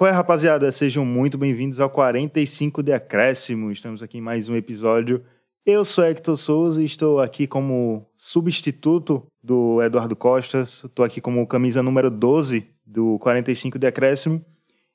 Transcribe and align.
Qual 0.00 0.08
é, 0.08 0.14
rapaziada? 0.14 0.72
Sejam 0.72 1.04
muito 1.04 1.36
bem-vindos 1.36 1.78
ao 1.78 1.90
45 1.90 2.82
de 2.82 2.90
Acréscimo. 2.90 3.70
Estamos 3.70 4.02
aqui 4.02 4.16
em 4.16 4.22
mais 4.22 4.48
um 4.48 4.56
episódio. 4.56 5.22
Eu 5.66 5.84
sou 5.84 6.02
Hector 6.02 6.38
Souza 6.38 6.80
e 6.80 6.86
estou 6.86 7.20
aqui 7.20 7.46
como 7.46 8.06
substituto 8.16 9.26
do 9.44 9.82
Eduardo 9.82 10.16
Costas. 10.16 10.84
Estou 10.84 11.04
aqui 11.04 11.20
como 11.20 11.46
camisa 11.46 11.82
número 11.82 12.10
12 12.10 12.66
do 12.86 13.18
45 13.18 13.78
de 13.78 13.86
Acréscimo. 13.88 14.42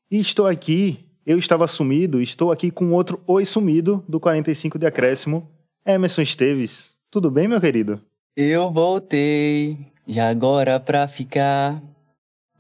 E 0.10 0.20
estou 0.20 0.48
aqui, 0.48 1.06
eu 1.24 1.38
estava 1.38 1.68
sumido, 1.68 2.20
estou 2.20 2.52
aqui 2.52 2.72
com 2.72 2.92
outro 2.92 3.22
Oi 3.28 3.46
Sumido 3.46 4.04
do 4.10 4.20
45 4.20 4.80
de 4.80 4.88
Acréscimo, 4.88 5.48
Emerson 5.86 6.24
Esteves. 6.24 6.96
Tudo 7.12 7.30
bem, 7.30 7.48
meu 7.48 7.62
querido? 7.62 8.02
Eu 8.36 8.72
voltei, 8.72 9.78
e 10.08 10.20
agora 10.20 10.80
pra 10.80 11.08
ficar. 11.08 11.80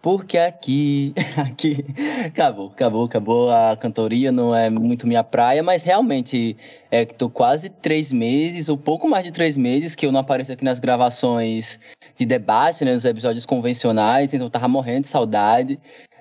Porque 0.05 0.37
aqui, 0.37 1.15
aqui, 1.35 1.83
acabou, 2.27 2.67
acabou, 2.67 3.05
acabou. 3.05 3.49
A 3.49 3.75
cantoria 3.75 4.31
não 4.31 4.53
é 4.53 4.69
muito 4.69 5.07
minha 5.07 5.23
praia, 5.23 5.63
mas 5.63 5.83
realmente 5.83 6.55
é 6.91 7.07
que 7.07 7.15
tô 7.15 7.27
quase 7.27 7.71
três 7.71 8.11
meses, 8.11 8.69
ou 8.69 8.77
pouco 8.77 9.09
mais 9.09 9.23
de 9.23 9.31
três 9.31 9.57
meses, 9.57 9.95
que 9.95 10.05
eu 10.05 10.11
não 10.11 10.19
apareço 10.19 10.53
aqui 10.53 10.63
nas 10.63 10.77
gravações 10.77 11.79
de 12.15 12.23
debate, 12.23 12.85
né, 12.85 12.93
nos 12.93 13.03
episódios 13.03 13.47
convencionais, 13.47 14.31
então 14.31 14.47
tava 14.47 14.67
morrendo 14.67 15.01
de 15.01 15.07
saudade. 15.07 15.79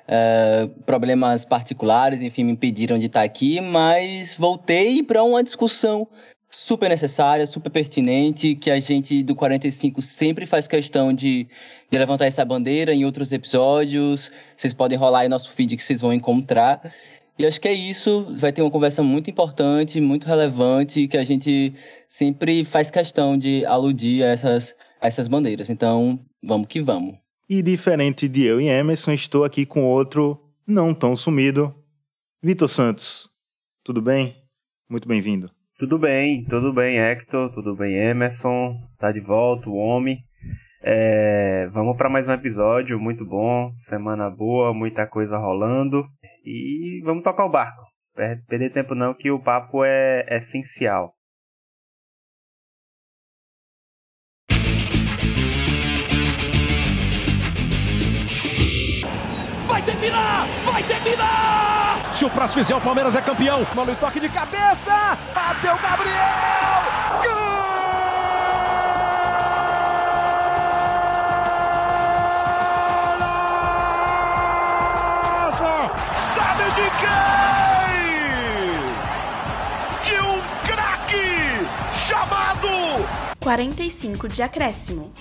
Uh, 0.09 0.67
problemas 0.87 1.45
particulares, 1.45 2.23
enfim, 2.23 2.45
me 2.45 2.53
impediram 2.53 2.99
de 2.99 3.05
estar 3.05 3.23
aqui, 3.23 3.61
mas 3.61 4.35
voltei 4.35 5.03
para 5.03 5.23
uma 5.23 5.45
discussão 5.45 6.09
super 6.55 6.89
necessária, 6.89 7.47
super 7.47 7.71
pertinente, 7.71 8.55
que 8.55 8.71
a 8.71 8.81
gente 8.81 9.23
do 9.23 9.35
45 9.35 10.01
sempre 10.01 10.47
faz 10.47 10.67
questão 10.67 11.13
de, 11.13 11.47
de 11.91 11.99
levantar 11.99 12.27
essa 12.27 12.45
bandeira 12.45 12.95
em 12.95 13.05
outros 13.05 13.33
episódios. 13.33 14.31
Vocês 14.57 14.73
podem 14.73 14.97
rolar 14.97 15.21
aí 15.21 15.29
nosso 15.29 15.51
feed 15.53 15.77
que 15.77 15.83
vocês 15.83 16.01
vão 16.01 16.13
encontrar. 16.13 16.93
E 17.39 17.45
acho 17.45 17.61
que 17.61 17.69
é 17.69 17.73
isso. 17.73 18.27
Vai 18.39 18.53
ter 18.53 18.63
uma 18.63 18.71
conversa 18.71 19.03
muito 19.03 19.29
importante, 19.29 20.01
muito 20.01 20.27
relevante, 20.27 21.09
que 21.09 21.17
a 21.17 21.25
gente 21.25 21.75
sempre 22.09 22.65
faz 22.65 22.91
questão 22.91 23.37
de 23.37 23.67
aludir 23.67 24.23
a 24.23 24.29
essas, 24.29 24.75
a 25.01 25.09
essas 25.09 25.27
bandeiras. 25.27 25.69
Então, 25.69 26.21
vamos 26.43 26.69
que 26.69 26.81
vamos. 26.81 27.17
E 27.49 27.61
diferente 27.61 28.29
de 28.29 28.45
eu 28.45 28.61
e 28.61 28.69
Emerson, 28.69 29.13
estou 29.13 29.45
aqui 29.45 29.67
com 29.67 29.85
outro 29.85 30.41
não 30.67 30.95
tão 30.95 31.17
sumido, 31.17 31.75
Vitor 32.43 32.69
Santos. 32.69 33.29
Tudo 33.83 34.01
bem? 34.01 34.37
Muito 34.89 35.07
bem-vindo. 35.07 35.54
Tudo 35.77 35.99
bem, 35.99 36.45
tudo 36.45 36.73
bem, 36.73 37.01
Hector, 37.01 37.53
tudo 37.53 37.75
bem, 37.75 37.97
Emerson, 37.97 38.79
tá 38.97 39.11
de 39.11 39.19
volta, 39.19 39.69
o 39.69 39.75
homem. 39.75 40.19
É, 40.81 41.67
vamos 41.73 41.97
para 41.97 42.09
mais 42.09 42.29
um 42.29 42.33
episódio, 42.33 42.97
muito 43.01 43.27
bom, 43.27 43.73
semana 43.89 44.31
boa, 44.31 44.73
muita 44.73 45.05
coisa 45.05 45.37
rolando 45.37 46.07
e 46.45 47.03
vamos 47.05 47.25
tocar 47.25 47.45
o 47.45 47.51
barco. 47.51 47.83
Perder 48.47 48.71
tempo 48.71 48.95
não, 48.95 49.15
que 49.15 49.33
o 49.33 49.43
papo 49.43 49.85
é 49.85 50.25
essencial. 50.37 51.13
Se 62.25 62.27
o 62.27 62.31
próximo 62.31 62.65
fizer, 62.65 62.75
o 62.75 62.81
Palmeiras 62.81 63.15
é 63.15 63.21
campeão. 63.21 63.67
Mano, 63.77 63.95
toque 63.97 64.19
de 64.19 64.31
cabeça. 64.31 64.91
Bateu 65.35 65.77
Gabriel. 65.77 66.15
Gol! 67.23 67.35
Sabe 76.17 76.65
de 76.65 76.89
quem? 77.03 77.13
De 80.03 80.17
um 80.23 80.41
craque 80.65 81.69
chamado 81.93 82.69
45 83.39 84.31
de 84.31 84.43
acréscimo. 84.43 85.13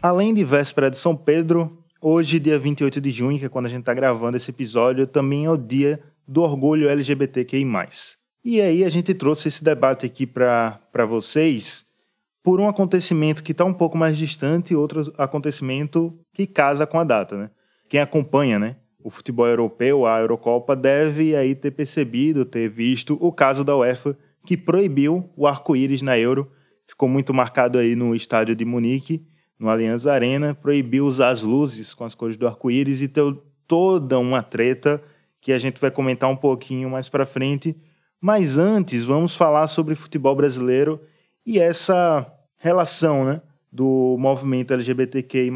Além 0.00 0.32
de 0.32 0.42
véspera 0.42 0.90
de 0.90 0.96
São 0.96 1.14
Pedro, 1.14 1.76
hoje, 2.00 2.40
dia 2.40 2.58
28 2.58 3.02
de 3.02 3.10
junho, 3.10 3.38
que 3.38 3.44
é 3.44 3.50
quando 3.50 3.66
a 3.66 3.68
gente 3.68 3.80
está 3.80 3.92
gravando 3.92 4.38
esse 4.38 4.50
episódio, 4.50 5.06
também 5.06 5.44
é 5.44 5.50
o 5.50 5.58
dia 5.58 6.00
do 6.26 6.42
orgulho 6.42 6.88
LGBTQI+. 6.88 7.66
E 8.44 8.60
aí 8.60 8.84
a 8.84 8.90
gente 8.90 9.14
trouxe 9.14 9.48
esse 9.48 9.62
debate 9.62 10.06
aqui 10.06 10.26
para 10.26 11.06
vocês 11.08 11.86
por 12.42 12.60
um 12.60 12.68
acontecimento 12.68 13.42
que 13.42 13.52
está 13.52 13.64
um 13.64 13.72
pouco 13.72 13.96
mais 13.96 14.18
distante 14.18 14.72
e 14.72 14.76
outro 14.76 15.12
acontecimento 15.16 16.12
que 16.32 16.46
casa 16.46 16.86
com 16.86 16.98
a 16.98 17.04
data, 17.04 17.36
né? 17.36 17.50
Quem 17.88 18.00
acompanha, 18.00 18.58
né, 18.58 18.76
o 19.04 19.10
futebol 19.10 19.46
europeu, 19.46 20.06
a 20.06 20.18
Eurocopa, 20.18 20.74
deve 20.74 21.36
aí 21.36 21.54
ter 21.54 21.70
percebido, 21.72 22.44
ter 22.44 22.68
visto 22.68 23.16
o 23.20 23.30
caso 23.32 23.64
da 23.64 23.76
UEFA 23.76 24.16
que 24.44 24.56
proibiu 24.56 25.30
o 25.36 25.46
arco-íris 25.46 26.02
na 26.02 26.18
Euro. 26.18 26.50
Ficou 26.86 27.08
muito 27.08 27.32
marcado 27.32 27.78
aí 27.78 27.94
no 27.94 28.14
estádio 28.14 28.56
de 28.56 28.64
Munique, 28.64 29.24
no 29.58 29.68
Allianz 29.68 30.06
Arena, 30.06 30.54
proibiu 30.54 31.06
usar 31.06 31.28
as 31.28 31.42
luzes 31.42 31.94
com 31.94 32.04
as 32.04 32.14
cores 32.14 32.36
do 32.36 32.46
arco-íris 32.46 33.02
e 33.02 33.08
deu 33.08 33.40
toda 33.68 34.18
uma 34.18 34.42
treta 34.42 35.02
que 35.42 35.52
a 35.52 35.58
gente 35.58 35.80
vai 35.80 35.90
comentar 35.90 36.30
um 36.30 36.36
pouquinho 36.36 36.88
mais 36.88 37.08
para 37.08 37.26
frente. 37.26 37.76
Mas 38.20 38.56
antes, 38.56 39.02
vamos 39.02 39.36
falar 39.36 39.66
sobre 39.66 39.96
futebol 39.96 40.36
brasileiro 40.36 41.00
e 41.44 41.58
essa 41.58 42.24
relação 42.56 43.24
né, 43.24 43.42
do 43.70 44.16
movimento 44.18 44.72
LGBTQI, 44.72 45.50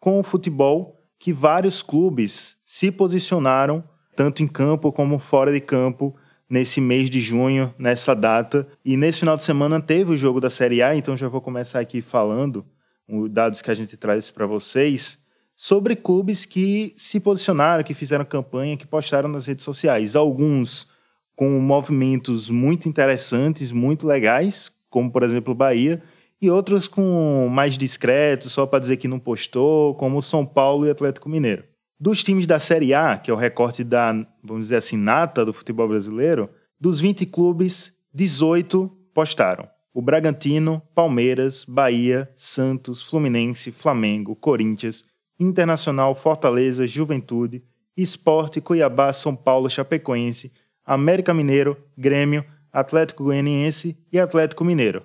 com 0.00 0.18
o 0.18 0.24
futebol, 0.24 1.00
que 1.18 1.32
vários 1.32 1.82
clubes 1.82 2.58
se 2.64 2.90
posicionaram, 2.90 3.82
tanto 4.16 4.42
em 4.42 4.48
campo 4.48 4.90
como 4.90 5.20
fora 5.20 5.52
de 5.52 5.60
campo, 5.60 6.14
nesse 6.50 6.80
mês 6.80 7.08
de 7.08 7.20
junho, 7.20 7.72
nessa 7.78 8.14
data. 8.14 8.66
E 8.84 8.96
nesse 8.96 9.20
final 9.20 9.36
de 9.36 9.44
semana 9.44 9.80
teve 9.80 10.12
o 10.12 10.16
jogo 10.16 10.40
da 10.40 10.50
Série 10.50 10.82
A, 10.82 10.96
então 10.96 11.16
já 11.16 11.28
vou 11.28 11.40
começar 11.40 11.78
aqui 11.78 12.02
falando 12.02 12.66
os 13.08 13.30
dados 13.30 13.62
que 13.62 13.70
a 13.70 13.74
gente 13.74 13.96
traz 13.96 14.32
para 14.32 14.46
vocês 14.46 15.24
sobre 15.56 15.96
clubes 15.96 16.44
que 16.44 16.92
se 16.96 17.18
posicionaram, 17.18 17.82
que 17.82 17.94
fizeram 17.94 18.26
campanha, 18.26 18.76
que 18.76 18.86
postaram 18.86 19.28
nas 19.28 19.46
redes 19.46 19.64
sociais. 19.64 20.14
Alguns 20.14 20.88
com 21.34 21.48
movimentos 21.58 22.50
muito 22.50 22.88
interessantes, 22.88 23.72
muito 23.72 24.06
legais, 24.06 24.70
como 24.90 25.10
por 25.10 25.22
exemplo 25.22 25.52
o 25.52 25.56
Bahia, 25.56 26.02
e 26.40 26.50
outros 26.50 26.86
com 26.86 27.48
mais 27.50 27.78
discretos, 27.78 28.52
só 28.52 28.66
para 28.66 28.78
dizer 28.78 28.98
que 28.98 29.08
não 29.08 29.18
postou, 29.18 29.94
como 29.94 30.20
São 30.20 30.44
Paulo 30.44 30.86
e 30.86 30.90
Atlético 30.90 31.28
Mineiro. 31.28 31.64
Dos 31.98 32.22
times 32.22 32.46
da 32.46 32.58
Série 32.58 32.92
A, 32.92 33.16
que 33.16 33.30
é 33.30 33.34
o 33.34 33.38
recorte 33.38 33.82
da, 33.82 34.12
vamos 34.44 34.64
dizer 34.64 34.76
assim, 34.76 34.98
nata 34.98 35.46
do 35.46 35.52
futebol 35.54 35.88
brasileiro, 35.88 36.50
dos 36.78 37.00
20 37.00 37.24
clubes, 37.24 37.94
18 38.12 38.90
postaram. 39.14 39.66
O 39.94 40.02
Bragantino, 40.02 40.82
Palmeiras, 40.94 41.64
Bahia, 41.64 42.30
Santos, 42.36 43.02
Fluminense, 43.02 43.72
Flamengo, 43.72 44.36
Corinthians, 44.36 45.04
Internacional, 45.38 46.14
Fortaleza, 46.14 46.86
Juventude, 46.86 47.62
Esporte, 47.96 48.60
Cuiabá, 48.60 49.12
São 49.12 49.34
Paulo, 49.34 49.70
Chapecoense, 49.70 50.52
América 50.84 51.32
Mineiro, 51.32 51.76
Grêmio, 51.96 52.44
Atlético 52.72 53.24
Goianiense 53.24 53.96
e 54.12 54.18
Atlético 54.18 54.64
Mineiro. 54.64 55.02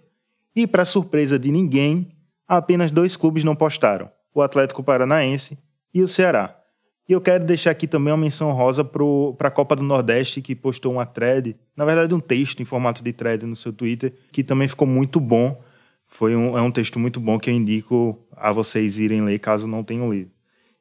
E, 0.56 0.68
para 0.68 0.84
surpresa 0.84 1.40
de 1.40 1.52
ninguém, 1.52 2.16
apenas 2.48 2.92
dois 2.92 3.16
clubes 3.16 3.44
não 3.44 3.56
postaram: 3.56 4.10
o 4.34 4.42
Atlético 4.42 4.84
Paranaense 4.84 5.58
e 5.94 6.02
o 6.02 6.08
Ceará. 6.08 6.58
E 7.08 7.14
eu 7.14 7.20
quero 7.20 7.46
deixar 7.46 7.72
aqui 7.72 7.88
também 7.88 8.12
uma 8.12 8.18
menção 8.18 8.52
rosa 8.52 8.84
para 8.86 9.48
a 9.48 9.52
Copa 9.52 9.76
do 9.76 9.84
Nordeste, 9.84 10.42
que 10.42 10.56
postou 10.56 10.94
uma 10.94 11.06
thread, 11.06 11.58
na 11.76 11.84
verdade, 11.84 12.14
um 12.14 12.20
texto 12.20 12.62
em 12.62 12.66
formato 12.66 13.04
de 13.04 13.12
thread 13.12 13.46
no 13.46 13.56
seu 13.56 13.74
Twitter, 13.74 14.14
que 14.32 14.44
também 14.44 14.68
ficou 14.68 14.88
muito 14.88 15.20
bom 15.20 15.62
foi 16.12 16.36
um, 16.36 16.58
é 16.58 16.62
um 16.62 16.70
texto 16.70 17.00
muito 17.00 17.20
bom 17.20 17.40
que 17.40 17.50
eu 17.50 17.54
indico 17.54 18.20
a 18.36 18.52
vocês 18.52 19.00
irem 19.00 19.24
ler 19.24 19.40
caso 19.40 19.66
não 19.66 19.84
tenham 19.84 20.14
lido. 20.14 20.30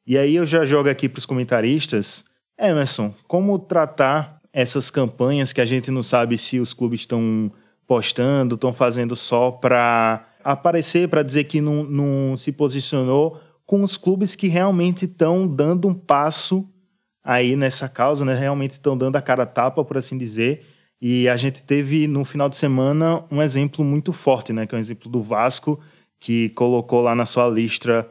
E 0.05 0.19
aí 0.19 0.35
eu 0.35 0.45
já 0.45 0.65
jogo 0.65 0.89
aqui 0.91 1.09
para 1.09 1.21
os 1.21 1.25
comentaristas. 1.25 2.25
Emerson, 2.59 3.15
como 3.29 3.59
tratar 3.59 4.41
essas 4.53 4.91
campanhas 4.91 5.53
que 5.53 5.61
a 5.61 5.65
gente 5.65 5.91
não 5.91 6.03
sabe 6.03 6.37
se 6.37 6.59
os 6.59 6.75
clubes 6.75 7.01
estão 7.01 7.51
postando, 7.87 8.57
estão 8.57 8.73
fazendo 8.73 9.15
só 9.15 9.53
para 9.53 10.27
aparecer, 10.43 11.09
para 11.09 11.23
dizer 11.23 11.45
que 11.45 11.61
não, 11.61 11.85
não 11.85 12.37
se 12.37 12.51
posicionou, 12.51 13.41
com 13.65 13.85
os 13.85 13.97
clubes 13.97 14.35
que 14.35 14.49
realmente 14.49 15.05
estão 15.05 15.47
dando 15.47 15.87
um 15.87 15.95
passo 15.95 16.69
aí 17.23 17.55
nessa 17.55 17.89
causa, 17.89 18.25
né? 18.25 18.35
realmente 18.35 18.73
estão 18.73 18.99
dando 18.99 19.15
a 19.15 19.23
cara 19.23 19.45
a 19.45 19.47
tapa, 19.47 19.85
por 19.85 19.97
assim 19.97 20.19
dizer, 20.19 20.67
e 21.01 21.29
a 21.29 21.37
gente 21.37 21.65
teve 21.65 22.07
no 22.07 22.25
final 22.25 22.49
de 22.49 22.57
semana 22.57 23.25
um 23.31 23.41
exemplo 23.41 23.83
muito 23.85 24.13
forte, 24.13 24.53
né? 24.53 24.67
Que 24.67 24.75
é 24.75 24.79
o 24.79 24.81
exemplo 24.81 25.11
do 25.11 25.23
Vasco, 25.23 25.81
que 26.19 26.51
colocou 26.51 27.01
lá 27.01 27.15
na 27.15 27.25
sua 27.25 27.49
listra 27.49 28.07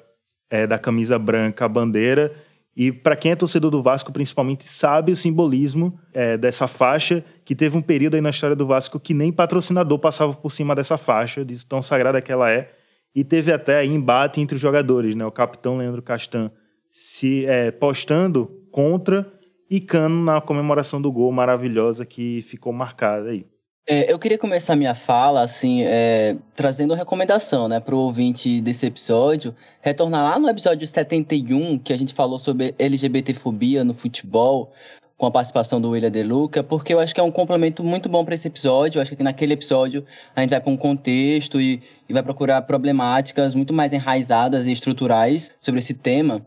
é, 0.50 0.66
da 0.66 0.80
camisa 0.80 1.20
branca 1.20 1.66
a 1.66 1.70
bandeira. 1.70 2.34
E 2.76 2.92
para 2.92 3.16
quem 3.16 3.32
é 3.32 3.36
torcedor 3.36 3.70
do 3.70 3.84
Vasco, 3.84 4.12
principalmente, 4.12 4.68
sabe 4.68 5.12
o 5.12 5.16
simbolismo 5.16 6.00
é, 6.14 6.36
dessa 6.36 6.68
faixa, 6.68 7.24
que 7.46 7.54
teve 7.54 7.78
um 7.78 7.82
período 7.82 8.16
aí 8.16 8.22
na 8.22 8.32
história 8.32 8.56
do 8.56 8.66
Vasco 8.66 9.00
que 9.00 9.14
nem 9.14 9.32
patrocinador 9.32 10.00
passava 10.00 10.34
por 10.34 10.52
cima 10.52 10.74
dessa 10.74 10.98
faixa, 10.98 11.46
de 11.46 11.64
tão 11.66 11.82
sagrada 11.82 12.22
que 12.22 12.32
ela 12.32 12.50
é. 12.50 12.72
E 13.14 13.24
teve 13.24 13.52
até 13.52 13.86
embate 13.86 14.42
entre 14.42 14.56
os 14.56 14.62
jogadores, 14.62 15.14
né? 15.14 15.26
O 15.26 15.32
capitão 15.32 15.78
Leandro 15.78 16.02
Castan 16.02 16.50
se 16.90 17.46
é, 17.46 17.70
postando 17.70 18.48
contra 18.72 19.32
e 19.70 19.80
Cano 19.80 20.24
na 20.24 20.42
comemoração 20.42 21.02
do 21.02 21.12
gol 21.12 21.32
maravilhosa 21.32 22.06
que 22.06 22.42
ficou 22.44 22.74
marcada 22.74 23.30
aí. 23.30 23.46
É, 23.88 24.12
eu 24.12 24.20
queria 24.20 24.38
começar 24.38 24.76
minha 24.76 24.94
fala, 24.94 25.42
assim, 25.42 25.84
é, 25.84 26.38
trazendo 26.56 26.92
uma 26.92 26.98
recomendação, 26.98 27.68
né, 27.68 27.80
para 27.80 27.96
o 27.96 28.00
ouvinte 28.00 28.62
desse 28.62 28.86
episódio, 28.86 29.56
retornar 29.82 30.24
lá 30.24 30.38
no 30.38 30.48
episódio 30.48 30.86
71, 30.86 31.80
que 31.80 31.92
a 31.92 31.98
gente 31.98 32.14
falou 32.14 32.38
sobre 32.38 32.76
LGBTfobia 32.78 33.84
no 33.84 33.96
futebol, 33.96 34.72
com 35.18 35.26
a 35.26 35.32
participação 35.32 35.82
do 35.82 35.90
William 35.90 36.12
De 36.12 36.24
Luca, 36.24 36.64
porque 36.64 36.94
eu 36.94 37.00
acho 37.00 37.14
que 37.14 37.20
é 37.20 37.24
um 37.24 37.32
complemento 37.32 37.84
muito 37.84 38.08
bom 38.08 38.24
para 38.24 38.36
esse 38.36 38.48
episódio. 38.48 39.00
Eu 39.00 39.02
acho 39.02 39.16
que 39.18 39.22
naquele 39.22 39.54
episódio 39.54 40.06
a 40.34 40.40
gente 40.40 40.52
vai 40.52 40.62
para 40.62 40.72
um 40.72 40.78
contexto 40.78 41.60
e, 41.60 41.82
e 42.08 42.14
vai 42.14 42.24
procurar 42.24 42.62
problemáticas 42.62 43.54
muito 43.54 43.74
mais 43.74 43.92
enraizadas 43.92 44.66
e 44.66 44.72
estruturais 44.72 45.52
sobre 45.60 45.80
esse 45.80 45.94
tema. 45.94 46.46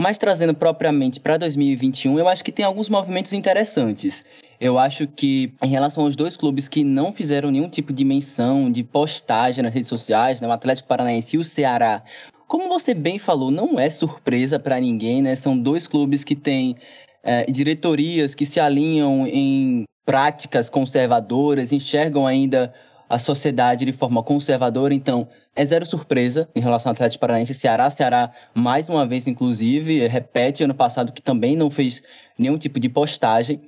Mas 0.00 0.16
trazendo 0.16 0.54
propriamente 0.54 1.20
para 1.20 1.36
2021, 1.36 2.18
eu 2.18 2.26
acho 2.26 2.42
que 2.42 2.50
tem 2.50 2.64
alguns 2.64 2.88
movimentos 2.88 3.34
interessantes. 3.34 4.24
Eu 4.58 4.78
acho 4.78 5.06
que, 5.06 5.52
em 5.62 5.68
relação 5.68 6.04
aos 6.04 6.16
dois 6.16 6.38
clubes 6.38 6.68
que 6.68 6.82
não 6.82 7.12
fizeram 7.12 7.50
nenhum 7.50 7.68
tipo 7.68 7.92
de 7.92 8.02
menção, 8.02 8.72
de 8.72 8.82
postagem 8.82 9.62
nas 9.62 9.74
redes 9.74 9.90
sociais, 9.90 10.40
né, 10.40 10.48
o 10.48 10.52
Atlético 10.52 10.88
Paranaense 10.88 11.36
e 11.36 11.38
o 11.38 11.44
Ceará, 11.44 12.02
como 12.48 12.66
você 12.66 12.94
bem 12.94 13.18
falou, 13.18 13.50
não 13.50 13.78
é 13.78 13.90
surpresa 13.90 14.58
para 14.58 14.80
ninguém, 14.80 15.20
né? 15.20 15.36
São 15.36 15.58
dois 15.58 15.86
clubes 15.86 16.24
que 16.24 16.34
têm 16.34 16.78
é, 17.22 17.44
diretorias 17.44 18.34
que 18.34 18.46
se 18.46 18.58
alinham 18.58 19.26
em 19.26 19.84
práticas 20.06 20.70
conservadoras, 20.70 21.72
enxergam 21.72 22.26
ainda 22.26 22.72
a 23.06 23.18
sociedade 23.18 23.84
de 23.84 23.92
forma 23.92 24.22
conservadora, 24.22 24.94
então 24.94 25.28
é 25.54 25.64
zero 25.64 25.84
surpresa 25.84 26.48
em 26.54 26.60
relação 26.60 26.90
ao 26.90 26.94
Atlético 26.94 27.20
Paranaense. 27.20 27.54
Ceará, 27.54 27.90
Ceará, 27.90 28.32
mais 28.54 28.88
uma 28.88 29.06
vez, 29.06 29.26
inclusive, 29.26 30.06
repete 30.06 30.64
ano 30.64 30.74
passado 30.74 31.12
que 31.12 31.22
também 31.22 31.56
não 31.56 31.70
fez 31.70 32.02
nenhum 32.38 32.58
tipo 32.58 32.78
de 32.78 32.88
postagem. 32.88 33.62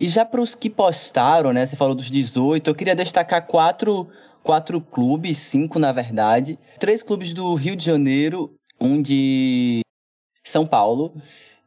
E 0.00 0.08
já 0.08 0.24
para 0.24 0.40
os 0.40 0.54
que 0.54 0.70
postaram, 0.70 1.52
né? 1.52 1.66
Você 1.66 1.76
falou 1.76 1.94
dos 1.94 2.10
18, 2.10 2.68
eu 2.68 2.74
queria 2.74 2.94
destacar 2.94 3.46
quatro, 3.46 4.08
quatro 4.42 4.80
clubes, 4.80 5.38
cinco 5.38 5.78
na 5.78 5.92
verdade. 5.92 6.58
Três 6.78 7.02
clubes 7.02 7.34
do 7.34 7.54
Rio 7.54 7.76
de 7.76 7.84
Janeiro, 7.84 8.54
um 8.80 9.02
de 9.02 9.80
São 10.44 10.66
Paulo 10.66 11.14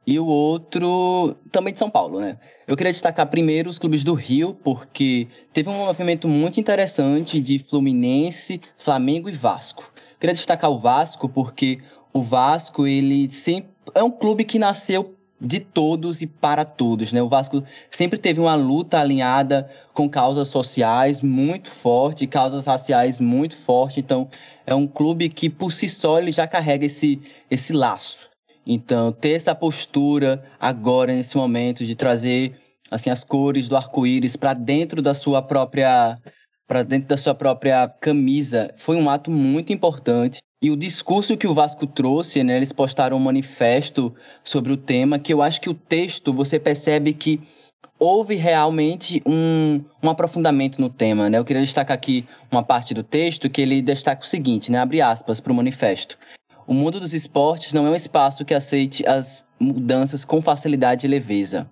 e 0.06 0.20
o 0.20 0.26
outro 0.26 1.36
também 1.52 1.74
de 1.74 1.80
São 1.80 1.90
Paulo, 1.90 2.20
né? 2.20 2.38
Eu 2.68 2.76
queria 2.76 2.92
destacar 2.92 3.28
primeiro 3.28 3.70
os 3.70 3.78
clubes 3.78 4.04
do 4.04 4.14
Rio, 4.14 4.54
porque 4.64 5.28
teve 5.54 5.70
um 5.70 5.78
movimento 5.78 6.28
muito 6.28 6.60
interessante 6.60 7.40
de 7.40 7.60
Fluminense, 7.60 8.62
Flamengo 8.78 9.30
e 9.30 9.34
Vasco. 9.34 9.84
Eu 9.96 10.20
queria 10.20 10.34
destacar 10.34 10.72
o 10.72 10.80
Vasco 10.80 11.30
porque 11.30 11.80
o 12.14 12.22
Vasco 12.22 12.88
ele 12.88 13.32
sempre 13.32 13.72
é 13.94 14.04
um 14.04 14.12
clube 14.12 14.44
que 14.44 14.58
nasceu 14.58 15.16
de 15.40 15.60
todos 15.60 16.22
e 16.22 16.28
para 16.28 16.64
todos, 16.64 17.12
né? 17.12 17.22
O 17.22 17.28
Vasco 17.28 17.64
sempre 17.90 18.20
teve 18.20 18.40
uma 18.40 18.54
luta 18.54 19.00
alinhada 19.00 19.70
com 19.94 20.08
causas 20.08 20.48
sociais 20.50 21.20
muito 21.22 21.70
forte, 21.70 22.28
causas 22.28 22.68
raciais 22.68 23.20
muito 23.20 23.58
forte. 23.58 24.00
Então, 24.00 24.30
é 24.68 24.76
um 24.76 24.86
clube 24.86 25.30
que 25.30 25.50
por 25.50 25.74
si 25.74 25.90
só 25.90 26.20
ele 26.20 26.32
já 26.32 26.48
carrega 26.48 26.86
esse 26.86 27.20
esse 27.50 27.74
laço. 27.74 28.31
Então, 28.66 29.12
ter 29.12 29.32
essa 29.32 29.56
postura 29.56 30.44
agora 30.60 31.14
nesse 31.14 31.36
momento 31.36 31.86
de 31.86 31.96
trazer 31.96 32.56
assim 32.90 33.10
as 33.10 33.24
cores 33.24 33.68
do 33.68 33.76
arco-íris 33.76 34.36
para 34.36 34.54
dentro 34.54 35.02
da 35.02 35.14
sua 35.14 35.42
própria 35.42 36.18
para 36.68 36.84
dentro 36.84 37.10
da 37.10 37.18
sua 37.18 37.36
própria 37.36 37.90
camisa 38.00 38.74
foi 38.78 38.96
um 38.96 39.10
ato 39.10 39.30
muito 39.30 39.74
importante 39.74 40.40
e 40.62 40.70
o 40.70 40.78
discurso 40.78 41.36
que 41.36 41.48
o 41.48 41.56
Vasco 41.56 41.88
trouxe, 41.88 42.44
né, 42.44 42.56
eles 42.56 42.72
postaram 42.72 43.18
um 43.18 43.20
manifesto 43.20 44.14
sobre 44.44 44.72
o 44.72 44.78
tema, 44.78 45.18
que 45.18 45.34
eu 45.34 45.42
acho 45.42 45.60
que 45.60 45.70
o 45.70 45.74
texto 45.74 46.32
você 46.32 46.60
percebe 46.60 47.14
que 47.14 47.42
houve 47.98 48.36
realmente 48.36 49.24
um, 49.26 49.84
um 50.04 50.10
aprofundamento 50.10 50.80
no 50.80 50.88
tema. 50.88 51.30
Né? 51.32 51.40
Eu 51.40 51.46
queria 51.46 51.64
destacar 51.64 51.96
aqui 51.96 52.28
uma 52.52 52.62
parte 52.62 52.94
do 52.94 53.02
texto 53.02 53.50
que 53.50 53.60
ele 53.60 53.82
destaca 53.82 54.24
o 54.24 54.28
seguinte, 54.28 54.72
né, 54.72 54.78
abre 54.78 55.02
aspas 55.02 55.42
para 55.42 55.52
o 55.52 55.56
manifesto. 55.56 56.16
O 56.72 56.74
mundo 56.74 57.02
dos 57.02 57.14
esportes 57.14 57.74
não 57.74 57.86
é 57.86 57.90
um 57.90 57.96
espaço 57.96 58.46
que 58.46 58.54
aceite 58.54 59.06
as 59.06 59.44
mudanças 59.60 60.24
com 60.24 60.42
facilidade 60.42 61.06
e 61.06 61.10
leveza. 61.10 61.70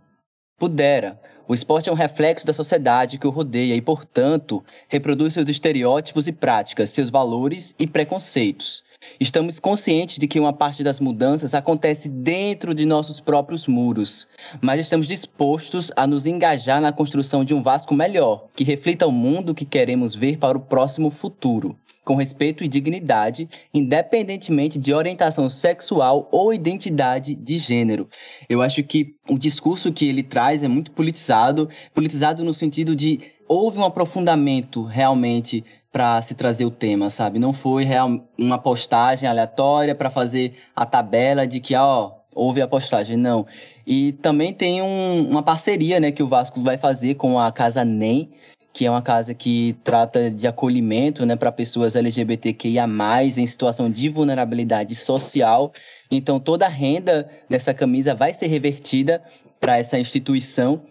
Pudera, 0.59 1.17
o 1.47 1.53
esporte 1.53 1.87
é 1.87 1.91
um 1.93 1.95
reflexo 1.95 2.45
da 2.45 2.51
sociedade 2.51 3.17
que 3.17 3.25
o 3.25 3.29
rodeia 3.29 3.75
e, 3.75 3.81
portanto, 3.81 4.61
reproduz 4.89 5.35
seus 5.35 5.47
estereótipos 5.47 6.27
e 6.27 6.33
práticas, 6.33 6.89
seus 6.89 7.09
valores 7.09 7.73
e 7.79 7.87
preconceitos. 7.87 8.83
Estamos 9.17 9.57
conscientes 9.57 10.19
de 10.19 10.27
que 10.27 10.37
uma 10.37 10.51
parte 10.51 10.83
das 10.83 10.99
mudanças 10.99 11.53
acontece 11.53 12.09
dentro 12.09 12.75
de 12.75 12.85
nossos 12.85 13.21
próprios 13.21 13.67
muros, 13.67 14.27
mas 14.59 14.81
estamos 14.81 15.07
dispostos 15.07 15.93
a 15.95 16.05
nos 16.05 16.25
engajar 16.25 16.81
na 16.81 16.91
construção 16.91 17.45
de 17.45 17.53
um 17.53 17.63
Vasco 17.63 17.93
melhor, 17.93 18.49
que 18.53 18.65
reflita 18.65 19.07
o 19.07 19.13
mundo 19.13 19.55
que 19.55 19.63
queremos 19.63 20.13
ver 20.13 20.37
para 20.37 20.57
o 20.57 20.61
próximo 20.61 21.09
futuro 21.09 21.79
com 22.09 22.15
respeito 22.15 22.63
e 22.63 22.67
dignidade, 22.67 23.47
independentemente 23.71 24.79
de 24.79 24.91
orientação 24.91 25.47
sexual 25.47 26.27
ou 26.31 26.51
identidade 26.51 27.35
de 27.35 27.59
gênero. 27.59 28.09
Eu 28.49 28.63
acho 28.63 28.81
que 28.81 29.13
o 29.29 29.37
discurso 29.37 29.93
que 29.93 30.09
ele 30.09 30.23
traz 30.23 30.63
é 30.63 30.67
muito 30.67 30.89
politizado, 30.89 31.69
politizado 31.93 32.43
no 32.43 32.51
sentido 32.51 32.95
de 32.95 33.19
houve 33.47 33.77
um 33.77 33.85
aprofundamento 33.85 34.83
realmente 34.83 35.63
para 35.91 36.19
se 36.23 36.33
trazer 36.33 36.65
o 36.65 36.71
tema, 36.71 37.11
sabe? 37.11 37.37
Não 37.37 37.53
foi 37.53 37.83
real, 37.83 38.27
uma 38.35 38.57
postagem 38.57 39.29
aleatória 39.29 39.93
para 39.93 40.09
fazer 40.09 40.55
a 40.75 40.87
tabela 40.87 41.45
de 41.45 41.59
que, 41.59 41.75
ó, 41.75 42.13
houve 42.33 42.59
a 42.59 42.67
postagem, 42.67 43.17
não. 43.17 43.45
E 43.85 44.13
também 44.13 44.51
tem 44.51 44.81
um, 44.81 45.29
uma 45.29 45.43
parceria, 45.43 45.99
né, 45.99 46.11
que 46.11 46.23
o 46.23 46.27
Vasco 46.27 46.59
vai 46.63 46.79
fazer 46.79 47.15
com 47.15 47.39
a 47.39 47.51
Casa 47.51 47.85
NEM, 47.85 48.31
que 48.79 48.85
é 48.85 48.89
uma 48.89 49.01
casa 49.01 49.33
que 49.33 49.75
trata 49.83 50.31
de 50.31 50.47
acolhimento 50.47 51.25
né, 51.25 51.35
para 51.35 51.51
pessoas 51.51 51.97
LGBTQIA, 51.97 52.87
em 53.35 53.45
situação 53.45 53.91
de 53.91 54.07
vulnerabilidade 54.07 54.95
social. 54.95 55.73
Então, 56.09 56.39
toda 56.39 56.65
a 56.65 56.69
renda 56.69 57.29
dessa 57.49 57.73
camisa 57.73 58.15
vai 58.15 58.33
ser 58.33 58.47
revertida 58.47 59.21
para 59.59 59.77
essa 59.77 59.99
instituição. 59.99 60.81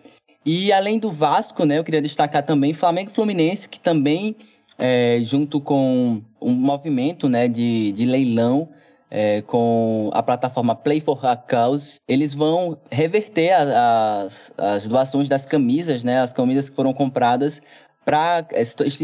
E 0.45 0.71
além 0.71 0.99
do 0.99 1.11
Vasco, 1.11 1.65
né, 1.65 1.79
eu 1.79 1.85
queria 1.85 2.03
destacar 2.03 2.43
também 2.43 2.75
Flamengo 2.75 3.11
e 3.11 3.15
Fluminense, 3.15 3.67
que 3.67 3.81
também, 3.81 4.37
é, 4.79 5.21
junto 5.23 5.59
com 5.59 6.21
um 6.43 6.53
movimento 6.53 7.27
né, 7.27 7.49
de, 7.49 7.93
de 7.93 8.05
leilão, 8.05 8.69
é, 9.11 9.43
com 9.43 10.11
a 10.13 10.23
plataforma 10.23 10.75
Play 10.75 11.01
for 11.01 11.25
a 11.25 11.37
Cause, 11.37 12.01
eles 12.07 12.35
vão 12.35 12.79
reverter 12.91 13.53
a, 13.53 14.29
a, 14.57 14.75
as 14.75 14.87
doações 14.87 15.29
das 15.29 15.47
camisas, 15.47 16.05
né, 16.05 16.21
as 16.21 16.33
camisas 16.33 16.69
que 16.69 16.77
foram 16.77 16.93
compradas 16.93 17.61
para 18.05 18.47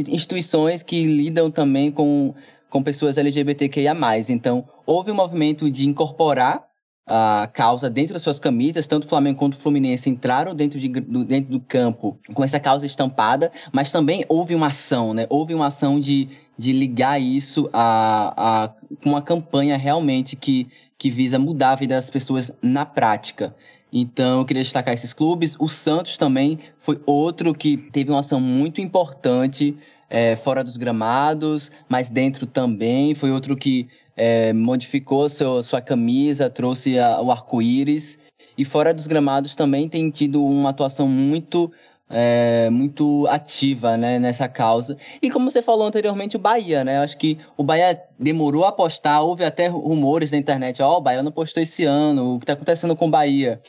instituições 0.08 0.82
que 0.82 1.04
lidam 1.06 1.50
também 1.50 1.90
com, 1.92 2.34
com 2.70 2.82
pessoas 2.82 3.18
LGBTQIA+. 3.18 3.94
Então, 4.30 4.66
houve 4.86 5.10
um 5.10 5.14
movimento 5.14 5.70
de 5.70 5.86
incorporar 5.86 6.64
a 7.06 7.46
causa 7.52 7.90
dentro 7.90 8.14
das 8.14 8.22
suas 8.22 8.38
camisas, 8.38 8.86
tanto 8.86 9.04
o 9.04 9.08
Flamengo 9.08 9.38
quanto 9.38 9.54
o 9.54 9.58
Fluminense 9.58 10.08
entraram 10.08 10.54
dentro, 10.54 10.80
de, 10.80 10.88
do, 10.88 11.22
dentro 11.22 11.50
do 11.50 11.60
campo 11.60 12.18
com 12.32 12.42
essa 12.42 12.58
causa 12.58 12.86
estampada, 12.86 13.52
mas 13.72 13.92
também 13.92 14.24
houve 14.26 14.54
uma 14.54 14.68
ação, 14.68 15.12
né? 15.12 15.26
Houve 15.28 15.54
uma 15.54 15.66
ação 15.66 16.00
de 16.00 16.30
de 16.58 16.72
ligar 16.72 17.20
isso 17.20 17.68
a, 17.72 18.34
a 18.36 18.74
uma 19.04 19.20
campanha 19.20 19.76
realmente 19.76 20.36
que, 20.36 20.68
que 20.96 21.10
visa 21.10 21.38
mudar 21.38 21.72
a 21.72 21.76
vida 21.76 21.94
das 21.94 22.10
pessoas 22.10 22.52
na 22.62 22.84
prática. 22.86 23.54
Então, 23.92 24.40
eu 24.40 24.44
queria 24.44 24.62
destacar 24.62 24.92
esses 24.92 25.12
clubes. 25.12 25.56
O 25.58 25.68
Santos 25.68 26.16
também 26.16 26.58
foi 26.78 27.00
outro 27.06 27.54
que 27.54 27.76
teve 27.76 28.10
uma 28.10 28.20
ação 28.20 28.40
muito 28.40 28.80
importante 28.80 29.76
é, 30.10 30.34
fora 30.34 30.64
dos 30.64 30.76
gramados, 30.76 31.70
mas 31.88 32.10
dentro 32.10 32.44
também. 32.46 33.14
Foi 33.14 33.30
outro 33.30 33.56
que 33.56 33.88
é, 34.16 34.52
modificou 34.52 35.28
seu, 35.28 35.62
sua 35.62 35.80
camisa, 35.80 36.50
trouxe 36.50 36.98
a, 36.98 37.20
o 37.20 37.30
arco-íris. 37.30 38.18
E 38.56 38.64
fora 38.64 38.94
dos 38.94 39.06
gramados 39.06 39.54
também 39.54 39.88
tem 39.88 40.10
tido 40.10 40.44
uma 40.44 40.70
atuação 40.70 41.08
muito 41.08 41.72
é, 42.08 42.68
muito 42.70 43.26
ativa 43.28 43.96
né, 43.96 44.18
nessa 44.18 44.48
causa. 44.48 44.96
E 45.22 45.30
como 45.30 45.50
você 45.50 45.62
falou 45.62 45.86
anteriormente, 45.86 46.36
o 46.36 46.38
Bahia, 46.40 46.84
né? 46.84 46.98
Acho 46.98 47.16
que 47.16 47.38
o 47.56 47.62
Bahia 47.62 48.00
demorou 48.18 48.64
a 48.64 48.72
postar, 48.72 49.22
houve 49.22 49.44
até 49.44 49.66
rumores 49.66 50.30
na 50.30 50.38
internet, 50.38 50.82
ó, 50.82 50.94
oh, 50.94 50.98
o 50.98 51.00
Bahia 51.00 51.22
não 51.22 51.32
postou 51.32 51.62
esse 51.62 51.84
ano, 51.84 52.34
o 52.34 52.38
que 52.38 52.44
está 52.44 52.52
acontecendo 52.52 52.96
com 52.96 53.06
o 53.06 53.10
Bahia? 53.10 53.60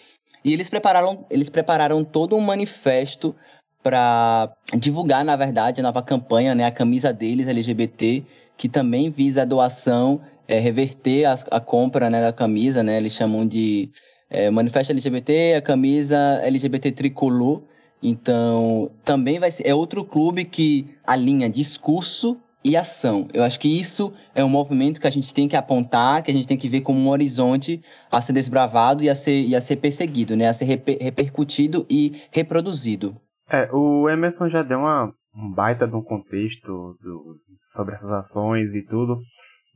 E 0.43 0.53
eles 0.53 0.69
prepararam, 0.69 1.25
eles 1.29 1.49
prepararam 1.49 2.03
todo 2.03 2.35
um 2.35 2.41
manifesto 2.41 3.35
para 3.81 4.51
divulgar, 4.77 5.23
na 5.23 5.35
verdade, 5.35 5.79
a 5.79 5.83
nova 5.83 6.01
campanha, 6.01 6.55
né, 6.55 6.65
a 6.65 6.71
camisa 6.71 7.13
deles, 7.13 7.47
LGBT, 7.47 8.23
que 8.57 8.67
também 8.67 9.11
visa 9.11 9.43
a 9.43 9.45
doação, 9.45 10.21
é, 10.47 10.59
reverter 10.59 11.25
a, 11.25 11.33
a 11.51 11.59
compra 11.59 12.09
né, 12.09 12.21
da 12.21 12.33
camisa, 12.33 12.81
né, 12.81 12.97
eles 12.97 13.13
chamam 13.13 13.47
de 13.47 13.91
é, 14.29 14.49
Manifesto 14.49 14.91
LGBT, 14.91 15.55
a 15.55 15.61
camisa 15.61 16.17
LGBT 16.43 16.91
Tricolor, 16.91 17.61
então, 18.07 18.91
também 19.03 19.39
vai 19.39 19.51
ser 19.51 19.67
é 19.67 19.73
outro 19.73 20.03
clube 20.03 20.45
que 20.45 20.87
alinha 21.05 21.49
discurso 21.49 22.37
e 22.63 22.75
ação. 22.75 23.27
Eu 23.33 23.43
acho 23.43 23.59
que 23.59 23.67
isso 23.67 24.13
é 24.33 24.43
um 24.43 24.49
movimento 24.49 24.99
que 24.99 25.07
a 25.07 25.11
gente 25.11 25.33
tem 25.33 25.47
que 25.47 25.55
apontar, 25.55 26.23
que 26.23 26.31
a 26.31 26.33
gente 26.33 26.47
tem 26.47 26.57
que 26.57 26.67
ver 26.67 26.81
como 26.81 26.99
um 26.99 27.09
horizonte 27.09 27.81
a 28.11 28.19
ser 28.21 28.33
desbravado 28.33 29.03
e 29.03 29.09
a 29.09 29.15
ser, 29.15 29.41
e 29.41 29.55
a 29.55 29.61
ser 29.61 29.75
perseguido, 29.75 30.35
né? 30.35 30.47
A 30.47 30.53
ser 30.53 30.65
reper, 30.65 30.97
repercutido 30.99 31.85
e 31.89 32.21
reproduzido. 32.31 33.15
É, 33.49 33.69
o 33.71 34.09
Emerson 34.09 34.49
já 34.49 34.63
deu 34.63 34.79
uma, 34.79 35.13
um 35.35 35.51
baita 35.51 35.87
de 35.87 35.95
um 35.95 36.01
contexto 36.01 36.97
do, 37.01 37.37
sobre 37.73 37.93
essas 37.93 38.11
ações 38.11 38.73
e 38.73 38.81
tudo. 38.81 39.19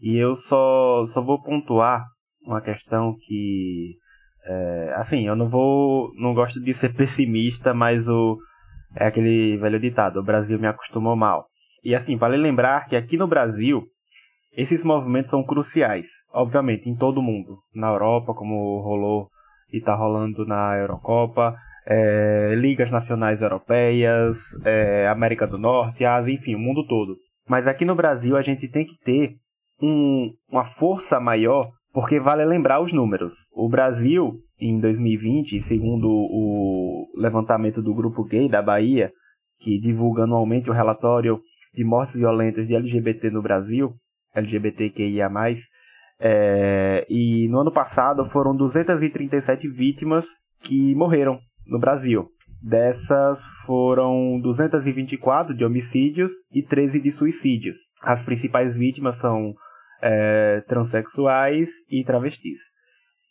E 0.01 0.17
eu 0.17 0.36
só, 0.36 1.05
só 1.13 1.21
vou 1.21 1.41
pontuar 1.41 2.05
uma 2.43 2.62
questão 2.62 3.15
que. 3.27 3.98
É, 4.46 4.93
assim, 4.96 5.27
eu 5.27 5.36
não 5.36 5.48
vou. 5.48 6.12
Não 6.15 6.34
gosto 6.34 6.60
de 6.62 6.74
ser 6.74 6.93
pessimista, 6.93 7.74
mas 7.74 8.08
o. 8.08 8.38
É 8.96 9.08
aquele 9.08 9.58
velho 9.58 9.79
ditado: 9.79 10.19
o 10.19 10.24
Brasil 10.24 10.60
me 10.60 10.67
acostumou 10.67 11.15
mal. 11.15 11.46
E 11.84 11.96
assim, 11.96 12.17
vale 12.17 12.38
lembrar 12.38 12.88
que 12.88 12.96
aqui 12.96 13.15
no 13.17 13.27
Brasil, 13.27 13.84
esses 14.51 14.84
movimentos 14.84 15.29
são 15.29 15.43
cruciais, 15.43 16.08
obviamente, 16.34 16.89
em 16.89 16.96
todo 16.96 17.19
o 17.19 17.24
mundo. 17.24 17.58
Na 17.74 17.88
Europa, 17.88 18.34
como 18.34 18.81
rolou 18.81 19.29
e 19.72 19.77
está 19.77 19.96
rolando 19.96 20.46
na 20.46 20.77
Eurocopa, 20.77 21.55
é, 21.86 22.53
ligas 22.55 22.91
nacionais 22.91 23.41
europeias, 23.41 24.38
é, 24.65 25.08
América 25.08 25.48
do 25.48 25.58
Norte, 25.58 26.03
Ásia, 26.03 26.34
enfim, 26.34 26.55
o 26.55 26.60
mundo 26.60 26.86
todo. 26.86 27.15
Mas 27.48 27.67
aqui 27.67 27.86
no 27.86 27.96
Brasil 27.96 28.36
a 28.36 28.41
gente 28.41 28.67
tem 28.67 28.86
que 28.86 28.98
ter 29.03 29.36
um, 29.81 30.31
uma 30.50 30.65
força 30.65 31.19
maior, 31.19 31.69
porque 31.93 32.19
vale 32.19 32.46
lembrar 32.46 32.81
os 32.81 32.93
números. 32.93 33.34
O 33.51 33.67
Brasil, 33.67 34.39
em 34.60 34.79
2020, 34.79 35.60
segundo 35.62 36.08
o 36.08 37.08
levantamento 37.15 37.81
do 37.81 37.93
Grupo 37.93 38.24
Gay 38.24 38.48
da 38.48 38.62
Bahia, 38.62 39.12
que 39.60 39.79
divulga 39.79 40.24
anualmente 40.24 40.69
o 40.69 40.74
relatório 40.74 41.41
de 41.74 41.84
mortes 41.84 42.15
violentas 42.15 42.67
de 42.67 42.75
LGBT 42.75 43.29
no 43.29 43.41
Brasil, 43.41 43.93
LGBTQIA+, 44.34 45.29
é, 46.19 47.05
e 47.10 47.48
no 47.48 47.60
ano 47.60 47.72
passado 47.72 48.25
foram 48.25 48.55
237 48.55 49.67
vítimas 49.67 50.25
que 50.62 50.93
morreram 50.96 51.39
no 51.65 51.79
Brasil. 51.79 52.29
Dessas 52.62 53.41
foram 53.65 54.39
224 54.41 55.55
de 55.55 55.63
homicídios 55.63 56.31
e 56.51 56.62
13 56.62 57.00
de 57.00 57.12
suicídios. 57.12 57.77
As 58.01 58.22
principais 58.22 58.75
vítimas 58.75 59.17
são 59.17 59.55
é, 60.01 60.62
transexuais 60.68 61.70
e 61.89 62.03
travestis. 62.03 62.60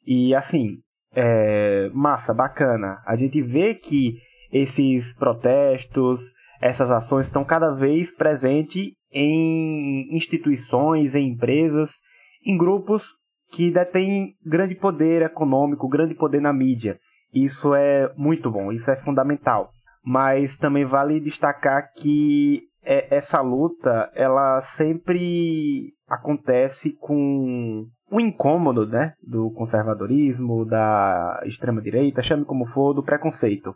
E 0.06 0.34
assim, 0.34 0.78
é, 1.14 1.90
massa, 1.92 2.32
bacana. 2.32 3.02
A 3.06 3.16
gente 3.16 3.42
vê 3.42 3.74
que 3.74 4.14
esses 4.52 5.14
protestos, 5.14 6.32
essas 6.60 6.90
ações 6.90 7.26
estão 7.26 7.44
cada 7.44 7.74
vez 7.74 8.14
presentes 8.14 8.92
em 9.12 10.14
instituições, 10.14 11.14
em 11.14 11.28
empresas, 11.28 11.98
em 12.44 12.56
grupos 12.56 13.04
que 13.50 13.70
detêm 13.70 14.34
grande 14.44 14.74
poder 14.74 15.22
econômico, 15.22 15.88
grande 15.88 16.14
poder 16.14 16.40
na 16.40 16.52
mídia. 16.52 16.98
Isso 17.32 17.74
é 17.74 18.12
muito 18.16 18.50
bom, 18.50 18.72
isso 18.72 18.90
é 18.90 18.96
fundamental. 18.96 19.70
Mas 20.04 20.56
também 20.56 20.84
vale 20.84 21.20
destacar 21.20 21.90
que 21.92 22.62
é, 22.88 23.14
essa 23.14 23.42
luta, 23.42 24.10
ela 24.14 24.58
sempre 24.60 25.92
acontece 26.08 26.96
com 26.98 27.86
o 28.10 28.18
incômodo, 28.18 28.86
né, 28.86 29.12
do 29.22 29.50
conservadorismo, 29.50 30.64
da 30.64 31.42
extrema 31.44 31.82
direita, 31.82 32.22
chame 32.22 32.46
como 32.46 32.64
for, 32.64 32.94
do 32.94 33.02
preconceito. 33.02 33.74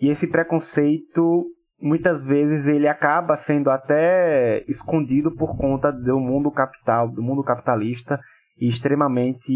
E 0.00 0.08
esse 0.08 0.28
preconceito 0.30 1.44
muitas 1.82 2.22
vezes 2.22 2.68
ele 2.68 2.86
acaba 2.86 3.34
sendo 3.36 3.68
até 3.68 4.64
escondido 4.68 5.34
por 5.34 5.56
conta 5.56 5.90
do 5.90 6.20
mundo 6.20 6.52
capital, 6.52 7.08
do 7.08 7.22
mundo 7.22 7.42
capitalista 7.42 8.20
e 8.56 8.68
extremamente 8.68 9.52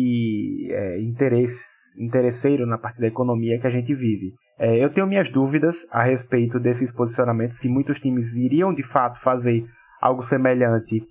é, 0.73 1.01
interesse, 1.01 1.95
interesseiro 2.03 2.67
na 2.67 2.79
parte 2.79 3.01
da 3.01 3.07
economia 3.07 3.61
que 3.61 3.67
a 3.69 3.71
gente 3.71 3.95
vive. 3.95 4.33
É, 4.59 4.83
eu 4.83 4.91
tenho 4.91 5.07
minhas 5.07 5.31
dúvidas 5.31 5.87
a 5.91 6.03
respeito 6.03 6.61
desses 6.61 6.93
posicionamentos, 6.93 7.59
se 7.59 7.69
muitos 7.69 7.99
times 7.99 8.37
iriam 8.37 8.73
de 8.73 8.83
fato 8.83 9.21
fazer 9.21 9.65
algo 10.01 10.23
semelhante 10.23 11.03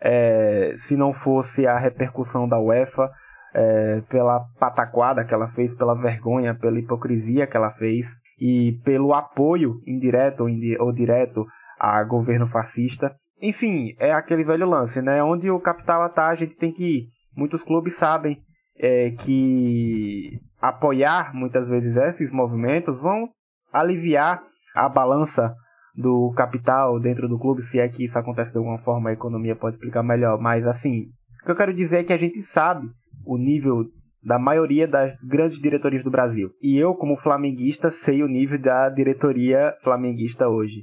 é, 0.00 0.72
se 0.76 0.96
não 0.96 1.12
fosse 1.12 1.66
a 1.66 1.78
repercussão 1.78 2.48
da 2.48 2.60
UEFA, 2.60 3.10
é, 3.54 4.02
pela 4.08 4.40
pataquada 4.58 5.24
que 5.24 5.32
ela 5.32 5.48
fez, 5.48 5.74
pela 5.74 5.94
vergonha, 5.94 6.54
pela 6.54 6.78
hipocrisia 6.78 7.46
que 7.46 7.56
ela 7.56 7.70
fez 7.70 8.16
e 8.38 8.78
pelo 8.84 9.14
apoio 9.14 9.80
indireto 9.86 10.44
ou 10.78 10.92
direto 10.92 11.46
a 11.78 12.02
governo 12.04 12.46
fascista. 12.46 13.16
Enfim, 13.40 13.94
é 13.98 14.12
aquele 14.12 14.44
velho 14.44 14.68
lance, 14.68 15.00
né? 15.00 15.22
Onde 15.22 15.50
o 15.50 15.60
capital 15.60 16.06
está, 16.06 16.28
a 16.28 16.34
gente 16.34 16.56
tem 16.56 16.72
que 16.72 16.84
ir. 16.84 17.08
Muitos 17.34 17.62
clubes 17.62 17.96
sabem 17.96 18.38
é, 18.78 19.10
que 19.10 20.38
apoiar 20.60 21.34
muitas 21.34 21.68
vezes 21.68 21.96
esses 21.96 22.32
movimentos 22.32 22.98
vão 23.00 23.28
aliviar 23.72 24.42
a 24.74 24.88
balança 24.88 25.54
do 25.94 26.32
capital 26.36 27.00
dentro 27.00 27.28
do 27.28 27.38
clube, 27.38 27.62
se 27.62 27.80
é 27.80 27.88
que 27.88 28.04
isso 28.04 28.18
acontece 28.18 28.52
de 28.52 28.58
alguma 28.58 28.78
forma, 28.78 29.10
a 29.10 29.14
economia 29.14 29.56
pode 29.56 29.76
explicar 29.76 30.02
melhor. 30.02 30.38
Mas 30.38 30.66
assim, 30.66 31.06
o 31.42 31.44
que 31.46 31.50
eu 31.50 31.56
quero 31.56 31.74
dizer 31.74 32.00
é 32.00 32.04
que 32.04 32.12
a 32.12 32.18
gente 32.18 32.42
sabe 32.42 32.86
o 33.24 33.38
nível 33.38 33.86
da 34.22 34.38
maioria 34.38 34.88
das 34.88 35.16
grandes 35.24 35.58
diretorias 35.58 36.02
do 36.02 36.10
Brasil. 36.10 36.50
E 36.60 36.76
eu, 36.76 36.94
como 36.94 37.16
flamenguista, 37.16 37.90
sei 37.90 38.22
o 38.22 38.28
nível 38.28 38.60
da 38.60 38.88
diretoria 38.88 39.72
flamenguista 39.82 40.48
hoje. 40.48 40.82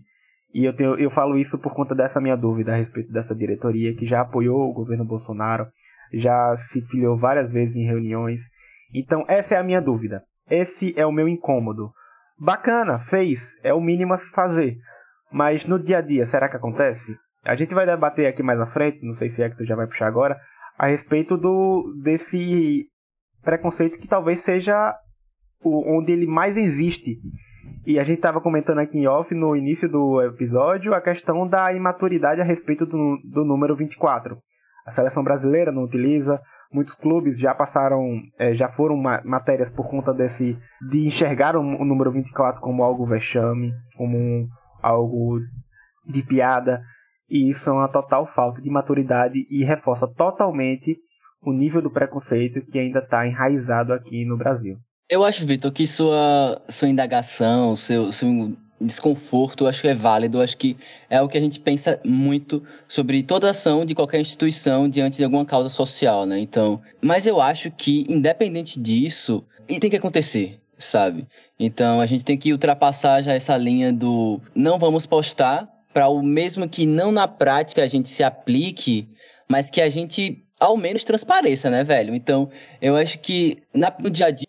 E 0.53 0.63
eu, 0.65 0.73
tenho, 0.73 0.95
eu 0.95 1.09
falo 1.09 1.37
isso 1.37 1.57
por 1.57 1.73
conta 1.73 1.93
dessa 1.93 2.21
minha 2.21 2.37
dúvida 2.37 2.71
a 2.71 2.75
respeito 2.75 3.11
dessa 3.11 3.35
diretoria 3.35 3.93
que 3.95 4.05
já 4.05 4.21
apoiou 4.21 4.69
o 4.69 4.73
governo 4.73 5.03
Bolsonaro, 5.03 5.67
já 6.13 6.55
se 6.55 6.81
filiou 6.83 7.17
várias 7.17 7.51
vezes 7.51 7.75
em 7.75 7.85
reuniões. 7.85 8.43
Então, 8.93 9.25
essa 9.27 9.55
é 9.55 9.57
a 9.57 9.63
minha 9.63 9.81
dúvida. 9.81 10.23
Esse 10.49 10.93
é 10.99 11.05
o 11.05 11.11
meu 11.11 11.27
incômodo. 11.27 11.91
Bacana, 12.37 12.99
fez, 12.99 13.57
é 13.63 13.73
o 13.73 13.81
mínimo 13.81 14.13
a 14.13 14.17
se 14.17 14.29
fazer. 14.31 14.77
Mas 15.31 15.65
no 15.65 15.79
dia 15.79 15.97
a 15.97 16.01
dia, 16.01 16.25
será 16.25 16.47
que 16.47 16.55
acontece? 16.55 17.17
A 17.43 17.55
gente 17.55 17.73
vai 17.73 17.85
debater 17.85 18.27
aqui 18.27 18.43
mais 18.43 18.59
à 18.59 18.65
frente, 18.67 19.05
não 19.05 19.13
sei 19.13 19.29
se 19.29 19.41
é 19.41 19.49
que 19.49 19.57
tu 19.57 19.65
já 19.65 19.75
vai 19.75 19.87
puxar 19.87 20.07
agora, 20.07 20.39
a 20.77 20.87
respeito 20.87 21.37
do 21.37 21.93
desse 22.01 22.87
preconceito 23.41 23.99
que 23.99 24.07
talvez 24.07 24.39
seja 24.39 24.95
o, 25.61 25.97
onde 25.97 26.11
ele 26.11 26.27
mais 26.27 26.55
existe. 26.55 27.17
E 27.85 27.99
a 27.99 28.03
gente 28.03 28.17
estava 28.17 28.39
comentando 28.39 28.79
aqui 28.79 28.97
em 28.97 29.07
off, 29.07 29.33
no 29.35 29.55
início 29.55 29.89
do 29.89 30.21
episódio, 30.21 30.93
a 30.93 31.01
questão 31.01 31.47
da 31.47 31.73
imaturidade 31.73 32.39
a 32.39 32.45
respeito 32.45 32.85
do, 32.85 33.17
do 33.23 33.43
número 33.43 33.75
24. 33.75 34.37
A 34.85 34.91
seleção 34.91 35.23
brasileira 35.23 35.71
não 35.71 35.83
utiliza, 35.83 36.41
muitos 36.73 36.93
clubes 36.95 37.37
já 37.39 37.53
passaram, 37.53 38.21
é, 38.37 38.53
já 38.53 38.67
foram 38.67 38.97
ma 38.97 39.21
matérias 39.23 39.71
por 39.71 39.87
conta 39.87 40.13
desse, 40.13 40.57
de 40.89 41.05
enxergar 41.05 41.55
o, 41.55 41.59
o 41.59 41.85
número 41.85 42.11
24 42.11 42.59
como 42.59 42.83
algo 42.83 43.05
vexame, 43.05 43.73
como 43.95 44.17
um, 44.17 44.47
algo 44.81 45.39
de 46.05 46.23
piada. 46.23 46.81
E 47.29 47.49
isso 47.49 47.69
é 47.69 47.73
uma 47.73 47.87
total 47.87 48.25
falta 48.27 48.61
de 48.61 48.69
maturidade 48.69 49.45
e 49.49 49.63
reforça 49.63 50.07
totalmente 50.07 50.97
o 51.41 51.51
nível 51.51 51.81
do 51.81 51.91
preconceito 51.91 52.61
que 52.61 52.79
ainda 52.79 52.99
está 52.99 53.27
enraizado 53.27 53.93
aqui 53.93 54.25
no 54.25 54.37
Brasil. 54.37 54.77
Eu 55.09 55.23
acho, 55.23 55.45
Vitor, 55.45 55.71
que 55.71 55.85
sua, 55.85 56.61
sua 56.69 56.87
indagação, 56.87 57.75
seu, 57.75 58.11
seu 58.11 58.27
desconforto, 58.85 59.67
acho 59.67 59.81
que 59.81 59.87
é 59.87 59.95
válido. 59.95 60.41
Acho 60.41 60.57
que 60.57 60.77
é 61.09 61.21
o 61.21 61.27
que 61.27 61.37
a 61.37 61.41
gente 61.41 61.59
pensa 61.59 61.99
muito 62.03 62.63
sobre 62.87 63.23
toda 63.23 63.49
ação 63.49 63.85
de 63.85 63.95
qualquer 63.95 64.19
instituição 64.19 64.89
diante 64.89 65.17
de 65.17 65.23
alguma 65.23 65.45
causa 65.45 65.69
social, 65.69 66.25
né? 66.25 66.39
Então, 66.39 66.81
mas 67.01 67.25
eu 67.25 67.41
acho 67.41 67.71
que, 67.71 68.05
independente 68.09 68.79
disso, 68.79 69.43
e 69.67 69.79
tem 69.79 69.89
que 69.89 69.97
acontecer, 69.97 70.59
sabe? 70.77 71.27
Então, 71.59 72.01
a 72.01 72.05
gente 72.05 72.25
tem 72.25 72.37
que 72.37 72.51
ultrapassar 72.51 73.21
já 73.21 73.33
essa 73.33 73.55
linha 73.57 73.93
do 73.93 74.41
não 74.55 74.77
vamos 74.77 75.05
postar 75.05 75.69
para 75.93 76.07
o 76.07 76.21
mesmo 76.23 76.67
que 76.67 76.85
não 76.85 77.11
na 77.11 77.27
prática 77.27 77.83
a 77.83 77.87
gente 77.87 78.09
se 78.09 78.23
aplique, 78.23 79.07
mas 79.47 79.69
que 79.69 79.81
a 79.81 79.89
gente 79.89 80.43
ao 80.59 80.77
menos 80.77 81.03
transpareça, 81.03 81.69
né, 81.69 81.83
velho? 81.83 82.15
Então, 82.15 82.49
eu 82.81 82.95
acho 82.95 83.19
que 83.19 83.61
na, 83.73 83.93
no 83.99 84.09
dia 84.09 84.27
a 84.27 84.31
dia 84.31 84.47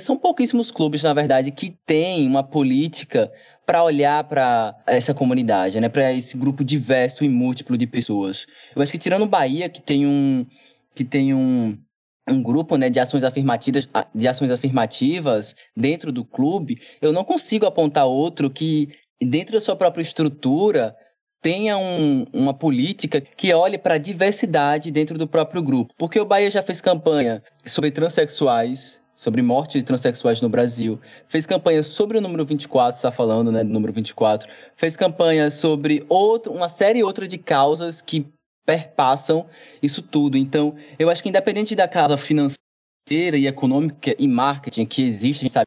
são 0.00 0.16
pouquíssimos 0.16 0.70
clubes, 0.70 1.02
na 1.02 1.12
verdade, 1.12 1.50
que 1.50 1.76
têm 1.84 2.26
uma 2.26 2.42
política 2.42 3.30
para 3.66 3.82
olhar 3.82 4.24
para 4.24 4.74
essa 4.86 5.14
comunidade, 5.14 5.80
né, 5.80 5.88
para 5.88 6.12
esse 6.12 6.36
grupo 6.36 6.64
diverso 6.64 7.24
e 7.24 7.28
múltiplo 7.28 7.76
de 7.76 7.86
pessoas. 7.86 8.46
Eu 8.74 8.82
acho 8.82 8.92
que 8.92 8.98
tirando 8.98 9.22
o 9.22 9.28
Bahia, 9.28 9.68
que 9.68 9.80
tem 9.80 10.06
um 10.06 10.46
que 10.94 11.04
tem 11.04 11.34
um 11.34 11.78
um 12.26 12.42
grupo 12.42 12.76
né, 12.76 12.88
de 12.88 12.98
ações 12.98 13.22
afirmativas 13.22 13.86
de 14.14 14.28
ações 14.28 14.50
afirmativas 14.50 15.54
dentro 15.76 16.10
do 16.10 16.24
clube, 16.24 16.80
eu 17.00 17.12
não 17.12 17.24
consigo 17.24 17.66
apontar 17.66 18.06
outro 18.06 18.50
que 18.50 18.88
dentro 19.20 19.54
da 19.54 19.60
sua 19.60 19.76
própria 19.76 20.02
estrutura 20.02 20.94
tenha 21.42 21.76
um, 21.76 22.24
uma 22.32 22.54
política 22.54 23.20
que 23.20 23.52
olhe 23.52 23.76
para 23.76 23.94
a 23.94 23.98
diversidade 23.98 24.90
dentro 24.90 25.18
do 25.18 25.28
próprio 25.28 25.62
grupo. 25.62 25.92
Porque 25.98 26.18
o 26.18 26.24
Bahia 26.24 26.50
já 26.50 26.62
fez 26.62 26.80
campanha 26.80 27.42
sobre 27.66 27.90
transexuais, 27.90 28.98
sobre 29.14 29.40
morte 29.42 29.78
de 29.78 29.84
transexuais 29.84 30.40
no 30.40 30.48
Brasil, 30.48 31.00
fez 31.28 31.46
campanha 31.46 31.82
sobre 31.82 32.18
o 32.18 32.20
número 32.20 32.44
24, 32.44 32.96
está 32.96 33.12
falando, 33.12 33.52
né, 33.52 33.62
do 33.62 33.70
número 33.70 33.92
24, 33.92 34.48
fez 34.76 34.96
campanha 34.96 35.50
sobre 35.50 36.04
outro, 36.08 36.52
uma 36.52 36.68
série 36.68 37.02
outra 37.02 37.28
de 37.28 37.38
causas 37.38 38.02
que 38.02 38.26
perpassam 38.66 39.46
isso 39.82 40.02
tudo. 40.02 40.36
Então, 40.36 40.74
eu 40.98 41.10
acho 41.10 41.22
que 41.22 41.28
independente 41.28 41.76
da 41.76 41.86
causa 41.86 42.16
financeira 42.16 43.36
e 43.36 43.46
econômica 43.46 44.14
e 44.18 44.26
marketing 44.26 44.86
que 44.86 45.02
existe, 45.02 45.40
a 45.40 45.42
gente 45.44 45.52
sabe 45.52 45.66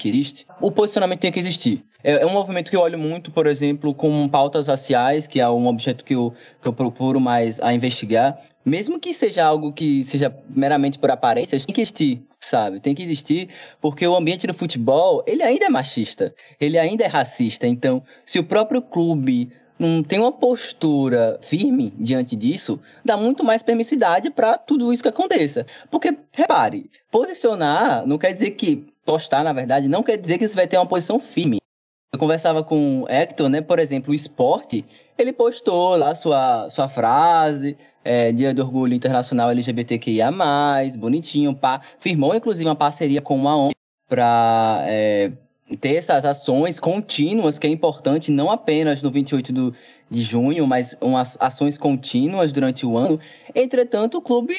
que 0.00 0.08
existe, 0.08 0.46
o 0.60 0.70
posicionamento 0.70 1.20
tem 1.20 1.32
que 1.32 1.38
existir. 1.38 1.84
É, 2.02 2.22
é, 2.22 2.26
um 2.26 2.30
movimento 2.30 2.70
que 2.70 2.76
eu 2.76 2.80
olho 2.80 2.98
muito, 2.98 3.30
por 3.30 3.46
exemplo, 3.46 3.94
com 3.94 4.28
pautas 4.28 4.66
raciais, 4.66 5.26
que 5.26 5.40
é 5.40 5.48
um 5.48 5.66
objeto 5.66 6.04
que 6.04 6.14
eu, 6.14 6.32
que 6.60 6.66
eu 6.66 6.72
procuro 6.72 7.20
mais 7.20 7.60
a 7.60 7.72
investigar. 7.72 8.40
Mesmo 8.64 8.98
que 8.98 9.14
seja 9.14 9.44
algo 9.44 9.72
que 9.72 10.04
seja 10.04 10.34
meramente 10.48 10.98
por 10.98 11.10
aparência, 11.10 11.58
tem 11.58 11.74
que 11.74 11.80
existir, 11.80 12.22
sabe? 12.38 12.80
Tem 12.80 12.94
que 12.94 13.02
existir, 13.02 13.48
porque 13.80 14.06
o 14.06 14.14
ambiente 14.14 14.46
do 14.46 14.54
futebol, 14.54 15.22
ele 15.26 15.42
ainda 15.42 15.66
é 15.66 15.68
machista, 15.68 16.34
ele 16.60 16.78
ainda 16.78 17.04
é 17.04 17.06
racista. 17.06 17.66
Então, 17.66 18.02
se 18.24 18.38
o 18.38 18.44
próprio 18.44 18.82
clube 18.82 19.50
não 19.80 20.02
tem 20.02 20.18
uma 20.18 20.30
postura 20.30 21.38
firme 21.40 21.90
diante 21.98 22.36
disso, 22.36 22.78
dá 23.02 23.16
muito 23.16 23.42
mais 23.42 23.62
permissidade 23.62 24.28
para 24.28 24.58
tudo 24.58 24.92
isso 24.92 25.02
que 25.02 25.08
aconteça. 25.08 25.66
Porque, 25.90 26.14
repare, 26.32 26.90
posicionar 27.10 28.06
não 28.06 28.18
quer 28.18 28.34
dizer 28.34 28.50
que, 28.50 28.89
postar, 29.04 29.44
na 29.44 29.52
verdade, 29.52 29.88
não 29.88 30.02
quer 30.02 30.16
dizer 30.16 30.38
que 30.38 30.46
você 30.46 30.54
vai 30.54 30.66
ter 30.66 30.76
uma 30.76 30.86
posição 30.86 31.18
firme. 31.18 31.58
Eu 32.12 32.18
conversava 32.18 32.64
com 32.64 33.02
o 33.02 33.08
Hector, 33.08 33.48
né? 33.48 33.60
Por 33.60 33.78
exemplo, 33.78 34.12
o 34.12 34.14
esporte, 34.14 34.84
ele 35.16 35.32
postou 35.32 35.96
lá 35.96 36.14
sua, 36.14 36.68
sua 36.70 36.88
frase, 36.88 37.76
é, 38.04 38.32
Dia 38.32 38.52
do 38.52 38.62
Orgulho 38.62 38.94
Internacional 38.94 39.50
LGBTQIA+, 39.50 40.30
bonitinho, 40.96 41.54
pá. 41.54 41.80
Firmou, 41.98 42.34
inclusive, 42.34 42.68
uma 42.68 42.76
parceria 42.76 43.20
com 43.20 43.36
uma 43.36 43.56
ONG 43.56 43.74
para 44.08 44.80
é, 44.88 45.30
ter 45.80 45.94
essas 45.94 46.24
ações 46.24 46.80
contínuas, 46.80 47.58
que 47.58 47.66
é 47.66 47.70
importante, 47.70 48.32
não 48.32 48.50
apenas 48.50 49.02
no 49.02 49.10
28 49.10 49.52
do, 49.52 49.74
de 50.10 50.22
junho, 50.22 50.66
mas 50.66 50.96
umas 51.00 51.36
ações 51.40 51.78
contínuas 51.78 52.52
durante 52.52 52.84
o 52.84 52.96
ano. 52.96 53.20
Entretanto, 53.54 54.18
o 54.18 54.22
clube 54.22 54.56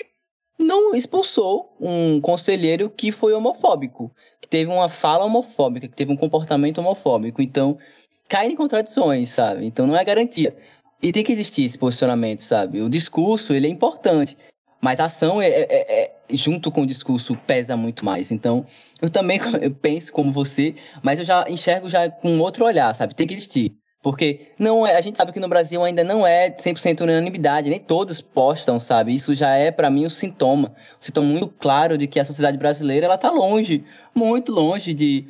não 0.58 0.96
expulsou 0.96 1.76
um 1.80 2.22
conselheiro 2.22 2.90
que 2.90 3.12
foi 3.12 3.34
homofóbico 3.34 4.12
teve 4.52 4.70
uma 4.70 4.90
fala 4.90 5.24
homofóbica, 5.24 5.88
que 5.88 5.96
teve 5.96 6.12
um 6.12 6.18
comportamento 6.18 6.80
homofóbico. 6.80 7.42
Então, 7.42 7.80
cai 8.28 8.48
em 8.48 8.56
contradições, 8.56 9.30
sabe? 9.30 9.66
Então, 9.66 9.88
não 9.88 9.96
é 9.96 10.04
garantia. 10.04 10.56
E 11.02 11.12
tem 11.14 11.24
que 11.24 11.32
existir 11.32 11.64
esse 11.64 11.78
posicionamento, 11.78 12.42
sabe? 12.42 12.82
O 12.82 12.90
discurso, 12.90 13.54
ele 13.54 13.66
é 13.66 13.70
importante. 13.70 14.38
Mas 14.82 15.00
a 15.00 15.06
ação, 15.06 15.42
é, 15.42 15.48
é, 15.48 16.04
é, 16.04 16.12
junto 16.32 16.70
com 16.70 16.82
o 16.82 16.86
discurso, 16.86 17.36
pesa 17.48 17.78
muito 17.78 18.04
mais. 18.04 18.30
Então, 18.30 18.66
eu 19.02 19.10
também 19.10 19.40
eu 19.62 19.72
penso 19.72 20.12
como 20.12 20.34
você, 20.34 20.76
mas 21.02 21.18
eu 21.18 21.26
já 21.26 21.50
enxergo 21.50 21.88
já 21.88 22.10
com 22.10 22.38
outro 22.40 22.66
olhar, 22.66 22.94
sabe? 22.94 23.16
Tem 23.16 23.26
que 23.26 23.34
existir. 23.34 23.74
Porque 24.02 24.48
não 24.58 24.86
é, 24.86 24.98
a 24.98 25.02
gente 25.02 25.18
sabe 25.18 25.32
que 25.32 25.40
no 25.40 25.48
Brasil 25.48 25.84
ainda 25.84 26.04
não 26.04 26.26
é 26.26 26.50
100% 26.50 27.02
unanimidade, 27.02 27.70
nem 27.70 27.80
todos 27.80 28.20
postam, 28.20 28.80
sabe? 28.80 29.14
Isso 29.14 29.36
já 29.36 29.56
é 29.56 29.70
para 29.70 29.92
mim 29.92 30.08
um 30.08 30.10
sintoma, 30.10 30.70
um 30.70 31.02
sintoma 31.02 31.28
muito 31.28 31.48
claro 31.48 31.98
de 31.98 32.08
que 32.08 32.20
a 32.20 32.26
sociedade 32.26 32.58
brasileira 32.58 33.06
ela 33.06 33.18
tá 33.18 33.30
longe, 33.30 33.84
muito 34.16 34.52
longe 34.52 34.94
de 34.94 35.28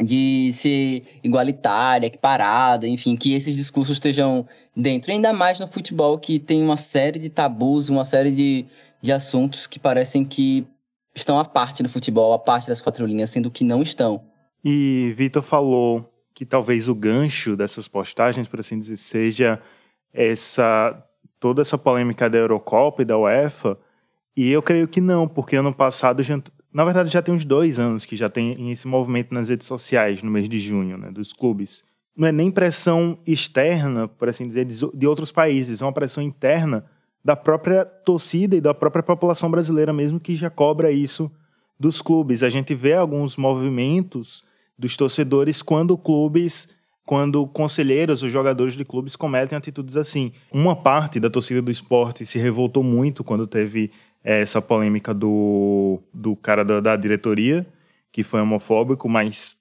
de 0.00 0.52
ser 0.54 1.04
igualitária, 1.22 2.06
equiparada, 2.06 2.86
enfim, 2.88 3.14
que 3.14 3.34
esses 3.34 3.54
discursos 3.54 3.96
estejam 3.96 4.46
dentro, 4.74 5.12
ainda 5.12 5.32
mais 5.32 5.58
no 5.58 5.68
futebol 5.68 6.18
que 6.18 6.38
tem 6.38 6.62
uma 6.62 6.78
série 6.78 7.18
de 7.18 7.28
tabus, 7.28 7.90
uma 7.90 8.04
série 8.04 8.30
de, 8.30 8.64
de 9.02 9.12
assuntos 9.12 9.66
que 9.66 9.78
parecem 9.78 10.24
que 10.24 10.66
estão 11.14 11.38
à 11.38 11.44
parte 11.44 11.82
do 11.82 11.90
futebol, 11.90 12.32
à 12.32 12.38
parte 12.38 12.68
das 12.68 12.80
quatro 12.80 13.04
linhas, 13.04 13.30
sendo 13.30 13.50
que 13.50 13.64
não 13.64 13.82
estão. 13.82 14.22
E 14.64 15.12
Vitor 15.16 15.42
falou 15.42 16.11
que 16.34 16.44
talvez 16.44 16.88
o 16.88 16.94
gancho 16.94 17.56
dessas 17.56 17.86
postagens, 17.86 18.48
por 18.48 18.60
assim 18.60 18.78
dizer, 18.78 18.96
seja 18.96 19.60
essa 20.12 21.02
toda 21.42 21.60
essa 21.60 21.76
polêmica 21.76 22.30
da 22.30 22.38
Eurocopa 22.38 23.02
e 23.02 23.04
da 23.04 23.18
UEFA. 23.18 23.76
E 24.36 24.48
eu 24.50 24.62
creio 24.62 24.86
que 24.86 25.00
não, 25.00 25.26
porque 25.26 25.56
ano 25.56 25.74
passado, 25.74 26.22
já, 26.22 26.40
na 26.72 26.84
verdade, 26.84 27.10
já 27.10 27.20
tem 27.20 27.34
uns 27.34 27.44
dois 27.44 27.80
anos 27.80 28.06
que 28.06 28.14
já 28.14 28.28
tem 28.28 28.70
esse 28.70 28.86
movimento 28.86 29.34
nas 29.34 29.48
redes 29.48 29.66
sociais, 29.66 30.22
no 30.22 30.30
mês 30.30 30.48
de 30.48 30.60
junho, 30.60 30.96
né, 30.96 31.10
dos 31.10 31.32
clubes. 31.32 31.84
Não 32.16 32.28
é 32.28 32.32
nem 32.32 32.48
pressão 32.48 33.18
externa, 33.26 34.06
por 34.06 34.28
assim 34.28 34.46
dizer, 34.46 34.64
de 34.66 35.06
outros 35.06 35.32
países, 35.32 35.82
é 35.82 35.84
uma 35.84 35.92
pressão 35.92 36.22
interna 36.22 36.84
da 37.24 37.34
própria 37.34 37.84
torcida 37.84 38.54
e 38.54 38.60
da 38.60 38.72
própria 38.72 39.02
população 39.02 39.50
brasileira 39.50 39.92
mesmo 39.92 40.20
que 40.20 40.36
já 40.36 40.48
cobra 40.48 40.92
isso 40.92 41.30
dos 41.78 42.00
clubes. 42.00 42.44
A 42.44 42.48
gente 42.48 42.72
vê 42.72 42.94
alguns 42.94 43.36
movimentos 43.36 44.44
dos 44.82 44.96
torcedores 44.96 45.62
quando 45.62 45.96
clubes, 45.96 46.68
quando 47.06 47.46
conselheiros 47.46 48.24
ou 48.24 48.28
jogadores 48.28 48.74
de 48.74 48.84
clubes 48.84 49.14
cometem 49.14 49.56
atitudes 49.56 49.96
assim. 49.96 50.32
Uma 50.52 50.74
parte 50.74 51.20
da 51.20 51.30
torcida 51.30 51.62
do 51.62 51.70
esporte 51.70 52.26
se 52.26 52.36
revoltou 52.36 52.82
muito 52.82 53.22
quando 53.22 53.46
teve 53.46 53.92
é, 54.24 54.40
essa 54.40 54.60
polêmica 54.60 55.14
do, 55.14 56.00
do 56.12 56.34
cara 56.34 56.64
da, 56.64 56.80
da 56.80 56.96
diretoria, 56.96 57.64
que 58.10 58.24
foi 58.24 58.40
homofóbico, 58.40 59.08
mas 59.08 59.56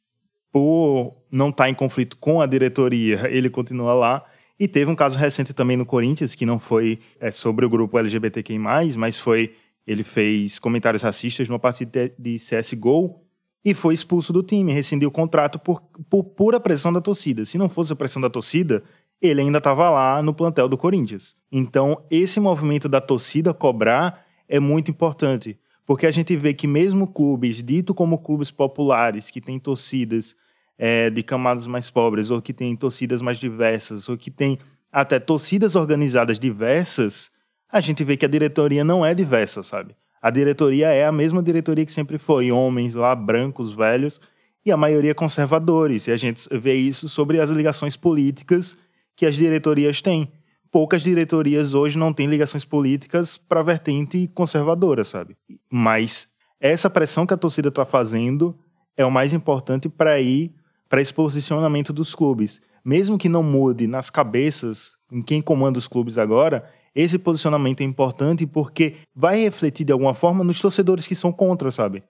por 0.52 1.12
não 1.32 1.50
estar 1.50 1.66
tá 1.66 1.70
em 1.70 1.76
conflito 1.76 2.18
com 2.18 2.42
a 2.42 2.48
diretoria, 2.48 3.30
ele 3.30 3.50
continua 3.50 3.94
lá. 3.94 4.26
E 4.60 4.68
teve 4.68 4.90
um 4.90 4.96
caso 4.96 5.20
recente 5.20 5.54
também 5.54 5.78
no 5.78 5.86
Corinthians, 5.86 6.34
que 6.34 6.48
não 6.48 6.58
foi 6.58 7.00
é, 7.20 7.30
sobre 7.30 7.64
o 7.64 7.70
grupo 7.70 7.98
LGBTQI+, 7.98 8.58
mas 8.98 9.20
foi... 9.20 9.56
Ele 9.88 10.04
fez 10.04 10.60
comentários 10.60 11.02
racistas 11.02 11.50
numa 11.50 11.58
partida 11.58 12.12
de 12.18 12.36
CSGO 12.36 13.20
e 13.64 13.74
foi 13.74 13.94
expulso 13.94 14.34
do 14.34 14.42
time, 14.42 14.74
rescindiu 14.74 15.10
o 15.10 15.12
contrato 15.12 15.60
por, 15.60 15.82
por 16.10 16.24
pura 16.24 16.60
pressão 16.60 16.92
da 16.92 17.00
torcida. 17.00 17.46
Se 17.46 17.58
não 17.58 17.70
fosse 17.70 17.94
a 17.94 17.96
pressão 17.96 18.22
da 18.22 18.30
torcida, 18.30 18.84
ele 19.22 19.42
ainda 19.42 19.60
estava 19.60 19.90
lá 19.90 20.22
no 20.22 20.34
plantel 20.34 20.68
do 20.68 20.78
Corinthians. 20.78 21.36
Então, 21.52 22.04
esse 22.10 22.40
movimento 22.40 22.90
da 22.90 23.00
torcida 23.00 23.54
cobrar 23.54 24.26
é 24.50 24.60
muito 24.60 24.90
importante, 24.90 25.60
porque 25.86 26.08
a 26.08 26.12
gente 26.12 26.36
vê 26.36 26.54
que 26.54 26.68
mesmo 26.68 27.08
clubes, 27.08 27.62
dito 27.62 27.94
como 27.94 28.18
clubes 28.18 28.50
populares, 28.50 29.30
que 29.30 29.40
têm 29.40 29.60
torcidas 29.60 30.36
é, 30.78 31.10
de 31.12 31.22
camadas 31.22 31.68
mais 31.68 31.90
pobres, 31.90 32.32
ou 32.32 32.42
que 32.42 32.54
têm 32.54 32.76
torcidas 32.76 33.22
mais 33.22 33.38
diversas, 33.38 34.10
ou 34.10 34.18
que 34.18 34.32
têm 34.32 34.58
até 34.92 35.20
torcidas 35.20 35.76
organizadas 35.76 36.40
diversas, 36.40 37.32
a 37.72 37.80
gente 37.80 38.04
vê 38.04 38.18
que 38.18 38.26
a 38.26 38.30
diretoria 38.30 38.84
não 38.84 39.06
é 39.06 39.14
diversa, 39.14 39.64
sabe? 39.64 39.96
A 40.22 40.30
diretoria 40.30 40.90
é 40.90 41.06
a 41.06 41.12
mesma 41.12 41.42
diretoria 41.42 41.86
que 41.86 41.92
sempre 41.92 42.18
foi, 42.18 42.52
homens 42.52 42.94
lá, 42.94 43.16
brancos, 43.16 43.74
velhos, 43.74 44.22
e 44.64 44.72
a 44.72 44.78
maioria 44.78 45.16
conservadores. 45.16 46.08
E 46.08 46.12
a 46.12 46.18
gente 46.18 46.48
vê 46.52 46.76
isso 46.76 47.10
sobre 47.10 47.40
as 47.40 47.50
ligações 47.50 47.96
políticas 47.96 48.78
que 49.16 49.26
as 49.26 49.36
diretorias 49.36 50.02
têm. 50.02 50.32
Poucas 50.72 51.04
diretorias 51.04 51.74
hoje 51.74 51.98
não 51.98 52.14
têm 52.14 52.28
ligações 52.28 52.64
políticas 52.64 53.38
para 53.38 53.64
vertente 53.64 54.30
conservadora, 54.34 55.04
sabe? 55.04 55.36
Mas 55.70 56.30
essa 56.60 56.90
pressão 56.90 57.26
que 57.26 57.34
a 57.34 57.38
torcida 57.38 57.70
está 57.70 57.84
fazendo 57.84 58.56
é 58.96 59.04
o 59.04 59.12
mais 59.12 59.34
importante 59.34 59.90
para 59.90 60.20
ir 60.22 60.54
para 60.88 61.02
esse 61.02 61.14
posicionamento 61.14 61.92
dos 61.92 62.14
clubes. 62.14 62.62
Mesmo 62.86 63.18
que 63.18 63.30
não 63.30 63.44
mude 63.44 63.88
nas 63.88 64.10
cabeças 64.10 64.98
em 65.12 65.22
quem 65.22 65.42
comanda 65.42 65.80
os 65.80 65.88
clubes 65.88 66.18
agora, 66.18 66.64
esse 66.94 67.18
posicionamento 67.18 67.82
é 67.82 67.84
importante 67.84 68.46
porque 68.46 68.96
vai 69.16 69.40
refletir 69.40 69.86
de 69.86 69.94
alguma 69.94 70.14
forma 70.14 70.44
nos 70.44 70.60
torcedores 70.60 71.08
que 71.08 71.16
são 71.16 71.32
contra, 71.32 71.72
sabe? 71.72 72.04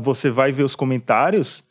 Você 0.00 0.30
vai 0.30 0.50
ver 0.50 0.64
os 0.64 0.74
comentários, 0.74 1.62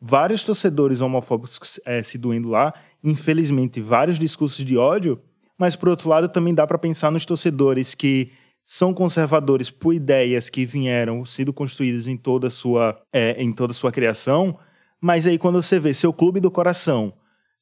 vários 0.00 0.44
torcedores 0.44 1.00
homofóbicos 1.00 1.80
é, 1.86 2.02
se 2.02 2.18
doendo 2.18 2.50
lá, 2.50 2.74
infelizmente 3.02 3.80
vários 3.80 4.18
discursos 4.18 4.62
de 4.62 4.76
ódio, 4.76 5.20
mas 5.58 5.74
por 5.74 5.88
outro 5.88 6.08
lado 6.08 6.28
também 6.28 6.54
dá 6.54 6.66
para 6.66 6.76
pensar 6.76 7.10
nos 7.10 7.24
torcedores 7.24 7.94
que 7.94 8.30
são 8.62 8.92
conservadores 8.92 9.70
por 9.70 9.94
ideias 9.94 10.50
que 10.50 10.66
vieram 10.66 11.24
sendo 11.24 11.52
construídas 11.52 12.08
em 12.08 12.16
toda 12.16 12.50
sua, 12.50 13.00
é, 13.12 13.42
em 13.42 13.52
toda 13.52 13.72
sua 13.72 13.90
criação, 13.90 14.58
mas 15.00 15.26
aí 15.26 15.38
quando 15.38 15.62
você 15.62 15.78
vê 15.78 15.94
seu 15.94 16.12
clube 16.12 16.40
do 16.40 16.50
coração 16.50 17.14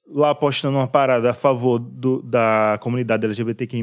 lá 0.06 0.34
postando 0.34 0.78
uma 0.78 0.86
parada 0.86 1.30
a 1.30 1.34
favor 1.34 1.78
do, 1.78 2.22
da 2.22 2.78
comunidade 2.80 3.24
LGBTQI+, 3.24 3.82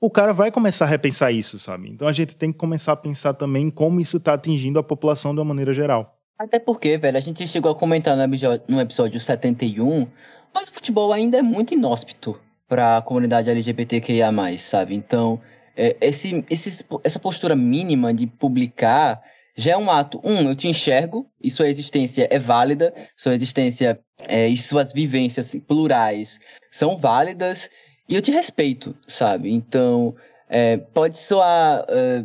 o 0.00 0.10
cara 0.10 0.32
vai 0.32 0.50
começar 0.50 0.84
a 0.84 0.88
repensar 0.88 1.32
isso, 1.32 1.58
sabe? 1.58 1.88
Então 1.88 2.06
a 2.06 2.12
gente 2.12 2.36
tem 2.36 2.52
que 2.52 2.58
começar 2.58 2.92
a 2.92 2.96
pensar 2.96 3.34
também 3.34 3.70
como 3.70 4.00
isso 4.00 4.18
está 4.18 4.34
atingindo 4.34 4.78
a 4.78 4.82
população 4.82 5.34
de 5.34 5.40
uma 5.40 5.46
maneira 5.46 5.72
geral. 5.72 6.16
Até 6.38 6.58
porque, 6.58 6.98
velho, 6.98 7.16
a 7.16 7.20
gente 7.20 7.46
chegou 7.48 7.70
a 7.70 7.74
comentar 7.74 8.16
no 8.16 8.22
episódio, 8.22 8.64
no 8.68 8.80
episódio 8.80 9.18
71, 9.18 10.06
mas 10.54 10.68
o 10.68 10.72
futebol 10.72 11.12
ainda 11.12 11.38
é 11.38 11.42
muito 11.42 11.72
inóspito 11.72 12.38
para 12.68 12.98
a 12.98 13.02
comunidade 13.02 13.48
LGBTQIA+, 13.48 14.30
sabe? 14.58 14.94
Então, 14.94 15.40
é, 15.74 15.96
esse, 16.00 16.44
esse, 16.50 16.84
essa 17.02 17.18
postura 17.18 17.56
mínima 17.56 18.12
de 18.12 18.26
publicar 18.26 19.22
já 19.56 19.72
é 19.72 19.76
um 19.76 19.90
ato. 19.90 20.20
Um, 20.22 20.48
eu 20.48 20.54
te 20.54 20.68
enxergo 20.68 21.30
e 21.42 21.50
sua 21.50 21.68
existência 21.68 22.28
é 22.30 22.38
válida, 22.38 22.94
sua 23.16 23.34
existência 23.34 23.98
é, 24.18 24.46
e 24.48 24.56
suas 24.56 24.92
vivências 24.92 25.56
plurais 25.66 26.38
são 26.70 26.96
válidas 26.96 27.70
e 28.08 28.14
eu 28.14 28.22
te 28.22 28.30
respeito, 28.30 28.94
sabe? 29.08 29.52
Então, 29.52 30.14
é, 30.48 30.76
pode 30.76 31.18
soar, 31.18 31.84
é, 31.88 32.24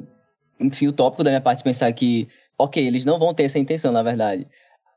enfim, 0.60 0.88
utópico 0.88 1.24
da 1.24 1.32
minha 1.32 1.42
parte 1.42 1.64
pensar 1.64 1.92
que 1.94 2.28
ok, 2.58 2.86
eles 2.86 3.06
não 3.06 3.18
vão 3.18 3.34
ter 3.34 3.44
essa 3.44 3.60
intenção, 3.60 3.92
na 3.92 4.04
verdade. 4.04 4.48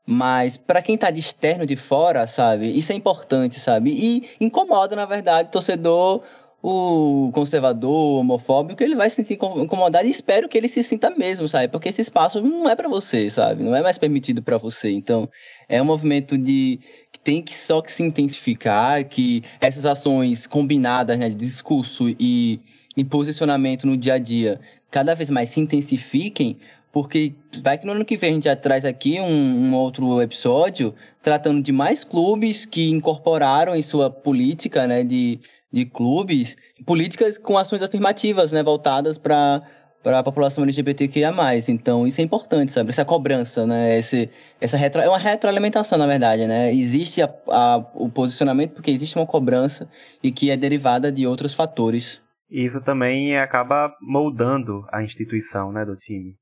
Mas 0.05 0.55
para 0.55 0.81
quem 0.81 0.97
tá 0.97 1.09
de 1.09 1.19
externo 1.19 1.65
de 1.65 1.75
fora, 1.75 2.27
sabe, 2.27 2.77
isso 2.77 2.91
é 2.91 2.95
importante, 2.95 3.59
sabe? 3.59 3.91
E 3.91 4.29
incomoda, 4.39 4.95
na 4.95 5.05
verdade, 5.05 5.49
o 5.49 5.51
torcedor, 5.51 6.21
o 6.67 7.31
conservador, 7.31 8.21
homofóbico, 8.21 8.81
ele 8.81 8.95
vai 8.95 9.07
se 9.07 9.17
sentir 9.17 9.35
incomodado 9.35 10.07
e 10.07 10.09
espero 10.09 10.49
que 10.49 10.57
ele 10.57 10.67
se 10.67 10.81
sinta 10.81 11.11
mesmo, 11.11 11.47
sabe? 11.47 11.67
Porque 11.67 11.89
esse 11.89 12.01
espaço 12.01 12.41
não 12.41 12.67
é 12.67 12.75
para 12.75 12.89
você, 12.89 13.29
sabe? 13.29 13.61
Não 13.61 13.75
é 13.75 13.83
mais 13.83 13.99
permitido 13.99 14.41
para 14.41 14.57
você. 14.57 14.89
Então, 14.89 15.29
é 15.69 15.79
um 15.79 15.85
movimento 15.85 16.35
de 16.35 16.79
que 17.11 17.19
tem 17.19 17.43
que 17.43 17.53
só 17.53 17.83
que 17.83 17.91
se 17.91 18.01
intensificar, 18.01 19.05
que 19.05 19.43
essas 19.61 19.85
ações 19.85 20.47
combinadas, 20.47 21.19
né, 21.19 21.29
de 21.29 21.35
discurso 21.35 22.09
e, 22.19 22.59
e 22.97 23.03
posicionamento 23.03 23.85
no 23.85 23.95
dia 23.95 24.15
a 24.15 24.17
dia, 24.17 24.59
cada 24.89 25.13
vez 25.13 25.29
mais 25.29 25.49
se 25.49 25.59
intensifiquem 25.59 26.57
porque 26.91 27.33
vai 27.61 27.77
que 27.77 27.85
no 27.85 27.91
ano 27.91 28.05
que 28.05 28.15
vem 28.15 28.29
a 28.29 28.33
gente 28.35 28.45
já 28.45 28.55
traz 28.55 28.85
aqui 28.85 29.19
um, 29.19 29.25
um, 29.25 29.73
outro 29.75 30.21
episódio 30.21 30.95
tratando 31.21 31.61
de 31.61 31.73
mais 31.73 32.05
clubes 32.05 32.65
que 32.65 32.89
incorporaram 32.89 33.75
em 33.75 33.81
sua 33.81 34.09
política 34.09 34.87
né, 34.87 35.03
de, 35.03 35.41
de 35.71 35.85
clubes 35.85 36.55
políticas 36.85 37.37
com 37.37 37.57
ações 37.57 37.81
afirmativas 37.81 38.51
né, 38.51 38.63
voltadas 38.63 39.17
para 39.17 39.61
para 40.05 40.19
a 40.19 40.23
população 40.23 40.63
LGBTQIA+. 40.63 41.33
Então, 41.67 42.05
isso 42.05 42.21
é 42.21 42.23
importante, 42.23 42.71
sabe? 42.71 42.91
Essa 42.91 43.03
cobrança, 43.03 43.65
né? 43.65 43.97
Esse, 43.97 44.29
essa 44.61 44.77
retro... 44.77 45.01
É 45.01 45.09
uma 45.09 45.17
retroalimentação, 45.17 45.97
na 45.97 46.05
verdade, 46.05 46.45
né? 46.45 46.71
Existe 46.71 47.23
a, 47.23 47.35
a, 47.49 47.77
o 47.95 48.07
posicionamento 48.07 48.75
porque 48.75 48.91
existe 48.91 49.15
uma 49.15 49.25
cobrança 49.25 49.89
e 50.21 50.31
que 50.31 50.51
é 50.51 50.55
derivada 50.55 51.11
de 51.11 51.25
outros 51.25 51.55
fatores. 51.55 52.21
Isso 52.51 52.79
também 52.81 53.35
acaba 53.39 53.91
moldando 53.99 54.85
a 54.91 55.01
instituição, 55.01 55.71
né, 55.71 55.83
do 55.83 55.95
time. 55.95 56.35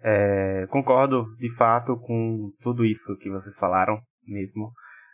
É, 0.00 0.68
concordo 0.70 1.26
de 1.40 1.52
fato 1.56 1.96
com 1.96 2.52
tudo 2.62 2.84
isso 2.84 3.16
que 3.18 3.28
vocês 3.28 3.56
falaram 3.56 3.98
mesmo. 4.28 4.70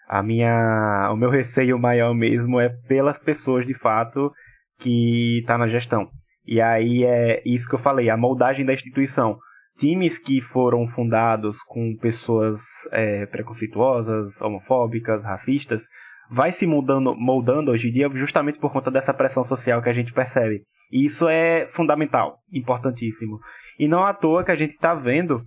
A 0.09 0.23
minha, 0.23 1.11
o 1.13 1.17
meu 1.17 1.31
receio 1.31 1.79
maior 1.79 2.15
mesmo 2.15 2.61
é 2.61 2.69
pelas 2.87 3.19
pessoas 3.19 3.67
de 3.67 3.75
fato 3.75 4.31
que 4.79 5.41
está 5.41 5.57
na 5.57 5.67
gestão. 5.67 6.09
E 6.47 6.61
aí 6.61 7.05
é 7.05 7.43
isso 7.45 7.69
que 7.69 7.75
eu 7.75 7.79
falei, 7.79 8.11
a 8.11 8.17
moldagem 8.17 8.67
da 8.67 8.73
instituição. 8.73 9.39
Times 9.79 10.19
que 10.19 10.41
foram 10.41 10.87
fundados 10.87 11.57
com 11.67 11.97
pessoas 11.97 12.61
é, 12.93 13.27
preconceituosas, 13.27 14.41
homofóbicas, 14.41 15.25
racistas, 15.25 15.85
vai 16.31 16.53
se 16.53 16.67
moldando, 16.67 17.15
moldando 17.17 17.71
hoje 17.71 17.89
em 17.89 17.93
dia 17.93 18.09
justamente 18.15 18.59
por 18.59 18.73
conta 18.73 18.91
dessa 18.91 19.15
pressão 19.15 19.43
social 19.43 19.83
que 19.83 19.89
a 19.89 19.93
gente 19.93 20.13
percebe. 20.13 20.63
E 20.93 21.07
isso 21.07 21.29
é 21.29 21.67
fundamental, 21.67 22.39
importantíssimo. 22.53 23.41
E 23.79 23.89
não 23.89 24.05
à 24.05 24.13
toa 24.13 24.45
que 24.45 24.53
a 24.53 24.57
gente 24.57 24.71
está 24.71 24.95
vendo, 24.95 25.43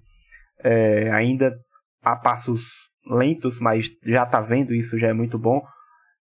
é, 0.64 1.10
ainda 1.12 1.54
a 2.04 2.16
passos 2.16 2.87
lentos, 3.10 3.60
mas 3.60 3.90
já 4.04 4.24
está 4.24 4.42
vendo 4.42 4.74
isso, 4.74 4.98
já 4.98 5.08
é 5.08 5.14
muito 5.14 5.38
bom, 5.38 5.62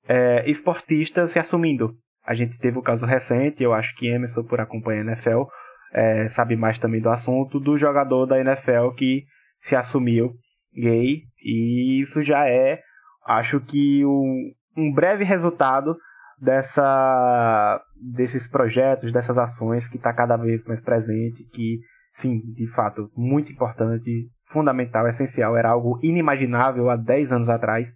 é, 0.09 0.49
esportistas 0.49 1.31
se 1.31 1.39
assumindo. 1.39 1.95
A 2.25 2.35
gente 2.35 2.59
teve 2.59 2.77
o 2.77 2.81
um 2.81 2.83
caso 2.83 3.07
recente, 3.07 3.63
eu 3.63 3.73
acho 3.73 3.95
que 3.97 4.09
Emerson, 4.09 4.43
por 4.43 4.61
acompanhar 4.61 5.03
a 5.03 5.13
NFL, 5.13 5.45
é, 5.93 6.29
sabe 6.29 6.57
mais 6.57 6.79
também 6.79 7.01
do 7.01 7.09
assunto, 7.09 7.61
do 7.61 7.77
jogador 7.77 8.27
da 8.27 8.41
NFL 8.41 8.91
que 8.97 9.25
se 9.61 9.77
assumiu 9.77 10.33
gay, 10.75 11.23
e 11.43 12.01
isso 12.01 12.21
já 12.23 12.49
é, 12.49 12.81
acho 13.27 13.61
que 13.61 14.05
um, 14.05 14.53
um 14.77 14.93
breve 14.93 15.25
resultado 15.25 15.97
dessa 16.39 17.81
desses 17.99 18.47
projetos, 18.47 19.11
dessas 19.11 19.39
ações 19.39 19.89
que 19.89 19.97
está 19.97 20.13
cada 20.13 20.37
vez 20.37 20.63
mais 20.67 20.81
presente, 20.81 21.49
que 21.51 21.81
sim, 22.13 22.41
de 22.55 22.67
fato, 22.73 23.11
muito 23.17 23.51
importante, 23.51 24.29
fundamental, 24.47 25.07
essencial, 25.09 25.57
era 25.57 25.71
algo 25.71 25.99
inimaginável 26.03 26.91
há 26.91 26.97
10 26.97 27.33
anos 27.33 27.49
atrás 27.49 27.95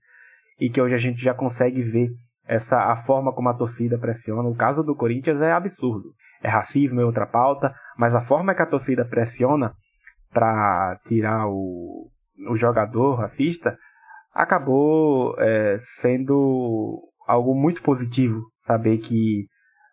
e 0.58 0.68
que 0.68 0.80
hoje 0.80 0.94
a 0.94 0.98
gente 0.98 1.22
já 1.22 1.32
consegue 1.32 1.82
ver 1.82 2.10
essa 2.46 2.92
a 2.92 2.96
forma 2.96 3.32
como 3.32 3.48
a 3.48 3.54
torcida 3.54 3.98
pressiona. 3.98 4.48
O 4.48 4.56
caso 4.56 4.82
do 4.82 4.96
Corinthians 4.96 5.40
é 5.40 5.52
absurdo. 5.52 6.10
É 6.42 6.48
racismo, 6.48 7.00
é 7.00 7.04
outra 7.04 7.26
pauta, 7.26 7.74
mas 7.96 8.14
a 8.14 8.20
forma 8.20 8.54
que 8.54 8.62
a 8.62 8.66
torcida 8.66 9.04
pressiona 9.04 9.72
para 10.32 10.98
tirar 11.04 11.46
o, 11.46 12.08
o 12.48 12.56
jogador 12.56 13.16
racista 13.16 13.76
acabou 14.32 15.34
é, 15.38 15.76
sendo 15.78 17.00
algo 17.26 17.54
muito 17.54 17.82
positivo 17.82 18.42
saber 18.62 18.98
que 18.98 19.46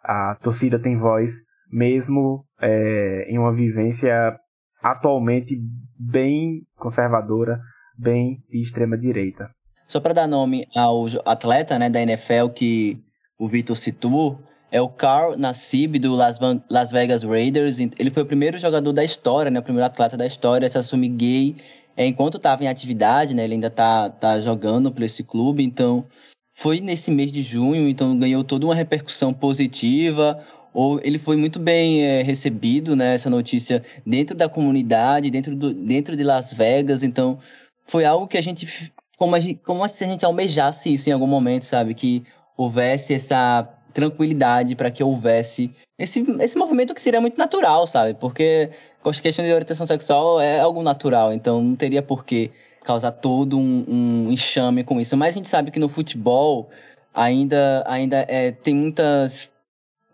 a 0.04 0.36
torcida 0.36 0.80
tem 0.80 0.98
voz 0.98 1.42
mesmo 1.72 2.46
é, 2.62 3.26
em 3.30 3.38
uma 3.38 3.54
vivência 3.54 4.38
atualmente 4.82 5.58
bem 5.98 6.64
conservadora, 6.78 7.60
bem 7.98 8.44
de 8.50 8.62
extrema 8.62 8.98
direita. 8.98 9.50
Só 9.88 10.00
para 10.00 10.14
dar 10.14 10.28
nome 10.28 10.68
ao 10.76 11.06
atleta 11.26 11.80
né, 11.80 11.90
da 11.90 12.02
NFL 12.02 12.50
que 12.54 13.02
o 13.40 13.48
Vitor 13.48 13.78
citou, 13.78 14.40
é 14.70 14.82
o 14.82 14.90
Carl 14.90 15.38
Nassib 15.38 15.98
do 15.98 16.14
Las, 16.14 16.92
Vegas 16.92 17.24
Raiders. 17.24 17.80
Ele 17.80 18.10
foi 18.10 18.24
o 18.24 18.26
primeiro 18.26 18.60
jogador 18.60 18.92
da 18.92 19.04
história, 19.04 19.50
né, 19.50 19.60
o 19.60 19.64
primeiro 19.64 19.86
atleta 19.86 20.18
da 20.18 20.26
história 20.26 20.68
a 20.68 20.72
se 20.72 20.78
assumir 20.78 21.10
gay 21.10 21.56
é, 21.98 22.06
enquanto 22.06 22.38
estava 22.38 22.64
em 22.64 22.68
atividade, 22.68 23.34
né, 23.34 23.44
ele 23.44 23.56
ainda 23.56 23.68
está 23.68 24.08
tá 24.08 24.40
jogando 24.40 24.92
por 24.92 25.02
esse 25.02 25.24
clube, 25.24 25.64
então 25.64 26.06
foi 26.54 26.80
nesse 26.80 27.10
mês 27.10 27.32
de 27.32 27.42
junho, 27.42 27.90
então 27.90 28.18
ganhou 28.18 28.44
toda 28.44 28.68
uma 28.68 28.76
repercussão 28.76 29.34
positiva 29.34 30.46
ou 30.78 31.00
ele 31.04 31.18
foi 31.18 31.36
muito 31.36 31.58
bem 31.58 32.04
é, 32.04 32.22
recebido, 32.22 32.96
né, 32.96 33.16
essa 33.16 33.32
notícia 33.32 33.84
dentro 34.06 34.38
da 34.38 34.48
comunidade, 34.48 35.32
dentro, 35.32 35.56
do, 35.56 35.74
dentro 35.74 36.16
de 36.16 36.24
Las 36.24 36.54
Vegas, 36.54 37.02
então 37.02 37.40
foi 37.88 38.06
algo 38.06 38.28
que 38.28 38.38
a 38.38 38.44
gente 38.44 38.94
como, 39.18 39.36
a 39.36 39.40
gente, 39.40 39.60
como 39.64 39.88
se 39.88 40.04
a 40.04 40.08
gente 40.08 40.24
almejasse 40.24 40.94
isso 40.94 41.10
em 41.10 41.14
algum 41.14 41.26
momento, 41.26 41.64
sabe, 41.64 41.96
que 41.96 42.24
houvesse 42.56 43.16
essa 43.16 43.68
tranquilidade 43.92 44.76
para 44.76 44.92
que 44.92 45.04
houvesse 45.04 45.74
esse, 45.98 46.24
esse 46.40 46.56
movimento 46.56 46.94
que 46.94 47.02
seria 47.02 47.20
muito 47.20 47.40
natural, 47.40 47.88
sabe, 47.88 48.14
porque 48.14 48.70
a 49.04 49.12
questão 49.14 49.44
de 49.44 49.52
orientação 49.52 49.88
sexual 49.88 50.40
é 50.40 50.60
algo 50.60 50.84
natural, 50.84 51.34
então 51.34 51.60
não 51.60 51.76
teria 51.76 52.04
por 52.04 52.24
que 52.24 52.52
causar 52.84 53.14
todo 53.14 53.58
um, 53.58 53.84
um 53.88 54.32
enxame 54.32 54.84
com 54.84 55.02
isso, 55.02 55.18
mas 55.18 55.30
a 55.30 55.40
gente 55.40 55.50
sabe 55.50 55.72
que 55.72 55.80
no 55.80 55.90
futebol 55.90 56.70
ainda, 57.16 57.84
ainda 57.88 58.24
é, 58.28 58.52
tem 58.52 58.76
muitas 58.76 59.50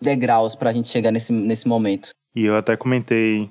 degraus 0.03 0.55
para 0.55 0.69
a 0.69 0.73
gente 0.73 0.87
chegar 0.87 1.11
nesse, 1.11 1.33
nesse 1.33 1.67
momento. 1.67 2.09
E 2.35 2.45
eu 2.45 2.55
até 2.55 2.77
comentei 2.77 3.49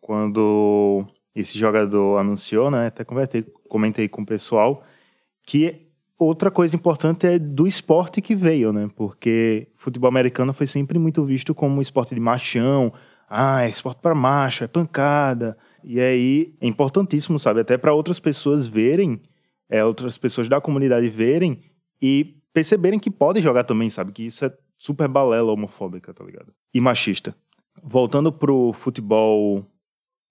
quando 0.00 1.06
esse 1.34 1.58
jogador 1.58 2.18
anunciou, 2.18 2.70
né? 2.70 2.88
Até 2.88 3.04
comentei, 3.04 3.42
comentei 3.68 4.08
com 4.08 4.22
o 4.22 4.26
pessoal 4.26 4.84
que 5.44 5.88
outra 6.18 6.50
coisa 6.50 6.76
importante 6.76 7.26
é 7.26 7.38
do 7.38 7.66
esporte 7.66 8.20
que 8.20 8.34
veio, 8.34 8.72
né? 8.72 8.90
Porque 8.94 9.68
futebol 9.76 10.08
americano 10.08 10.52
foi 10.52 10.66
sempre 10.66 10.98
muito 10.98 11.24
visto 11.24 11.54
como 11.54 11.76
um 11.76 11.80
esporte 11.80 12.14
de 12.14 12.20
machão. 12.20 12.92
Ah, 13.28 13.64
é 13.64 13.70
esporte 13.70 14.00
para 14.00 14.14
macho, 14.14 14.64
é 14.64 14.66
pancada. 14.66 15.56
E 15.82 16.00
aí 16.00 16.54
é 16.60 16.66
importantíssimo, 16.66 17.38
sabe? 17.38 17.60
Até 17.60 17.76
para 17.76 17.92
outras 17.92 18.20
pessoas 18.20 18.66
verem, 18.66 19.20
é, 19.68 19.84
outras 19.84 20.18
pessoas 20.18 20.48
da 20.48 20.60
comunidade 20.60 21.08
verem 21.08 21.60
e 22.00 22.36
perceberem 22.52 23.00
que 23.00 23.10
podem 23.10 23.42
jogar 23.42 23.64
também, 23.64 23.88
sabe? 23.88 24.12
Que 24.12 24.26
isso 24.26 24.44
é 24.44 24.52
super 24.82 25.06
balela 25.06 25.52
homofóbica, 25.52 26.12
tá 26.12 26.24
ligado? 26.24 26.52
E 26.74 26.80
machista. 26.80 27.36
Voltando 27.80 28.32
pro 28.32 28.72
futebol 28.72 29.64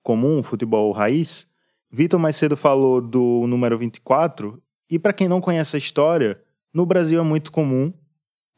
comum, 0.03 0.43
futebol 0.43 0.91
raiz, 0.91 1.49
Vitor 1.89 2.19
mais 2.19 2.35
cedo 2.35 2.57
falou 2.57 3.01
do 3.01 3.45
número 3.47 3.77
24, 3.77 4.61
e 4.89 4.99
para 4.99 5.13
quem 5.13 5.29
não 5.29 5.39
conhece 5.39 5.77
a 5.77 5.79
história, 5.79 6.41
no 6.73 6.85
Brasil 6.85 7.19
é 7.21 7.23
muito 7.23 7.49
comum 7.49 7.93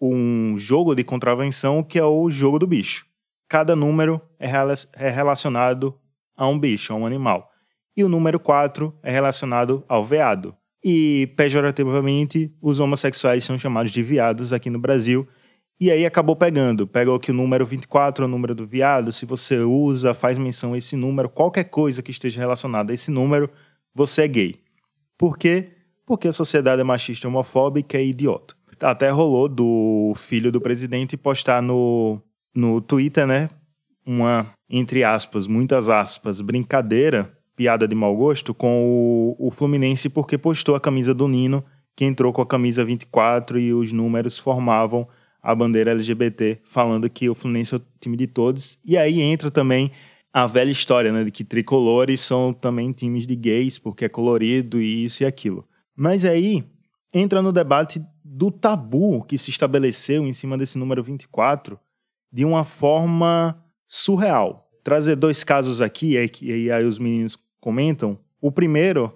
um 0.01 0.57
jogo 0.57 0.95
de 0.95 1.03
contravenção 1.03 1.83
que 1.83 1.99
é 1.99 2.03
o 2.03 2.27
jogo 2.31 2.57
do 2.57 2.65
bicho. 2.65 3.05
Cada 3.47 3.75
número 3.75 4.19
é, 4.39 4.49
é 4.93 5.09
relacionado 5.09 5.95
a 6.35 6.47
um 6.47 6.57
bicho, 6.57 6.91
a 6.91 6.95
um 6.95 7.05
animal. 7.05 7.51
E 7.95 8.03
o 8.03 8.09
número 8.09 8.39
4 8.39 8.91
é 9.03 9.11
relacionado 9.11 9.83
ao 9.87 10.03
veado. 10.03 10.55
E, 10.83 11.31
pejorativamente, 11.37 12.51
os 12.59 12.79
homossexuais 12.79 13.43
são 13.43 13.59
chamados 13.59 13.91
de 13.91 14.01
viados 14.01 14.51
aqui 14.51 14.71
no 14.71 14.79
Brasil, 14.79 15.27
e 15.79 15.91
aí 15.91 16.05
acabou 16.05 16.35
pegando. 16.35 16.87
Pegou 16.87 17.19
que 17.19 17.31
o 17.31 17.33
número 17.33 17.65
24 17.65 18.23
é 18.23 18.27
o 18.27 18.29
número 18.29 18.55
do 18.55 18.65
viado. 18.65 19.11
Se 19.11 19.25
você 19.25 19.59
usa, 19.59 20.13
faz 20.13 20.37
menção 20.37 20.73
a 20.73 20.77
esse 20.77 20.95
número, 20.95 21.29
qualquer 21.29 21.65
coisa 21.65 22.01
que 22.01 22.11
esteja 22.11 22.39
relacionada 22.39 22.91
a 22.91 22.95
esse 22.95 23.11
número, 23.11 23.49
você 23.93 24.23
é 24.23 24.27
gay. 24.27 24.59
Por 25.17 25.37
quê? 25.37 25.71
Porque 26.05 26.27
a 26.27 26.33
sociedade 26.33 26.81
é 26.81 26.83
machista, 26.83 27.27
homofóbica 27.27 27.99
e 27.99 28.09
idiota. 28.09 28.55
Até 28.81 29.09
rolou 29.09 29.47
do 29.47 30.13
filho 30.15 30.51
do 30.51 30.59
presidente 30.59 31.15
postar 31.15 31.61
no, 31.61 32.21
no 32.53 32.81
Twitter, 32.81 33.25
né? 33.25 33.49
Uma, 34.05 34.51
entre 34.69 35.03
aspas, 35.03 35.47
muitas 35.47 35.87
aspas, 35.87 36.41
brincadeira, 36.41 37.31
piada 37.55 37.87
de 37.87 37.95
mau 37.95 38.15
gosto, 38.15 38.53
com 38.53 39.35
o, 39.39 39.47
o 39.47 39.51
Fluminense 39.51 40.09
porque 40.09 40.37
postou 40.37 40.75
a 40.75 40.81
camisa 40.81 41.13
do 41.13 41.27
Nino, 41.27 41.63
que 41.95 42.03
entrou 42.03 42.33
com 42.33 42.41
a 42.41 42.47
camisa 42.47 42.83
24 42.83 43.59
e 43.59 43.73
os 43.73 43.93
números 43.93 44.37
formavam 44.37 45.07
a 45.43 45.53
bandeira 45.53 45.91
LGBT, 45.91 46.61
falando 46.63 47.09
que 47.09 47.29
o 47.29 47.35
Fluminense 47.35 47.75
é 47.75 47.77
o 47.77 47.81
time 47.99 48.15
de 48.15 48.27
todos. 48.27 48.79
E 48.85 48.97
aí 48.97 49.19
entra 49.19 49.51
também 49.51 49.91
a 50.31 50.47
velha 50.47 50.71
história, 50.71 51.11
né, 51.11 51.25
de 51.25 51.31
que 51.31 51.43
tricolores 51.43 52.21
são 52.21 52.53
também 52.53 52.93
times 52.93 53.27
de 53.27 53.35
gays, 53.35 53.77
porque 53.77 54.05
é 54.05 54.09
colorido 54.09 54.81
e 54.81 55.03
isso 55.03 55.21
e 55.21 55.25
aquilo. 55.25 55.67
Mas 55.95 56.23
aí 56.23 56.63
entra 57.13 57.41
no 57.41 57.51
debate 57.51 58.01
do 58.23 58.49
tabu 58.49 59.23
que 59.25 59.37
se 59.37 59.51
estabeleceu 59.51 60.25
em 60.25 60.33
cima 60.33 60.57
desse 60.57 60.77
número 60.77 61.03
24 61.03 61.77
de 62.31 62.45
uma 62.45 62.63
forma 62.63 63.61
surreal. 63.87 64.67
Trazer 64.83 65.15
dois 65.15 65.43
casos 65.43 65.81
aqui, 65.81 66.15
e 66.41 66.71
aí 66.71 66.83
os 66.85 66.97
meninos 66.97 67.37
comentam. 67.59 68.17
O 68.41 68.51
primeiro 68.51 69.15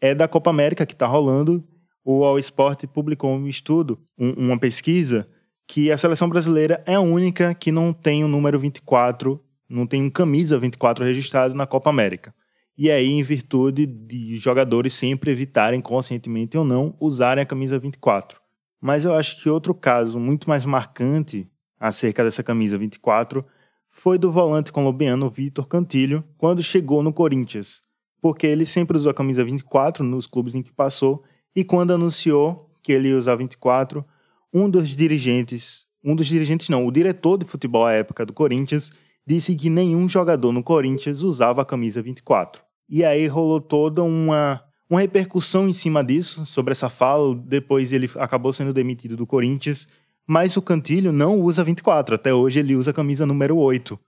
é 0.00 0.14
da 0.14 0.28
Copa 0.28 0.50
América 0.50 0.84
que 0.84 0.92
está 0.92 1.06
rolando. 1.06 1.64
O 2.04 2.24
All 2.24 2.38
Sport 2.38 2.84
publicou 2.86 3.30
um 3.30 3.48
estudo, 3.48 3.98
um, 4.18 4.32
uma 4.32 4.58
pesquisa, 4.58 5.28
que 5.68 5.92
a 5.92 5.98
seleção 5.98 6.30
brasileira 6.30 6.82
é 6.86 6.94
a 6.94 7.00
única 7.00 7.54
que 7.54 7.70
não 7.70 7.92
tem 7.92 8.24
o 8.24 8.28
número 8.28 8.58
24, 8.58 9.38
não 9.68 9.86
tem 9.86 10.02
um 10.02 10.08
camisa 10.08 10.58
24 10.58 11.04
registrado 11.04 11.54
na 11.54 11.66
Copa 11.66 11.90
América. 11.90 12.34
E 12.76 12.90
aí, 12.90 13.06
em 13.06 13.22
virtude 13.22 13.84
de 13.84 14.38
jogadores 14.38 14.94
sempre 14.94 15.30
evitarem, 15.30 15.80
conscientemente 15.80 16.56
ou 16.56 16.64
não, 16.64 16.96
usarem 16.98 17.42
a 17.42 17.46
camisa 17.46 17.78
24. 17.78 18.40
Mas 18.80 19.04
eu 19.04 19.14
acho 19.14 19.42
que 19.42 19.50
outro 19.50 19.74
caso 19.74 20.18
muito 20.18 20.48
mais 20.48 20.64
marcante 20.64 21.46
acerca 21.78 22.24
dessa 22.24 22.42
camisa 22.42 22.78
24 22.78 23.44
foi 23.90 24.16
do 24.16 24.32
volante 24.32 24.72
colombiano 24.72 25.28
Vitor 25.28 25.66
Cantilho, 25.66 26.24
quando 26.38 26.62
chegou 26.62 27.02
no 27.02 27.12
Corinthians, 27.12 27.82
porque 28.22 28.46
ele 28.46 28.64
sempre 28.64 28.96
usou 28.96 29.10
a 29.10 29.14
camisa 29.14 29.44
24 29.44 30.02
nos 30.02 30.26
clubes 30.26 30.54
em 30.54 30.62
que 30.62 30.72
passou, 30.72 31.24
e 31.54 31.62
quando 31.62 31.92
anunciou 31.92 32.70
que 32.82 32.92
ele 32.92 33.08
ia 33.08 33.18
usar 33.18 33.34
24, 33.34 34.04
um 34.52 34.68
dos 34.68 34.90
dirigentes, 34.90 35.86
um 36.04 36.14
dos 36.14 36.26
dirigentes 36.26 36.68
não, 36.68 36.86
o 36.86 36.92
diretor 36.92 37.38
de 37.38 37.44
futebol 37.44 37.84
à 37.84 37.92
época 37.92 38.24
do 38.24 38.32
Corinthians, 38.32 38.92
disse 39.26 39.54
que 39.54 39.68
nenhum 39.68 40.08
jogador 40.08 40.52
no 40.52 40.62
Corinthians 40.62 41.22
usava 41.22 41.62
a 41.62 41.64
camisa 41.64 42.00
24. 42.00 42.62
E 42.88 43.04
aí 43.04 43.26
rolou 43.26 43.60
toda 43.60 44.02
uma, 44.02 44.62
uma 44.88 45.00
repercussão 45.00 45.68
em 45.68 45.74
cima 45.74 46.02
disso, 46.02 46.46
sobre 46.46 46.72
essa 46.72 46.88
fala. 46.88 47.34
Depois 47.34 47.92
ele 47.92 48.10
acabou 48.16 48.52
sendo 48.52 48.72
demitido 48.72 49.16
do 49.16 49.26
Corinthians, 49.26 49.86
mas 50.26 50.56
o 50.56 50.62
Cantilho 50.62 51.12
não 51.12 51.38
usa 51.38 51.62
24. 51.62 52.14
Até 52.14 52.32
hoje 52.32 52.58
ele 52.60 52.74
usa 52.74 52.90
a 52.90 52.94
camisa 52.94 53.26
número 53.26 53.58
8. 53.58 53.98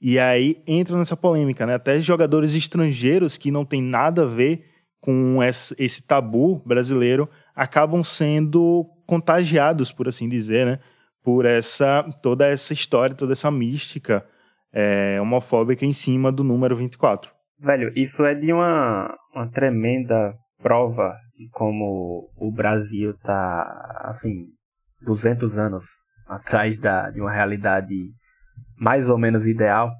E 0.00 0.18
aí 0.18 0.62
entra 0.66 0.96
nessa 0.96 1.16
polêmica, 1.16 1.66
né? 1.66 1.74
Até 1.74 2.00
jogadores 2.00 2.54
estrangeiros 2.54 3.36
que 3.36 3.50
não 3.50 3.64
tem 3.64 3.82
nada 3.82 4.22
a 4.22 4.26
ver 4.26 4.64
com 5.00 5.38
esse 5.42 6.02
tabu 6.02 6.62
brasileiro 6.64 7.28
acabam 7.54 8.02
sendo 8.02 8.86
contagiados, 9.10 9.90
por 9.90 10.06
assim 10.06 10.28
dizer, 10.28 10.64
né? 10.64 10.78
Por 11.24 11.44
essa 11.44 12.04
toda 12.22 12.46
essa 12.46 12.72
história, 12.72 13.16
toda 13.16 13.32
essa 13.32 13.50
mística 13.50 14.24
é, 14.72 15.20
homofóbica 15.20 15.84
em 15.84 15.92
cima 15.92 16.30
do 16.30 16.44
número 16.44 16.76
24. 16.76 17.28
Velho, 17.58 17.92
isso 17.96 18.24
é 18.24 18.36
de 18.36 18.52
uma, 18.52 19.12
uma 19.34 19.50
tremenda 19.50 20.32
prova 20.62 21.16
de 21.34 21.48
como 21.50 22.30
o 22.36 22.52
Brasil 22.52 23.12
tá, 23.18 24.02
assim, 24.04 24.46
200 25.02 25.58
anos 25.58 25.84
atrás 26.28 26.78
da, 26.78 27.10
de 27.10 27.20
uma 27.20 27.32
realidade 27.32 27.94
mais 28.78 29.10
ou 29.10 29.18
menos 29.18 29.44
ideal. 29.46 29.90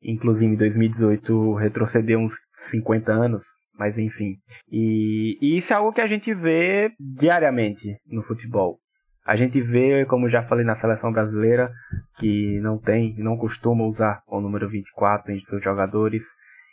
Inclusive 0.00 0.54
em 0.54 0.56
2018 0.56 1.54
retrocedeu 1.54 2.20
uns 2.20 2.34
50 2.56 3.10
anos, 3.10 3.44
mas 3.78 3.98
enfim. 3.98 4.36
E, 4.70 5.38
e, 5.40 5.56
isso 5.56 5.72
é 5.72 5.76
algo 5.76 5.92
que 5.92 6.00
a 6.00 6.06
gente 6.06 6.32
vê 6.34 6.92
diariamente 6.98 7.96
no 8.06 8.22
futebol. 8.22 8.78
A 9.26 9.36
gente 9.36 9.60
vê, 9.60 10.04
como 10.04 10.28
já 10.28 10.42
falei 10.42 10.64
na 10.64 10.74
seleção 10.74 11.10
brasileira, 11.10 11.72
que 12.18 12.60
não 12.60 12.78
tem, 12.78 13.14
não 13.16 13.38
costuma 13.38 13.84
usar 13.84 14.22
o 14.28 14.40
número 14.40 14.68
24 14.68 15.32
entre 15.32 15.46
seus 15.46 15.64
jogadores. 15.64 16.24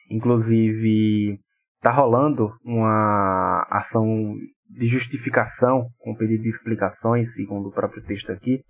Inclusive, 0.10 1.40
tá 1.82 1.92
rolando 1.92 2.52
uma 2.66 3.66
ação 3.70 4.36
de 4.70 4.86
justificação 4.86 5.88
com 6.00 6.16
pedido 6.16 6.44
de 6.44 6.50
explicações, 6.50 7.34
segundo 7.34 7.70
o 7.70 7.74
próprio 7.74 8.04
texto 8.04 8.32
aqui, 8.32 8.62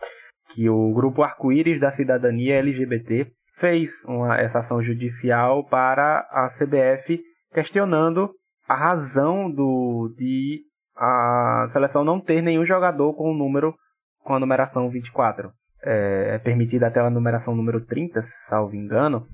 que 0.54 0.70
o 0.70 0.94
grupo 0.94 1.24
Arco-Íris 1.24 1.80
da 1.80 1.89
Cidadania 1.89 2.60
LGBT 2.60 3.32
fez 3.56 4.04
uma, 4.06 4.38
essa 4.38 4.60
ação 4.60 4.82
judicial 4.82 5.65
para 5.67 6.20
a 6.32 6.48
CBF 6.48 7.20
questionando 7.54 8.32
a 8.68 8.76
razão 8.76 9.50
do, 9.52 10.14
de 10.18 10.62
a 10.96 11.66
seleção 11.70 12.04
não 12.04 12.20
ter 12.20 12.42
nenhum 12.42 12.66
jogador 12.66 13.14
com 13.14 13.32
o 13.32 13.38
número 13.38 13.74
com 14.24 14.36
a 14.36 14.40
numeração 14.40 14.90
24. 14.90 15.52
É, 15.84 16.36
é 16.36 16.40
permitida 16.40 16.88
até 16.88 17.00
a 17.00 17.10
numeração 17.10 17.56
número 17.56 17.84
30, 17.84 18.20
salvo 18.22 18.76
engano. 18.76 19.26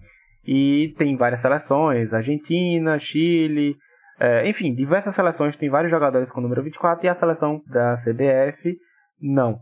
E 0.46 0.94
tem 0.98 1.18
várias 1.18 1.42
seleções, 1.42 2.14
Argentina, 2.14 2.98
Chile, 2.98 3.76
é, 4.20 4.50
enfim, 4.50 4.74
diversas 4.74 5.14
seleções 5.14 5.56
tem 5.56 5.70
vários 5.70 5.92
jogadores 5.92 6.30
com 6.30 6.40
o 6.40 6.44
número 6.44 6.64
24 6.64 7.06
e 7.06 7.10
a 7.10 7.14
seleção 7.14 7.62
da 7.68 7.94
CBF 7.94 8.78
não. 9.22 9.60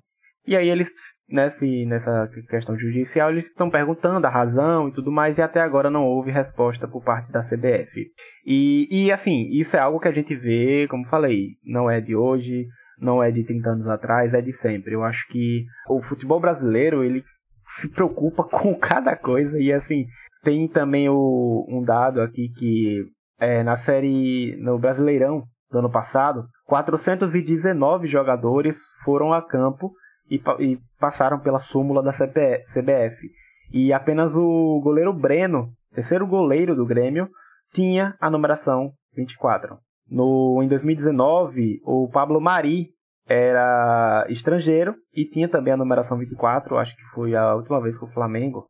E 0.48 0.56
aí 0.56 0.70
eles, 0.70 0.92
nesse, 1.28 1.86
nessa 1.86 2.30
questão 2.48 2.78
judicial, 2.78 3.32
eles 3.32 3.48
estão 3.48 3.70
perguntando 3.70 4.28
a 4.28 4.30
razão 4.30 4.90
e 4.90 4.94
tudo 4.94 5.12
mais, 5.12 5.38
e 5.38 5.42
até 5.42 5.60
agora 5.60 5.90
não 5.90 6.06
houve 6.06 6.32
resposta 6.32 6.88
por 6.88 7.04
parte 7.04 7.32
da 7.32 7.40
CBF. 7.40 8.12
E, 8.46 8.88
e 8.92 9.12
assim, 9.12 9.50
isso 9.52 9.76
é 9.76 9.80
algo 9.80 10.00
que 10.00 10.08
a 10.08 10.14
gente 10.14 10.36
vê, 10.36 10.88
como 10.88 11.08
falei, 11.08 11.58
não 11.64 11.90
é 11.90 12.00
de 12.00 12.16
hoje, 12.16 12.68
não 13.00 13.24
é 13.24 13.32
de 13.32 13.44
30 13.44 13.70
anos 13.70 13.88
atrás, 13.88 14.34
é 14.34 14.42
de 14.42 14.52
sempre. 14.52 14.94
Eu 14.94 15.04
acho 15.04 15.28
que 15.30 15.66
o 15.90 16.02
futebol 16.02 16.40
brasileiro, 16.40 17.04
ele 17.04 17.24
se 17.68 17.90
preocupa 17.90 18.44
com 18.50 18.76
cada 18.76 19.16
coisa, 19.16 19.60
e 19.60 19.74
assim, 19.74 20.06
tem 20.44 20.68
também 20.68 21.10
o, 21.10 21.66
um 21.68 21.84
dado 21.84 22.22
aqui 22.22 22.50
que 22.56 23.04
é, 23.40 23.64
na 23.64 23.76
série, 23.76 24.56
no 24.62 24.78
Brasileirão 24.78 25.44
do 25.72 25.80
ano 25.80 25.92
passado, 25.92 26.46
419 26.66 28.08
jogadores 28.08 28.78
foram 29.04 29.34
a 29.34 29.42
campo 29.42 29.92
e, 30.30 30.42
e 30.60 30.80
passaram 31.00 31.40
pela 31.40 31.60
súmula 31.60 32.02
da 32.02 32.12
CBF. 32.12 33.30
E 33.72 33.92
apenas 33.92 34.36
o 34.36 34.80
goleiro 34.84 35.14
Breno, 35.14 35.70
terceiro 35.94 36.28
goleiro 36.28 36.76
do 36.76 36.86
Grêmio, 36.86 37.30
tinha 37.74 38.16
a 38.20 38.30
numeração 38.30 38.92
24. 39.16 39.78
No, 40.10 40.62
em 40.64 40.68
2019, 40.68 41.82
o 41.84 42.10
Pablo 42.10 42.40
Mari 42.40 42.90
era 43.28 44.26
estrangeiro 44.30 44.96
e 45.14 45.26
tinha 45.26 45.50
também 45.50 45.74
a 45.74 45.78
numeração 45.78 46.18
24. 46.18 46.78
Acho 46.78 46.96
que 46.96 47.04
foi 47.14 47.36
a 47.36 47.56
última 47.56 47.82
vez 47.82 47.98
que 47.98 48.06
o 48.06 48.12
Flamengo 48.14 48.68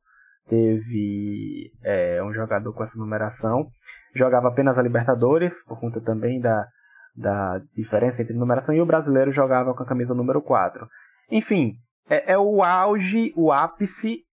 teve 0.48 1.72
é, 1.84 2.24
um 2.24 2.34
jogador 2.34 2.74
com 2.74 2.84
essa 2.84 2.98
numeração. 2.98 3.68
Jogava 4.16 4.48
apenas 4.48 4.80
a 4.80 4.82
Libertadores, 4.82 5.64
por 5.66 5.80
conta 5.80 6.00
também 6.00 6.40
da, 6.40 6.66
da 7.16 7.60
diferença 7.76 8.22
entre 8.22 8.34
numeração, 8.34 8.74
e 8.74 8.82
o 8.82 8.86
brasileiro 8.86 9.32
jogava 9.32 9.74
com 9.74 9.84
a 9.84 9.88
camisa 9.88 10.14
número 10.14 10.42
4. 10.42 10.88
Enfim, 11.30 11.74
é, 12.10 12.34
é 12.34 12.38
o 12.38 12.64
auge, 12.64 13.34
o 13.36 13.52
ápice 13.52 14.24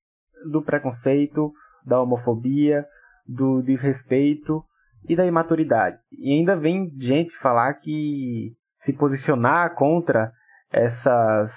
do 0.51 0.63
preconceito, 0.63 1.53
da 1.85 2.01
homofobia, 2.01 2.87
do 3.27 3.63
desrespeito 3.63 4.65
e 5.09 5.17
da 5.17 5.27
imaturidade. 5.27 5.99
E 6.13 6.33
ainda 6.33 6.57
vem 6.57 6.91
gente 6.99 7.37
falar 7.37 7.75
que 7.75 8.53
se 8.77 8.93
posicionar 8.93 9.75
contra 9.75 10.33
essas 10.71 11.55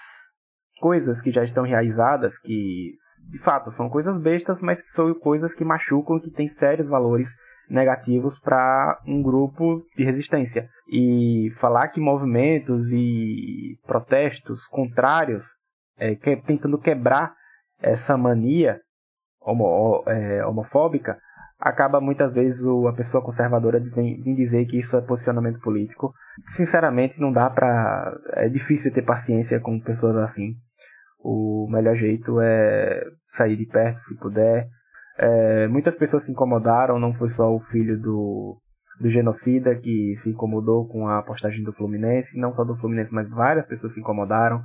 coisas 0.79 1.21
que 1.21 1.31
já 1.31 1.43
estão 1.43 1.63
realizadas, 1.63 2.37
que 2.37 2.93
de 3.29 3.39
fato 3.39 3.71
são 3.71 3.89
coisas 3.89 4.19
bestas, 4.21 4.61
mas 4.61 4.81
que 4.81 4.89
são 4.89 5.13
coisas 5.15 5.53
que 5.55 5.63
machucam, 5.63 6.19
que 6.19 6.29
têm 6.29 6.47
sérios 6.47 6.87
valores 6.87 7.29
negativos 7.69 8.39
para 8.39 8.99
um 9.07 9.21
grupo 9.21 9.85
de 9.97 10.03
resistência. 10.03 10.69
E 10.87 11.49
falar 11.57 11.87
que 11.89 11.99
movimentos 11.99 12.91
e 12.91 13.77
protestos 13.85 14.65
contrários, 14.67 15.45
é, 15.97 16.15
que, 16.15 16.35
tentando 16.37 16.77
quebrar 16.77 17.33
essa 17.81 18.17
mania 18.17 18.79
homo, 19.41 20.03
é, 20.07 20.45
homofóbica, 20.45 21.17
acaba 21.59 22.01
muitas 22.01 22.33
vezes 22.33 22.63
o, 22.63 22.87
a 22.87 22.93
pessoa 22.93 23.23
conservadora 23.23 23.79
vem, 23.79 24.21
vem 24.21 24.35
dizer 24.35 24.65
que 24.65 24.77
isso 24.77 24.97
é 24.97 25.01
posicionamento 25.01 25.59
político. 25.59 26.13
Sinceramente, 26.45 27.19
não 27.19 27.31
dá 27.31 27.49
para. 27.49 28.15
É 28.33 28.49
difícil 28.49 28.93
ter 28.93 29.03
paciência 29.03 29.59
com 29.59 29.79
pessoas 29.79 30.17
assim. 30.17 30.53
O 31.19 31.67
melhor 31.71 31.95
jeito 31.95 32.39
é 32.39 33.03
sair 33.31 33.55
de 33.55 33.65
perto 33.65 33.97
se 33.97 34.15
puder, 34.17 34.67
é, 35.17 35.67
muitas 35.67 35.95
pessoas 35.95 36.25
se 36.25 36.31
incomodaram, 36.31 36.99
não 36.99 37.13
foi 37.13 37.29
só 37.29 37.53
o 37.53 37.59
filho 37.59 37.99
do, 37.99 38.57
do 38.99 39.09
genocida 39.09 39.75
que 39.75 40.15
se 40.17 40.29
incomodou 40.29 40.87
com 40.87 41.07
a 41.07 41.21
postagem 41.23 41.63
do 41.63 41.73
Fluminense, 41.73 42.39
não 42.39 42.53
só 42.53 42.63
do 42.63 42.75
Fluminense, 42.77 43.13
mas 43.13 43.29
várias 43.29 43.65
pessoas 43.65 43.93
se 43.93 43.99
incomodaram, 43.99 44.61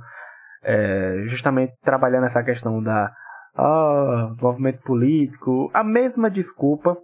é, 0.63 1.23
justamente 1.25 1.73
trabalhando 1.81 2.25
essa 2.25 2.43
questão 2.43 2.81
da 2.83 3.11
oh, 3.57 4.35
movimento 4.41 4.81
político, 4.83 5.69
a 5.73 5.83
mesma 5.83 6.29
desculpa 6.29 6.97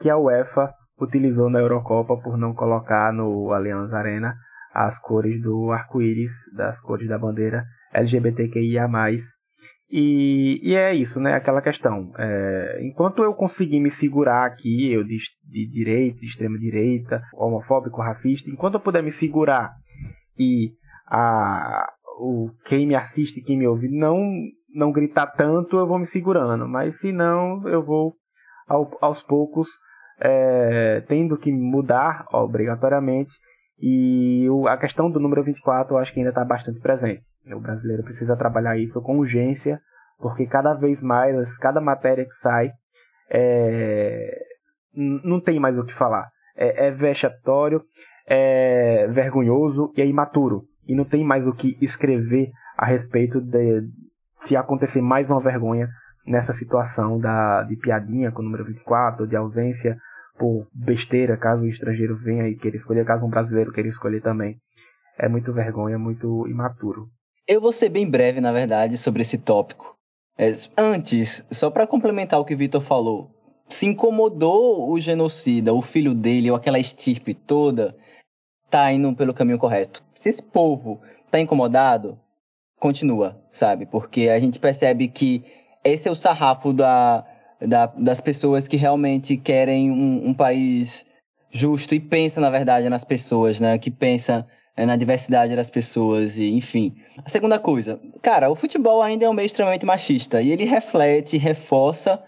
que 0.00 0.08
a 0.08 0.16
UEFA 0.16 0.72
utilizou 1.00 1.48
na 1.50 1.60
Eurocopa 1.60 2.16
por 2.16 2.36
não 2.36 2.54
colocar 2.54 3.12
no 3.12 3.52
Allianz 3.52 3.92
Arena 3.92 4.34
as 4.72 4.98
cores 4.98 5.40
do 5.42 5.72
arco-íris, 5.72 6.32
das 6.54 6.80
cores 6.80 7.08
da 7.08 7.18
bandeira 7.18 7.64
LGBTQIA+, 7.92 8.88
E, 9.90 10.60
e 10.62 10.74
é 10.74 10.94
isso, 10.94 11.18
né? 11.18 11.34
Aquela 11.34 11.62
questão. 11.62 12.12
É, 12.18 12.80
enquanto 12.82 13.22
eu 13.22 13.32
conseguir 13.32 13.80
me 13.80 13.90
segurar 13.90 14.44
aqui, 14.44 14.92
eu 14.92 15.02
de, 15.02 15.16
de 15.44 15.66
direita, 15.70 16.20
de 16.20 16.26
extrema 16.26 16.58
direita, 16.58 17.22
homofóbico, 17.34 18.02
racista, 18.02 18.50
enquanto 18.50 18.74
eu 18.74 18.80
puder 18.80 19.02
me 19.02 19.10
segurar 19.10 19.72
e 20.38 20.72
a, 21.06 21.90
o, 22.20 22.50
quem 22.66 22.86
me 22.86 22.94
assiste, 22.94 23.42
quem 23.42 23.56
me 23.56 23.66
ouve, 23.66 23.88
não, 23.88 24.20
não 24.74 24.92
gritar 24.92 25.26
tanto, 25.26 25.78
eu 25.78 25.86
vou 25.86 25.98
me 25.98 26.06
segurando. 26.06 26.68
Mas 26.68 27.00
se 27.00 27.10
não, 27.10 27.66
eu 27.66 27.82
vou 27.82 28.14
ao, 28.68 28.90
aos 29.00 29.22
poucos 29.22 29.68
é, 30.20 31.02
tendo 31.08 31.38
que 31.38 31.50
mudar 31.50 32.26
obrigatoriamente. 32.32 33.34
E 33.80 34.48
o, 34.50 34.66
a 34.66 34.76
questão 34.76 35.10
do 35.10 35.20
número 35.20 35.42
24 35.42 35.94
eu 35.94 35.98
acho 35.98 36.12
que 36.12 36.20
ainda 36.20 36.30
está 36.30 36.44
bastante 36.44 36.80
presente. 36.80 37.24
O 37.54 37.60
brasileiro 37.60 38.02
precisa 38.02 38.36
trabalhar 38.36 38.76
isso 38.78 39.00
com 39.00 39.18
urgência, 39.18 39.80
porque 40.18 40.46
cada 40.46 40.74
vez 40.74 41.02
mais, 41.02 41.56
cada 41.58 41.80
matéria 41.80 42.24
que 42.24 42.34
sai, 42.34 42.70
é, 43.30 44.38
não 44.94 45.40
tem 45.40 45.58
mais 45.60 45.78
o 45.78 45.84
que 45.84 45.92
falar. 45.92 46.28
É, 46.56 46.86
é 46.86 46.90
vexatório, 46.90 47.82
é 48.26 49.06
vergonhoso 49.08 49.92
e 49.96 50.02
é 50.02 50.06
imaturo. 50.06 50.64
E 50.86 50.94
não 50.94 51.04
tem 51.04 51.24
mais 51.24 51.46
o 51.46 51.52
que 51.52 51.76
escrever 51.80 52.50
a 52.76 52.86
respeito 52.86 53.40
de 53.40 53.82
se 54.40 54.56
acontecer 54.56 55.02
mais 55.02 55.30
uma 55.30 55.40
vergonha 55.40 55.88
nessa 56.26 56.52
situação 56.52 57.18
da, 57.18 57.62
de 57.62 57.76
piadinha 57.76 58.30
com 58.30 58.40
o 58.40 58.44
número 58.44 58.64
24, 58.64 59.26
de 59.26 59.36
ausência 59.36 59.96
por 60.38 60.68
besteira, 60.72 61.36
caso 61.36 61.62
o 61.62 61.68
estrangeiro 61.68 62.16
venha 62.16 62.48
e 62.48 62.54
queira 62.54 62.76
escolher, 62.76 63.04
caso 63.04 63.24
um 63.26 63.30
brasileiro 63.30 63.72
queira 63.72 63.88
escolher 63.88 64.22
também. 64.22 64.56
É 65.18 65.28
muito 65.28 65.52
vergonha, 65.52 65.98
muito 65.98 66.46
imaturo. 66.46 67.08
Eu 67.48 67.62
vou 67.62 67.72
ser 67.72 67.88
bem 67.88 68.08
breve, 68.08 68.42
na 68.42 68.52
verdade, 68.52 68.98
sobre 68.98 69.22
esse 69.22 69.38
tópico. 69.38 69.96
É, 70.36 70.52
antes, 70.76 71.42
só 71.50 71.70
para 71.70 71.86
complementar 71.86 72.38
o 72.38 72.44
que 72.44 72.52
o 72.52 72.56
Vitor 72.58 72.82
falou, 72.82 73.30
se 73.70 73.86
incomodou 73.86 74.92
o 74.92 75.00
genocida, 75.00 75.72
o 75.72 75.80
filho 75.80 76.12
dele, 76.12 76.50
ou 76.50 76.56
aquela 76.56 76.78
estirpe 76.78 77.32
toda, 77.32 77.96
tá 78.68 78.92
indo 78.92 79.14
pelo 79.16 79.32
caminho 79.32 79.58
correto. 79.58 80.04
Se 80.14 80.28
esse 80.28 80.42
povo 80.42 81.00
tá 81.30 81.40
incomodado, 81.40 82.20
continua, 82.78 83.42
sabe? 83.50 83.86
Porque 83.86 84.28
a 84.28 84.38
gente 84.38 84.58
percebe 84.58 85.08
que 85.08 85.42
esse 85.82 86.06
é 86.06 86.10
o 86.10 86.14
sarrafo 86.14 86.74
da, 86.74 87.24
da 87.60 87.86
das 87.86 88.20
pessoas 88.20 88.68
que 88.68 88.76
realmente 88.76 89.38
querem 89.38 89.90
um, 89.90 90.28
um 90.28 90.34
país 90.34 91.06
justo 91.50 91.94
e 91.94 92.00
pensa, 92.00 92.42
na 92.42 92.50
verdade, 92.50 92.90
nas 92.90 93.04
pessoas, 93.04 93.58
né? 93.58 93.78
Que 93.78 93.90
pensa 93.90 94.46
na 94.86 94.96
diversidade 94.96 95.56
das 95.56 95.68
pessoas 95.68 96.36
e 96.36 96.50
enfim. 96.50 96.94
A 97.24 97.28
segunda 97.28 97.58
coisa, 97.58 98.00
cara, 98.22 98.50
o 98.50 98.54
futebol 98.54 99.02
ainda 99.02 99.24
é 99.24 99.28
um 99.28 99.34
meio 99.34 99.46
extremamente 99.46 99.84
machista 99.84 100.40
e 100.40 100.50
ele 100.50 100.64
reflete, 100.64 101.36
reforça 101.36 102.22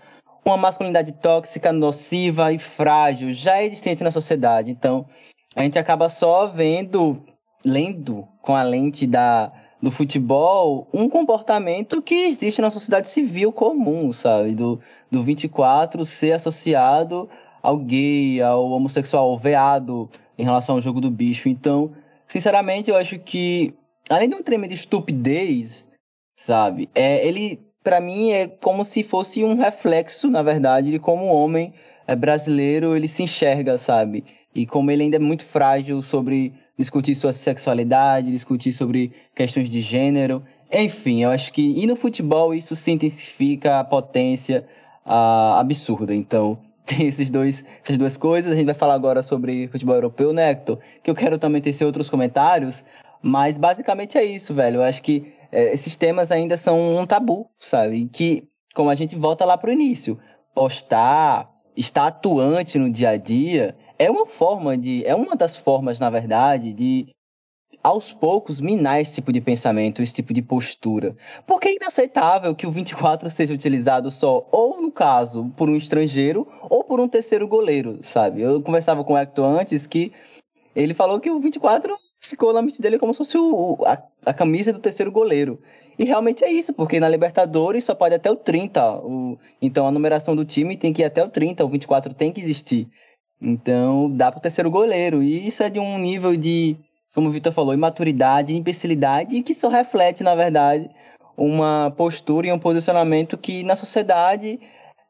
uma 0.44 0.56
masculinidade 0.56 1.12
tóxica, 1.12 1.72
nociva 1.72 2.52
e 2.52 2.58
frágil 2.58 3.32
já 3.32 3.62
existente 3.62 4.02
na 4.02 4.10
sociedade. 4.10 4.70
Então, 4.70 5.06
a 5.54 5.62
gente 5.62 5.78
acaba 5.78 6.08
só 6.08 6.46
vendo, 6.46 7.22
lendo 7.64 8.26
com 8.42 8.54
a 8.56 8.62
lente 8.62 9.06
da 9.06 9.52
do 9.82 9.90
futebol 9.90 10.86
um 10.92 11.08
comportamento 11.08 12.02
que 12.02 12.14
existe 12.14 12.60
na 12.60 12.70
sociedade 12.70 13.08
civil 13.08 13.50
comum, 13.50 14.12
sabe? 14.12 14.54
Do, 14.54 14.78
do 15.10 15.22
24 15.22 16.04
ser 16.04 16.32
associado 16.32 17.28
ao 17.62 17.78
gay, 17.78 18.42
ao 18.42 18.70
homossexual, 18.70 19.30
ao 19.30 19.38
veado 19.38 20.08
em 20.36 20.44
relação 20.44 20.74
ao 20.74 20.80
jogo 20.80 21.00
do 21.00 21.10
bicho. 21.10 21.48
Então, 21.48 21.92
Sinceramente, 22.31 22.88
eu 22.88 22.97
acho 22.97 23.19
que, 23.19 23.75
além 24.09 24.29
de 24.29 24.37
um 24.37 24.43
treme 24.43 24.69
de 24.69 24.75
estupidez, 24.75 25.85
sabe? 26.37 26.88
É, 26.95 27.27
ele, 27.27 27.59
para 27.83 28.01
mim, 28.01 28.31
é 28.31 28.47
como 28.47 28.85
se 28.85 29.03
fosse 29.03 29.43
um 29.43 29.57
reflexo, 29.57 30.31
na 30.31 30.40
verdade, 30.40 30.93
de 30.93 31.01
como 31.01 31.25
o 31.25 31.35
homem 31.35 31.75
é, 32.07 32.14
brasileiro 32.14 32.95
ele 32.95 33.09
se 33.09 33.25
enxerga, 33.25 33.77
sabe? 33.77 34.25
E 34.55 34.64
como 34.64 34.93
ele 34.93 35.03
ainda 35.03 35.16
é 35.16 35.19
muito 35.19 35.45
frágil 35.45 36.03
sobre 36.03 36.55
discutir 36.79 37.16
sua 37.16 37.33
sexualidade, 37.33 38.31
discutir 38.31 38.73
sobre 38.73 39.12
questões 39.35 39.69
de 39.69 39.81
gênero. 39.81 40.40
Enfim, 40.73 41.25
eu 41.25 41.31
acho 41.31 41.53
que 41.53 41.61
e 41.61 41.85
no 41.85 41.97
futebol 41.97 42.55
isso 42.55 42.77
se 42.77 42.93
intensifica 42.93 43.81
a 43.81 43.85
potência 43.85 44.64
a, 45.05 45.59
absurda. 45.59 46.14
Então, 46.14 46.57
tem 46.96 47.07
esses 47.07 47.31
dois, 47.31 47.64
essas 47.83 47.96
duas 47.96 48.16
coisas. 48.16 48.53
A 48.53 48.57
gente 48.57 48.66
vai 48.66 48.74
falar 48.74 48.94
agora 48.94 49.22
sobre 49.22 49.68
futebol 49.68 49.94
europeu, 49.94 50.33
né, 50.33 50.50
Hector? 50.50 50.79
Que 51.03 51.11
eu 51.11 51.14
quero 51.14 51.38
também 51.38 51.62
tecer 51.62 51.85
outros 51.85 52.11
comentários. 52.11 52.85
Mas 53.22 53.59
basicamente 53.59 54.16
é 54.16 54.24
isso, 54.24 54.55
velho. 54.55 54.76
Eu 54.76 54.83
acho 54.83 55.03
que 55.03 55.33
é, 55.53 55.72
esses 55.72 55.96
temas 55.96 56.31
ainda 56.33 56.57
são 56.57 56.96
um 56.96 57.07
tabu, 57.07 57.48
sabe? 57.59 58.09
Que, 58.12 58.48
como 58.74 58.90
a 58.90 58.94
gente 58.94 59.16
volta 59.16 59.44
lá 59.44 59.59
pro 59.59 59.72
início, 59.72 60.18
postar, 60.55 61.50
estar 61.76 62.07
atuante 62.07 62.79
no 62.79 62.90
dia 62.90 63.11
a 63.11 63.16
dia 63.16 63.76
é 64.00 64.11
uma 64.11 64.26
forma 64.26 64.79
de. 64.79 65.05
É 65.05 65.14
uma 65.14 65.37
das 65.37 65.57
formas, 65.57 66.00
na 66.00 66.09
verdade, 66.09 66.72
de 66.72 67.09
aos 67.83 68.12
poucos 68.12 68.61
minar 68.61 69.01
esse 69.01 69.14
tipo 69.14 69.33
de 69.33 69.40
pensamento, 69.40 70.03
esse 70.03 70.12
tipo 70.12 70.35
de 70.35 70.43
postura. 70.43 71.16
Porque 71.47 71.69
é 71.69 71.77
inaceitável 71.77 72.55
que 72.55 72.66
o 72.66 72.71
24 72.71 73.31
seja 73.31 73.55
utilizado 73.55 74.11
só, 74.11 74.47
ou 74.53 74.81
no 74.81 74.93
caso, 74.93 75.53
por 75.57 75.69
um 75.69 75.77
estrangeiro, 75.77 76.47
ou 76.62 76.85
por 76.85 77.01
um 77.01 77.09
terceiro 77.09 77.49
goleiro, 77.49 77.99
sabe? 78.03 78.43
Eu 78.43 78.61
conversava 78.62 79.03
com 79.03 79.14
o 79.14 79.19
Hector 79.19 79.45
antes 79.45 79.87
que 79.87 80.12
ele 80.75 80.95
falou 80.95 81.19
que 81.21 81.31
o 81.31 81.40
24 81.40 81.97
ficou 82.21 82.53
na 82.53 82.62
mente 82.62 82.81
dele 82.81 82.99
como 82.99 83.14
se 83.14 83.19
fosse 83.19 83.38
o, 83.38 83.79
a, 83.87 84.03
a, 84.27 84.35
camisa 84.35 84.73
do 84.73 84.79
terceiro 84.79 85.11
goleiro. 85.11 85.59
E 85.99 86.05
realmente 86.05 86.45
é 86.45 86.51
isso, 86.51 86.73
porque 86.73 87.01
na 87.01 87.09
Libertadores 87.09 87.85
só 87.85 87.95
pode 87.95 88.14
até 88.14 88.31
o 88.31 88.37
30. 88.37 88.99
O, 88.99 89.38
então 89.61 89.87
a 89.87 89.90
numeração 89.90 90.37
do 90.37 90.45
time 90.45 90.77
tem 90.77 90.93
que 90.93 91.03
ir 91.03 91.05
até 91.05 91.25
o 91.25 91.29
30, 91.29 91.64
o 91.64 91.69
24 91.69 92.14
tem 92.14 92.33
que 92.33 92.40
existir. 92.40 92.88
Então 93.40 94.11
dá 94.11 94.31
para 94.31 94.38
o 94.38 94.43
terceiro 94.43 94.71
goleiro. 94.71 95.23
E 95.23 95.47
isso 95.47 95.62
é 95.62 95.71
de 95.71 95.81
um 95.81 95.99
nível 95.99 96.37
de 96.37 96.77
como 97.14 97.29
o 97.29 97.33
Vitor 97.33 97.53
falou, 97.53 97.75
imaturidade, 97.75 98.55
imbecilidade, 98.55 99.42
que 99.42 99.55
só 99.55 99.68
reflete, 99.68 100.23
na 100.23 100.35
verdade, 100.35 100.88
uma 101.37 101.92
postura 101.96 102.46
e 102.46 102.53
um 102.53 102.59
posicionamento 102.59 103.38
que 103.38 103.62
na 103.62 103.75
sociedade 103.75 104.61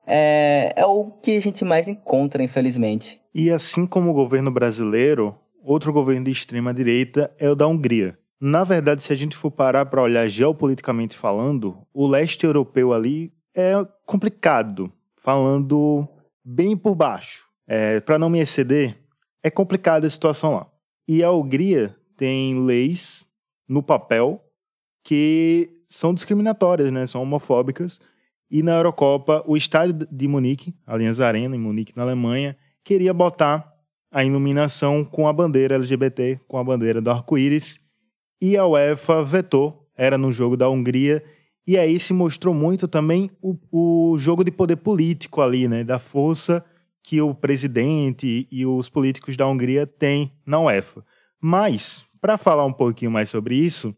é, 0.06 0.72
é 0.76 0.86
o 0.86 1.10
que 1.22 1.36
a 1.36 1.40
gente 1.40 1.64
mais 1.64 1.88
encontra, 1.88 2.42
infelizmente. 2.42 3.20
E 3.34 3.50
assim 3.50 3.86
como 3.86 4.10
o 4.10 4.14
governo 4.14 4.50
brasileiro, 4.50 5.34
outro 5.62 5.92
governo 5.92 6.24
de 6.24 6.30
extrema 6.30 6.72
direita 6.72 7.30
é 7.38 7.48
o 7.48 7.54
da 7.54 7.66
Hungria. 7.66 8.18
Na 8.40 8.64
verdade, 8.64 9.02
se 9.02 9.12
a 9.12 9.16
gente 9.16 9.36
for 9.36 9.50
parar 9.50 9.86
para 9.86 10.02
olhar 10.02 10.26
geopoliticamente 10.26 11.16
falando, 11.16 11.76
o 11.92 12.06
leste 12.06 12.46
europeu 12.46 12.92
ali 12.92 13.32
é 13.54 13.74
complicado, 14.06 14.90
falando 15.22 16.08
bem 16.44 16.76
por 16.76 16.94
baixo. 16.94 17.44
É, 17.68 18.00
para 18.00 18.18
não 18.18 18.30
me 18.30 18.40
exceder, 18.40 18.96
é 19.42 19.50
complicada 19.50 20.06
a 20.06 20.10
situação 20.10 20.54
lá. 20.54 20.66
E 21.08 21.22
a 21.22 21.30
Hungria 21.30 21.96
tem 22.16 22.60
leis 22.60 23.26
no 23.68 23.82
papel 23.82 24.42
que 25.02 25.70
são 25.88 26.14
discriminatórias, 26.14 26.92
né? 26.92 27.06
São 27.06 27.22
homofóbicas. 27.22 28.00
E 28.50 28.62
na 28.62 28.76
Eurocopa, 28.76 29.42
o 29.46 29.56
estádio 29.56 30.06
de 30.10 30.28
Munique, 30.28 30.74
Allianz 30.86 31.20
Arena, 31.20 31.54
em 31.54 31.58
Munique, 31.58 31.92
na 31.96 32.02
Alemanha, 32.02 32.56
queria 32.84 33.14
botar 33.14 33.72
a 34.10 34.24
iluminação 34.24 35.04
com 35.04 35.28
a 35.28 35.32
bandeira 35.32 35.76
LGBT, 35.76 36.40
com 36.48 36.58
a 36.58 36.64
bandeira 36.64 37.00
do 37.00 37.10
arco-íris. 37.10 37.80
E 38.40 38.56
a 38.56 38.66
UEFA 38.66 39.22
vetou, 39.22 39.88
era 39.96 40.18
no 40.18 40.32
jogo 40.32 40.56
da 40.56 40.68
Hungria. 40.68 41.22
E 41.66 41.78
aí 41.78 42.00
se 42.00 42.12
mostrou 42.12 42.52
muito 42.52 42.88
também 42.88 43.30
o, 43.40 43.56
o 43.70 44.18
jogo 44.18 44.42
de 44.42 44.50
poder 44.50 44.76
político 44.76 45.40
ali, 45.40 45.68
né? 45.68 45.84
Da 45.84 45.98
força 45.98 46.64
que 47.02 47.20
o 47.20 47.34
presidente 47.34 48.46
e 48.50 48.66
os 48.66 48.88
políticos 48.88 49.36
da 49.36 49.46
Hungria 49.46 49.86
têm 49.86 50.32
na 50.44 50.60
UEFA. 50.60 51.04
Mas, 51.40 52.04
para 52.20 52.36
falar 52.36 52.64
um 52.66 52.72
pouquinho 52.72 53.10
mais 53.10 53.30
sobre 53.30 53.54
isso, 53.54 53.94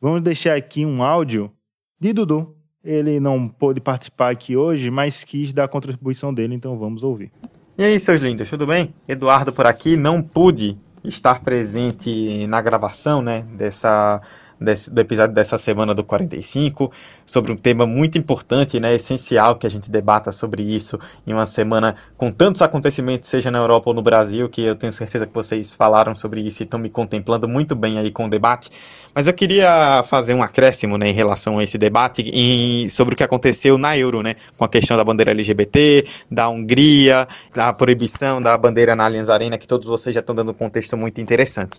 vamos 0.00 0.22
deixar 0.22 0.56
aqui 0.56 0.84
um 0.84 1.02
áudio 1.02 1.50
de 1.98 2.12
Dudu. 2.12 2.56
Ele 2.84 3.20
não 3.20 3.48
pôde 3.48 3.80
participar 3.80 4.30
aqui 4.30 4.56
hoje, 4.56 4.90
mas 4.90 5.24
quis 5.24 5.52
dar 5.52 5.64
a 5.64 5.68
contribuição 5.68 6.34
dele, 6.34 6.54
então 6.54 6.76
vamos 6.78 7.02
ouvir. 7.02 7.32
E 7.78 7.84
aí, 7.84 7.98
seus 7.98 8.20
lindos, 8.20 8.50
tudo 8.50 8.66
bem? 8.66 8.94
Eduardo 9.08 9.52
por 9.52 9.66
aqui, 9.66 9.96
não 9.96 10.20
pude 10.20 10.76
estar 11.04 11.40
presente 11.40 12.46
na 12.46 12.60
gravação, 12.60 13.22
né, 13.22 13.42
dessa 13.56 14.20
desse, 14.60 14.90
do 14.90 15.00
episódio 15.00 15.34
dessa 15.34 15.58
semana 15.58 15.94
do 15.94 16.04
45, 16.04 16.90
sobre 17.24 17.52
um 17.52 17.56
tema 17.56 17.86
muito 17.86 18.18
importante, 18.18 18.78
né, 18.78 18.94
essencial 18.94 19.56
que 19.56 19.66
a 19.66 19.70
gente 19.70 19.90
debata 19.90 20.32
sobre 20.32 20.62
isso 20.62 20.98
em 21.26 21.32
uma 21.32 21.46
semana 21.46 21.94
com 22.16 22.30
tantos 22.30 22.62
acontecimentos, 22.62 23.28
seja 23.28 23.50
na 23.50 23.58
Europa 23.58 23.90
ou 23.90 23.94
no 23.94 24.02
Brasil, 24.02 24.48
que 24.48 24.62
eu 24.62 24.74
tenho 24.74 24.92
certeza 24.92 25.26
que 25.26 25.34
vocês 25.34 25.72
falaram 25.72 26.14
sobre 26.14 26.40
isso 26.40 26.62
e 26.62 26.64
estão 26.64 26.78
me 26.78 26.88
contemplando 26.88 27.48
muito 27.48 27.74
bem 27.74 27.98
aí 27.98 28.10
com 28.10 28.26
o 28.26 28.30
debate. 28.30 28.70
Mas 29.14 29.26
eu 29.26 29.34
queria 29.34 30.02
fazer 30.04 30.34
um 30.34 30.42
acréscimo 30.42 30.96
né, 30.96 31.08
em 31.08 31.12
relação 31.12 31.58
a 31.58 31.64
esse 31.64 31.76
debate 31.76 32.88
sobre 32.88 33.14
o 33.14 33.16
que 33.16 33.22
aconteceu 33.22 33.76
na 33.76 33.96
Euro, 33.96 34.22
né, 34.22 34.36
com 34.56 34.64
a 34.64 34.68
questão 34.68 34.96
da 34.96 35.04
bandeira 35.04 35.32
LGBT, 35.32 36.06
da 36.30 36.48
Hungria, 36.48 37.26
da 37.54 37.72
proibição 37.72 38.40
da 38.40 38.56
bandeira 38.56 38.94
na 38.96 39.04
Allianz 39.04 39.28
Arena, 39.28 39.58
que 39.58 39.66
todos 39.66 39.86
vocês 39.86 40.14
já 40.14 40.20
estão 40.20 40.34
dando 40.34 40.52
um 40.52 40.54
contexto 40.54 40.96
muito 40.96 41.20
interessante. 41.20 41.78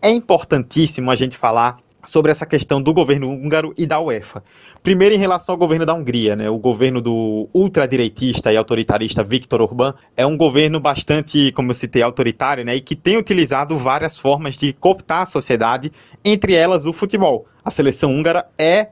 É 0.00 0.10
importantíssimo 0.10 1.10
a 1.10 1.14
gente 1.14 1.36
falar 1.36 1.78
sobre 2.04 2.30
essa 2.30 2.44
questão 2.44 2.82
do 2.82 2.92
governo 2.92 3.30
húngaro 3.30 3.72
e 3.76 3.86
da 3.86 4.00
UEFA. 4.00 4.42
Primeiro, 4.82 5.14
em 5.14 5.18
relação 5.18 5.54
ao 5.54 5.58
governo 5.58 5.86
da 5.86 5.94
Hungria, 5.94 6.34
né? 6.34 6.50
O 6.50 6.58
governo 6.58 7.00
do 7.00 7.48
ultradireitista 7.54 8.52
e 8.52 8.56
autoritarista 8.56 9.22
Viktor 9.22 9.60
Orbán 9.60 9.92
é 10.16 10.26
um 10.26 10.36
governo 10.36 10.80
bastante, 10.80 11.52
como 11.52 11.70
eu 11.70 11.74
citei, 11.74 12.02
autoritário, 12.02 12.64
né? 12.64 12.76
E 12.76 12.80
que 12.80 12.96
tem 12.96 13.16
utilizado 13.16 13.76
várias 13.76 14.16
formas 14.16 14.56
de 14.56 14.72
cooptar 14.72 15.22
a 15.22 15.26
sociedade, 15.26 15.92
entre 16.24 16.54
elas 16.54 16.86
o 16.86 16.92
futebol. 16.92 17.46
A 17.64 17.70
seleção 17.70 18.10
húngara 18.10 18.46
é 18.58 18.88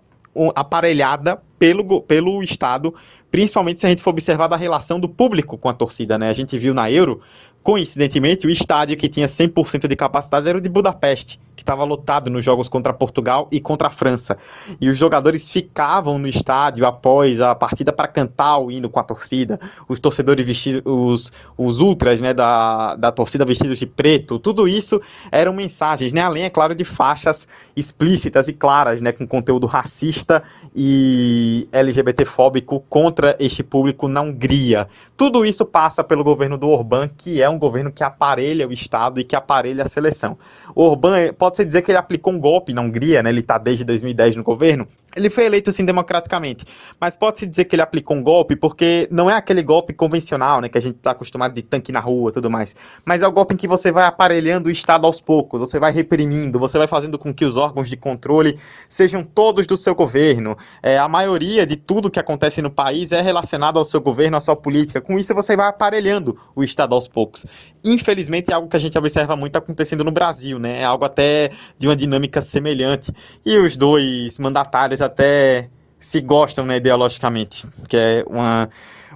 aparelhada 0.55 1.43
pelo, 1.59 2.01
pelo 2.03 2.41
Estado, 2.43 2.95
principalmente 3.33 3.81
se 3.81 3.87
a 3.87 3.89
gente 3.89 4.01
for 4.01 4.11
observar 4.11 4.47
da 4.47 4.57
relação 4.57 5.01
do 5.01 5.09
público 5.09 5.59
com 5.59 5.69
a 5.69 5.75
torcida, 5.75 6.17
né? 6.17 6.31
A 6.31 6.33
gente 6.33 6.57
viu 6.57 6.73
na 6.73 6.91
Euro 6.91 7.21
Coincidentemente, 7.63 8.47
o 8.47 8.51
estádio 8.51 8.97
que 8.97 9.09
tinha 9.09 9.27
100% 9.27 9.87
de 9.87 9.95
capacidade 9.95 10.49
era 10.49 10.57
o 10.57 10.61
de 10.61 10.69
Budapeste, 10.69 11.39
que 11.61 11.63
estava 11.63 11.85
lotado 11.85 12.31
nos 12.31 12.43
jogos 12.43 12.71
contra 12.71 12.91
Portugal 12.91 13.47
e 13.53 13.61
contra 13.61 13.89
a 13.89 13.91
França. 13.91 14.37
E 14.81 14.89
os 14.89 14.97
jogadores 14.97 15.51
ficavam 15.51 16.19
no 16.19 16.27
estádio 16.27 16.87
após 16.87 17.39
a 17.41 17.55
partida 17.55 17.93
para 17.93 18.09
cantar 18.09 18.59
o 18.59 18.71
hino 18.71 18.89
com 18.89 18.99
a 18.99 19.03
torcida. 19.03 19.61
Os 19.87 20.01
torcedores 20.01 20.47
vestidos, 20.47 20.83
os, 20.87 21.33
os 21.59 21.81
ultras 21.81 22.19
né, 22.19 22.33
da, 22.33 22.97
da 22.97 23.13
torcida 23.13 23.45
vestidos 23.45 23.79
de 23.79 23.87
preto. 23.87 24.39
Tudo 24.39 24.67
isso 24.67 25.01
eram 25.31 25.53
mensagens, 25.53 26.15
né, 26.15 26.23
além, 26.23 26.45
é 26.45 26.51
claro, 26.51 26.75
de 26.75 26.85
faixas 26.85 27.47
explícitas 27.77 28.49
e 28.49 28.55
claras, 28.55 29.03
né, 29.03 29.13
com 29.13 29.27
conteúdo 29.27 29.67
racista 29.67 30.43
e 30.75 31.69
LGBTfóbico 31.71 32.81
contra 32.89 33.37
este 33.39 33.63
público 33.63 34.09
na 34.09 34.23
Hungria. 34.23 34.89
Tudo 35.15 35.45
isso 35.45 35.67
passa 35.67 36.03
pelo 36.03 36.25
governo 36.25 36.57
do 36.57 36.69
Orbán, 36.69 37.07
que 37.07 37.43
é 37.43 37.51
um 37.51 37.59
governo 37.59 37.93
que 37.93 38.03
aparelha 38.03 38.67
o 38.67 38.73
Estado 38.73 39.21
e 39.21 39.25
que 39.25 39.37
aparelha 39.37 39.85
a 39.85 39.89
seleção. 39.89 40.39
O 40.75 40.85
Orbán, 40.85 41.35
pode-se 41.51 41.65
dizer 41.65 41.83
que 41.83 41.91
ele 41.91 41.99
aplicou 41.99 42.33
um 42.33 42.39
golpe 42.39 42.73
na 42.73 42.81
Hungria, 42.81 43.23
né? 43.23 43.31
ele 43.31 43.41
está 43.41 43.59
desde 43.59 43.85
2010 43.85 44.37
no 44.37 44.45
governo, 44.45 44.87
ele 45.17 45.29
foi 45.29 45.45
eleito 45.45 45.73
sim 45.73 45.85
democraticamente, 45.85 46.65
mas 47.01 47.17
pode-se 47.17 47.45
dizer 47.45 47.65
que 47.65 47.75
ele 47.75 47.83
aplicou 47.83 48.17
um 48.17 48.23
golpe 48.23 48.55
porque 48.55 49.09
não 49.11 49.29
é 49.29 49.35
aquele 49.35 49.61
golpe 49.61 49.93
convencional, 49.93 50.61
né, 50.61 50.69
que 50.69 50.79
a 50.79 50.81
gente 50.81 50.97
está 50.97 51.11
acostumado 51.11 51.53
de 51.53 51.63
tanque 51.63 51.91
na 51.91 51.99
rua 51.99 52.31
tudo 52.31 52.49
mais, 52.49 52.77
mas 53.05 53.21
é 53.21 53.27
o 53.27 53.33
golpe 53.33 53.55
em 53.55 53.57
que 53.57 53.67
você 53.67 53.91
vai 53.91 54.05
aparelhando 54.05 54.69
o 54.69 54.71
Estado 54.71 55.07
aos 55.07 55.21
poucos, 55.21 55.61
você 55.61 55.81
vai 55.81 55.91
reprimindo, 55.91 56.61
você 56.61 56.79
vai 56.79 56.87
fazendo 56.87 57.19
com 57.19 57.35
que 57.35 57.45
os 57.45 57.57
órgãos 57.57 57.89
de 57.89 57.97
controle 57.97 58.57
sejam 58.89 59.25
todos 59.25 59.67
do 59.67 59.77
seu 59.77 59.95
governo. 59.95 60.57
É, 60.83 60.99
a 60.99 61.09
maioria 61.09 61.67
de 61.67 61.75
tudo 61.75 62.11
que 62.11 62.21
acontece 62.21 62.63
no 62.63 62.71
país 62.71 63.11
é 63.11 63.21
relacionado 63.21 63.79
ao 63.79 63.85
seu 63.85 64.01
governo, 64.01 64.37
à 64.37 64.41
sua 64.41 64.55
política. 64.55 65.01
Com 65.01 65.19
isso 65.19 65.35
você 65.35 65.57
vai 65.57 65.67
aparelhando 65.67 66.39
o 66.55 66.63
Estado 66.63 66.95
aos 66.95 67.09
poucos. 67.09 67.45
Infelizmente 67.85 68.51
é 68.51 68.55
algo 68.55 68.69
que 68.69 68.77
a 68.77 68.81
gente 68.81 68.97
observa 68.97 69.35
muito 69.35 69.57
acontecendo 69.57 70.05
no 70.05 70.13
Brasil, 70.13 70.59
né? 70.59 70.83
É 70.83 70.85
algo 70.85 71.05
até 71.05 71.30
de 71.79 71.87
uma 71.87 71.97
dinâmica 71.97 72.41
semelhante. 72.41 73.13
E 73.45 73.57
os 73.59 73.77
dois 73.77 74.39
mandatários 74.39 75.01
até 75.01 75.69
se 75.99 76.21
gostam 76.21 76.65
né, 76.65 76.77
ideologicamente, 76.77 77.67
que 77.89 77.97
é 77.97 78.25
uma, 78.27 78.69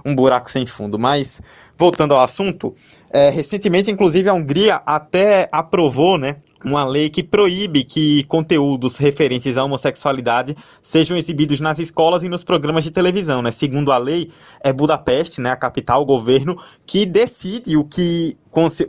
um 0.05 0.15
buraco 0.15 0.49
sem 0.49 0.65
fundo. 0.65 0.99
Mas, 0.99 1.41
voltando 1.77 2.13
ao 2.13 2.21
assunto, 2.21 2.75
é, 3.11 3.29
recentemente, 3.29 3.89
inclusive, 3.89 4.29
a 4.29 4.33
Hungria 4.33 4.81
até 4.85 5.49
aprovou 5.51 6.17
né, 6.17 6.37
uma 6.65 6.83
lei 6.83 7.09
que 7.09 7.23
proíbe 7.23 7.83
que 7.83 8.23
conteúdos 8.23 8.97
referentes 8.97 9.55
à 9.55 9.63
homossexualidade 9.63 10.55
sejam 10.81 11.15
exibidos 11.15 11.59
nas 11.59 11.77
escolas 11.77 12.23
e 12.23 12.29
nos 12.29 12.43
programas 12.43 12.83
de 12.83 12.91
televisão. 12.91 13.41
Né? 13.41 13.51
Segundo 13.51 13.91
a 13.91 13.97
lei, 13.97 14.31
é 14.61 14.73
Budapeste, 14.73 15.39
né, 15.39 15.51
a 15.51 15.55
capital, 15.55 16.01
o 16.01 16.05
governo, 16.05 16.57
que 16.85 17.05
decide 17.05 17.77
o 17.77 17.83
que, 17.83 18.35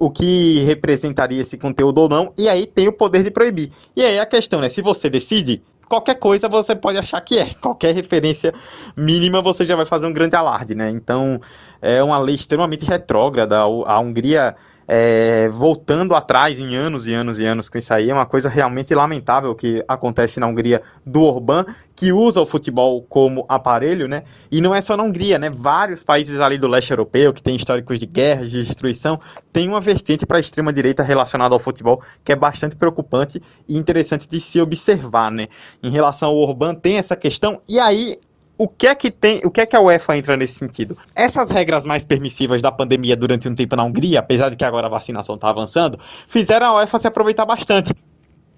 o 0.00 0.10
que 0.10 0.64
representaria 0.64 1.42
esse 1.42 1.58
conteúdo 1.58 1.98
ou 1.98 2.08
não, 2.08 2.32
e 2.38 2.48
aí 2.48 2.66
tem 2.66 2.88
o 2.88 2.92
poder 2.92 3.22
de 3.22 3.30
proibir. 3.30 3.70
E 3.94 4.02
aí 4.02 4.18
a 4.18 4.26
questão, 4.26 4.60
né? 4.60 4.68
Se 4.68 4.80
você 4.80 5.10
decide, 5.10 5.62
qualquer 5.88 6.16
coisa 6.16 6.48
você 6.48 6.74
pode 6.74 6.98
achar 6.98 7.20
que 7.20 7.38
é. 7.38 7.46
Qualquer 7.60 7.94
referência 7.94 8.52
mínima 8.96 9.40
você 9.42 9.64
já 9.64 9.76
vai 9.76 9.86
fazer 9.86 10.06
um 10.06 10.12
grande 10.12 10.34
alarde, 10.34 10.74
né? 10.74 10.90
Então 10.90 11.38
é 11.80 12.02
uma 12.02 12.18
lei 12.18 12.34
extremamente 12.34 12.84
retrógrada. 12.84 13.58
A 13.58 14.00
Hungria 14.00 14.54
é, 14.88 15.48
voltando 15.48 16.14
atrás 16.14 16.58
em 16.58 16.76
anos 16.76 17.06
e 17.06 17.14
anos 17.14 17.40
e 17.40 17.44
anos 17.44 17.68
com 17.68 17.78
isso 17.78 17.92
aí. 17.92 18.10
É 18.10 18.14
uma 18.14 18.26
coisa 18.26 18.48
realmente 18.48 18.94
lamentável 18.94 19.54
que 19.54 19.84
acontece 19.88 20.38
na 20.38 20.46
Hungria 20.46 20.80
do 21.04 21.22
Orbán, 21.22 21.64
que 21.94 22.12
usa 22.12 22.40
o 22.40 22.46
futebol 22.46 23.02
como 23.02 23.44
aparelho, 23.48 24.06
né? 24.06 24.22
E 24.50 24.60
não 24.60 24.74
é 24.74 24.80
só 24.80 24.96
na 24.96 25.02
Hungria, 25.02 25.38
né? 25.38 25.50
Vários 25.50 26.04
países 26.04 26.38
ali 26.38 26.58
do 26.58 26.68
leste 26.68 26.90
europeu 26.90 27.32
que 27.32 27.42
têm 27.42 27.56
históricos 27.56 27.98
de 27.98 28.06
guerras, 28.06 28.50
de 28.50 28.62
destruição, 28.62 29.18
tem 29.52 29.68
uma 29.68 29.80
vertente 29.80 30.26
para 30.26 30.36
a 30.36 30.40
extrema 30.40 30.72
direita 30.72 31.02
relacionada 31.02 31.54
ao 31.54 31.58
futebol 31.58 32.02
que 32.24 32.32
é 32.32 32.36
bastante 32.36 32.76
preocupante 32.76 33.42
e 33.68 33.76
interessante 33.76 34.28
de 34.28 34.38
se 34.38 34.60
observar, 34.60 35.30
né? 35.30 35.48
Em 35.82 35.90
relação 35.90 36.28
ao 36.28 36.36
Orbán 36.36 36.74
tem 36.74 36.96
essa 36.98 37.16
questão 37.16 37.60
e 37.68 37.78
aí 37.78 38.16
o 38.58 38.66
que 38.68 38.86
é 38.86 38.94
que 38.94 39.10
tem, 39.10 39.40
o 39.44 39.50
que 39.50 39.60
é 39.60 39.66
que 39.66 39.76
a 39.76 39.80
UEFA 39.80 40.16
entra 40.16 40.36
nesse 40.36 40.54
sentido? 40.54 40.96
Essas 41.14 41.50
regras 41.50 41.84
mais 41.84 42.04
permissivas 42.04 42.62
da 42.62 42.72
pandemia 42.72 43.16
durante 43.16 43.48
um 43.48 43.54
tempo 43.54 43.76
na 43.76 43.84
Hungria, 43.84 44.20
apesar 44.20 44.48
de 44.48 44.56
que 44.56 44.64
agora 44.64 44.86
a 44.86 44.90
vacinação 44.90 45.34
está 45.34 45.50
avançando, 45.50 45.98
fizeram 46.26 46.66
a 46.66 46.74
UEFA 46.76 46.98
se 46.98 47.06
aproveitar 47.06 47.44
bastante. 47.44 47.92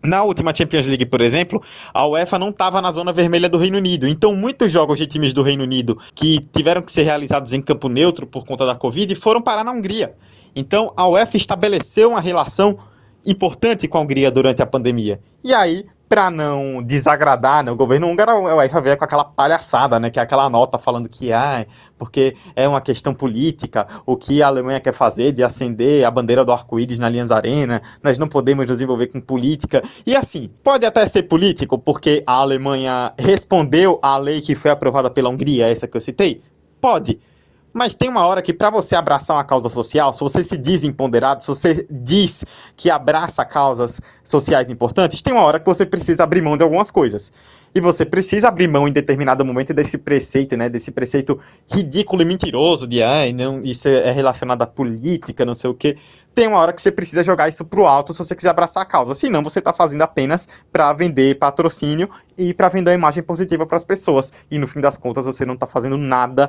Na 0.03 0.22
última 0.22 0.55
Champions 0.55 0.86
League, 0.86 1.07
por 1.07 1.20
exemplo, 1.20 1.61
a 1.92 2.07
UEFA 2.07 2.38
não 2.38 2.51
estava 2.51 2.80
na 2.80 2.92
zona 2.92 3.12
vermelha 3.12 3.49
do 3.49 3.59
Reino 3.59 3.78
Unido. 3.78 4.07
Então, 4.07 4.32
muitos 4.32 4.70
jogos 4.70 4.96
de 4.96 5.07
times 5.09 5.32
do 5.32 5.42
Reino 5.42 5.64
Unido 5.64 5.99
que 6.14 6.38
tiveram 6.53 6.80
que 6.82 6.92
ser 6.92 7.03
realizados 7.03 7.53
em 7.53 7.61
campo 7.61 7.88
neutro 7.88 8.24
por 8.24 8.44
conta 8.44 8.64
da 8.64 8.76
Covid 8.76 9.12
foram 9.16 9.42
parar 9.42 9.64
na 9.64 9.72
Hungria. 9.72 10.14
Então, 10.55 10.92
a 10.96 11.09
UEFA 11.09 11.36
estabeleceu 11.36 12.11
uma 12.11 12.20
relação 12.20 12.78
importante 13.26 13.88
com 13.88 13.99
a 13.99 14.01
Hungria 14.03 14.30
durante 14.30 14.62
a 14.62 14.66
pandemia. 14.66 15.20
E 15.42 15.53
aí, 15.53 15.84
para 16.09 16.30
não 16.30 16.82
desagradar 16.82 17.62
né, 17.62 17.70
o 17.70 17.76
governo 17.76 18.09
húngaro, 18.09 18.30
a 18.30 18.56
UEFA 18.56 18.80
veio 18.80 18.96
com 18.96 19.04
aquela 19.04 19.24
palhaçada, 19.24 20.00
né, 20.00 20.11
que 20.11 20.18
é 20.18 20.22
aquela 20.22 20.48
nota 20.48 20.78
falando 20.78 21.09
que 21.09 21.32
ah, 21.32 21.66
porque 21.98 22.34
é 22.56 22.66
uma 22.66 22.80
questão 22.80 23.12
política, 23.12 23.86
o 24.06 24.16
que 24.16 24.42
a 24.42 24.46
Alemanha 24.46 24.80
quer 24.80 24.94
fazer 24.94 25.32
de 25.32 25.42
acender 25.42 26.04
a 26.04 26.11
bandeira 26.11 26.44
do 26.44 26.52
arco-íris 26.52 26.98
na 26.98 27.06
Allianz 27.06 27.30
Arena, 27.30 27.82
nós 28.02 28.16
não 28.16 28.28
podemos 28.28 28.66
desenvolver 28.66 29.09
com 29.09 29.20
política. 29.20 29.82
E 30.06 30.16
assim, 30.16 30.48
pode 30.62 30.86
até 30.86 31.04
ser 31.06 31.24
político, 31.24 31.78
porque 31.78 32.22
a 32.26 32.34
Alemanha 32.34 33.12
respondeu 33.18 33.98
à 34.02 34.16
lei 34.16 34.40
que 34.40 34.54
foi 34.54 34.70
aprovada 34.70 35.11
pela 35.11 35.28
Hungria, 35.28 35.68
essa 35.68 35.86
que 35.86 35.96
eu 35.96 36.00
citei? 36.00 36.40
Pode. 36.80 37.20
Mas 37.79 37.95
tem 37.95 38.09
uma 38.09 38.26
hora 38.26 38.43
que 38.43 38.53
para 38.53 38.70
você 38.70 38.97
abraçar 38.97 39.37
uma 39.37 39.45
causa 39.45 39.68
social, 39.68 40.12
se 40.12 40.18
você 40.18 40.43
se 40.43 40.59
diz 40.59 40.83
empoderado, 40.83 41.45
se 41.45 41.47
você 41.47 41.87
diz 41.89 42.45
que 42.76 42.91
abraça 42.91 43.45
causas 43.45 44.01
sociais 44.24 44.68
importantes, 44.68 45.22
tem 45.22 45.33
uma 45.33 45.45
hora 45.45 45.61
que 45.61 45.66
você 45.66 45.87
precisa 45.87 46.24
abrir 46.24 46.43
mão 46.43 46.57
de 46.57 46.64
algumas 46.64 46.91
coisas. 46.91 47.33
E 47.72 47.81
você 47.81 48.05
precisa 48.05 48.49
abrir 48.49 48.66
mão 48.66 48.89
em 48.89 48.93
determinado 48.93 49.45
momento 49.45 49.72
desse 49.72 49.97
preceito, 49.97 50.57
né, 50.57 50.68
desse 50.68 50.91
preceito 50.91 51.39
ridículo 51.72 52.22
e 52.22 52.24
mentiroso 52.24 52.85
de 52.85 53.01
ah, 53.01 53.31
não, 53.33 53.61
isso 53.61 53.87
é 53.87 54.11
relacionado 54.11 54.61
à 54.62 54.66
política, 54.66 55.45
não 55.45 55.55
sei 55.55 55.70
o 55.70 55.74
quê. 55.74 55.97
Tem 56.35 56.47
uma 56.47 56.59
hora 56.59 56.72
que 56.72 56.81
você 56.81 56.93
precisa 56.93 57.24
jogar 57.24 57.49
isso 57.49 57.64
pro 57.64 57.85
alto 57.85 58.12
se 58.12 58.18
você 58.18 58.35
quiser 58.35 58.51
abraçar 58.51 58.85
a 58.85 58.87
causa. 58.87 59.12
Senão 59.12 59.43
você 59.43 59.59
está 59.59 59.72
fazendo 59.72 60.03
apenas 60.03 60.49
para 60.72 60.93
vender 60.93 61.37
patrocínio 61.37 62.09
e 62.37 62.55
para 62.55 62.68
vender 62.68 62.93
a 62.93 62.95
imagem 62.95 63.24
positiva 63.24 63.66
para 63.66 63.74
as 63.74 63.83
pessoas. 63.83 64.33
E 64.49 64.57
no 64.57 64.66
fim 64.68 64.81
das 64.81 64.97
contas 64.97 65.24
você 65.24 65.45
não 65.45 65.55
está 65.55 65.66
fazendo 65.66 65.97
nada 65.97 66.49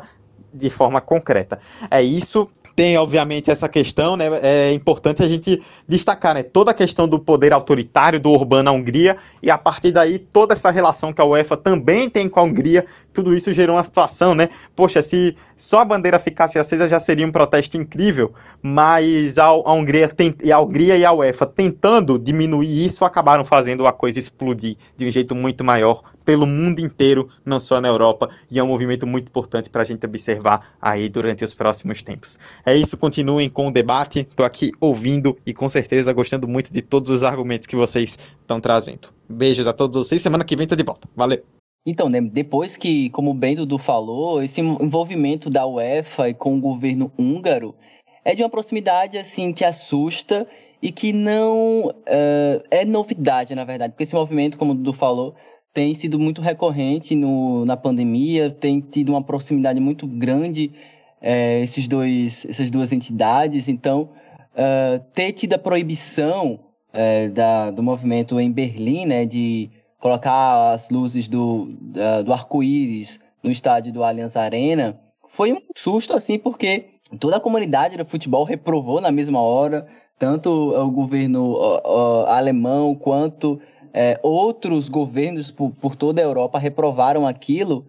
de 0.53 0.69
forma 0.69 1.01
concreta. 1.01 1.59
É 1.89 2.01
isso. 2.01 2.49
Tem, 2.75 2.97
obviamente, 2.97 3.51
essa 3.51 3.67
questão, 3.67 4.15
né? 4.15 4.29
É 4.41 4.71
importante 4.71 5.21
a 5.21 5.27
gente 5.27 5.61
destacar, 5.85 6.33
né? 6.33 6.43
Toda 6.43 6.71
a 6.71 6.73
questão 6.73 7.09
do 7.09 7.19
poder 7.19 7.51
autoritário 7.51 8.21
do 8.21 8.31
Orbán 8.31 8.63
na 8.63 8.71
Hungria 8.71 9.17
e 9.43 9.51
a 9.51 9.57
partir 9.57 9.91
daí 9.91 10.17
toda 10.17 10.53
essa 10.53 10.71
relação 10.71 11.11
que 11.11 11.21
a 11.21 11.25
UEFA 11.25 11.57
também 11.57 12.09
tem 12.09 12.29
com 12.29 12.39
a 12.39 12.43
Hungria, 12.43 12.85
tudo 13.11 13.35
isso 13.35 13.51
gerou 13.51 13.75
uma 13.75 13.83
situação, 13.83 14.33
né? 14.33 14.47
Poxa, 14.77 15.01
se 15.01 15.35
só 15.57 15.79
a 15.79 15.85
bandeira 15.85 16.17
ficasse 16.19 16.57
acesa 16.57 16.87
já 16.87 16.99
seria 16.99 17.27
um 17.27 17.31
protesto 17.31 17.75
incrível, 17.75 18.33
mas 18.61 19.37
a, 19.37 19.47
a 19.47 19.73
Hungria 19.73 20.07
tem, 20.07 20.33
a 20.49 20.61
Hungria 20.61 20.95
e 20.95 21.03
a 21.03 21.11
UEFA 21.11 21.45
tentando 21.45 22.17
diminuir 22.17 22.85
isso 22.85 23.03
acabaram 23.03 23.43
fazendo 23.43 23.85
a 23.87 23.91
coisa 23.91 24.19
explodir 24.19 24.77
de 24.95 25.05
um 25.05 25.11
jeito 25.11 25.35
muito 25.35 25.65
maior 25.65 26.01
pelo 26.29 26.45
mundo 26.45 26.77
inteiro, 26.77 27.25
não 27.43 27.59
só 27.59 27.81
na 27.81 27.87
Europa, 27.87 28.29
e 28.51 28.59
é 28.59 28.63
um 28.63 28.67
movimento 28.67 29.07
muito 29.07 29.29
importante 29.29 29.67
para 29.67 29.81
a 29.81 29.85
gente 29.85 30.05
observar 30.05 30.75
aí 30.79 31.09
durante 31.09 31.43
os 31.43 31.55
próximos 31.55 32.03
tempos. 32.03 32.37
É 32.63 32.75
isso, 32.75 32.95
continuem 32.95 33.49
com 33.49 33.67
o 33.67 33.71
debate, 33.71 34.19
estou 34.19 34.45
aqui 34.45 34.71
ouvindo 34.79 35.35
e 35.43 35.55
com 35.55 35.67
certeza 35.67 36.13
gostando 36.13 36.47
muito 36.47 36.71
de 36.71 36.83
todos 36.83 37.09
os 37.09 37.23
argumentos 37.23 37.65
que 37.65 37.75
vocês 37.75 38.15
estão 38.41 38.61
trazendo. 38.61 39.09
Beijos 39.27 39.65
a 39.65 39.73
todos 39.73 39.97
vocês, 39.97 40.21
semana 40.21 40.43
que 40.43 40.55
vem 40.55 40.67
tô 40.67 40.75
de 40.75 40.83
volta. 40.83 41.09
Valeu! 41.15 41.41
Então, 41.83 42.07
né, 42.07 42.21
depois 42.21 42.77
que, 42.77 43.09
como 43.09 43.33
bem 43.33 43.55
Dudu 43.55 43.79
falou, 43.79 44.43
esse 44.43 44.61
envolvimento 44.61 45.49
da 45.49 45.65
UEFA 45.65 46.31
com 46.35 46.55
o 46.55 46.61
governo 46.61 47.11
húngaro 47.17 47.73
é 48.23 48.35
de 48.35 48.43
uma 48.43 48.49
proximidade 48.51 49.17
assim 49.17 49.51
que 49.51 49.65
assusta 49.65 50.45
e 50.79 50.91
que 50.91 51.11
não 51.11 51.87
uh, 51.87 52.63
é 52.69 52.85
novidade, 52.85 53.55
na 53.55 53.63
verdade, 53.63 53.93
porque 53.93 54.03
esse 54.03 54.13
movimento, 54.13 54.59
como 54.59 54.73
o 54.73 54.75
Dudu 54.75 54.93
falou, 54.93 55.35
tem 55.73 55.93
sido 55.93 56.19
muito 56.19 56.41
recorrente 56.41 57.15
no, 57.15 57.65
na 57.65 57.77
pandemia, 57.77 58.49
tem 58.51 58.79
tido 58.79 59.09
uma 59.09 59.23
proximidade 59.23 59.79
muito 59.79 60.07
grande 60.07 60.71
é, 61.21 61.61
esses 61.61 61.87
dois, 61.87 62.45
essas 62.49 62.71
duas 62.71 62.91
entidades. 62.91 63.67
Então, 63.67 64.09
uh, 64.53 65.03
ter 65.13 65.31
tido 65.33 65.53
a 65.53 65.59
proibição 65.59 66.59
é, 66.91 67.29
da, 67.29 67.71
do 67.71 67.83
movimento 67.83 68.39
em 68.39 68.51
Berlim, 68.51 69.05
né, 69.05 69.25
de 69.25 69.69
colocar 69.99 70.71
as 70.73 70.89
luzes 70.89 71.27
do, 71.27 71.65
do 72.25 72.33
arco-íris 72.33 73.19
no 73.43 73.51
estádio 73.51 73.91
do 73.91 74.03
Allianz 74.03 74.35
Arena, 74.35 74.99
foi 75.27 75.53
um 75.53 75.61
susto, 75.75 76.15
assim, 76.15 76.39
porque 76.39 76.85
toda 77.19 77.37
a 77.37 77.39
comunidade 77.39 77.97
do 77.97 78.05
futebol 78.05 78.43
reprovou 78.43 78.99
na 78.99 79.11
mesma 79.11 79.41
hora, 79.41 79.87
tanto 80.17 80.49
o 80.49 80.91
governo 80.91 81.53
uh, 81.53 81.79
uh, 81.85 82.25
alemão 82.25 82.93
quanto 82.95 83.59
é, 83.93 84.19
outros 84.23 84.89
governos 84.89 85.51
por, 85.51 85.71
por 85.71 85.95
toda 85.95 86.21
a 86.21 86.23
Europa 86.23 86.57
reprovaram 86.59 87.27
aquilo, 87.27 87.85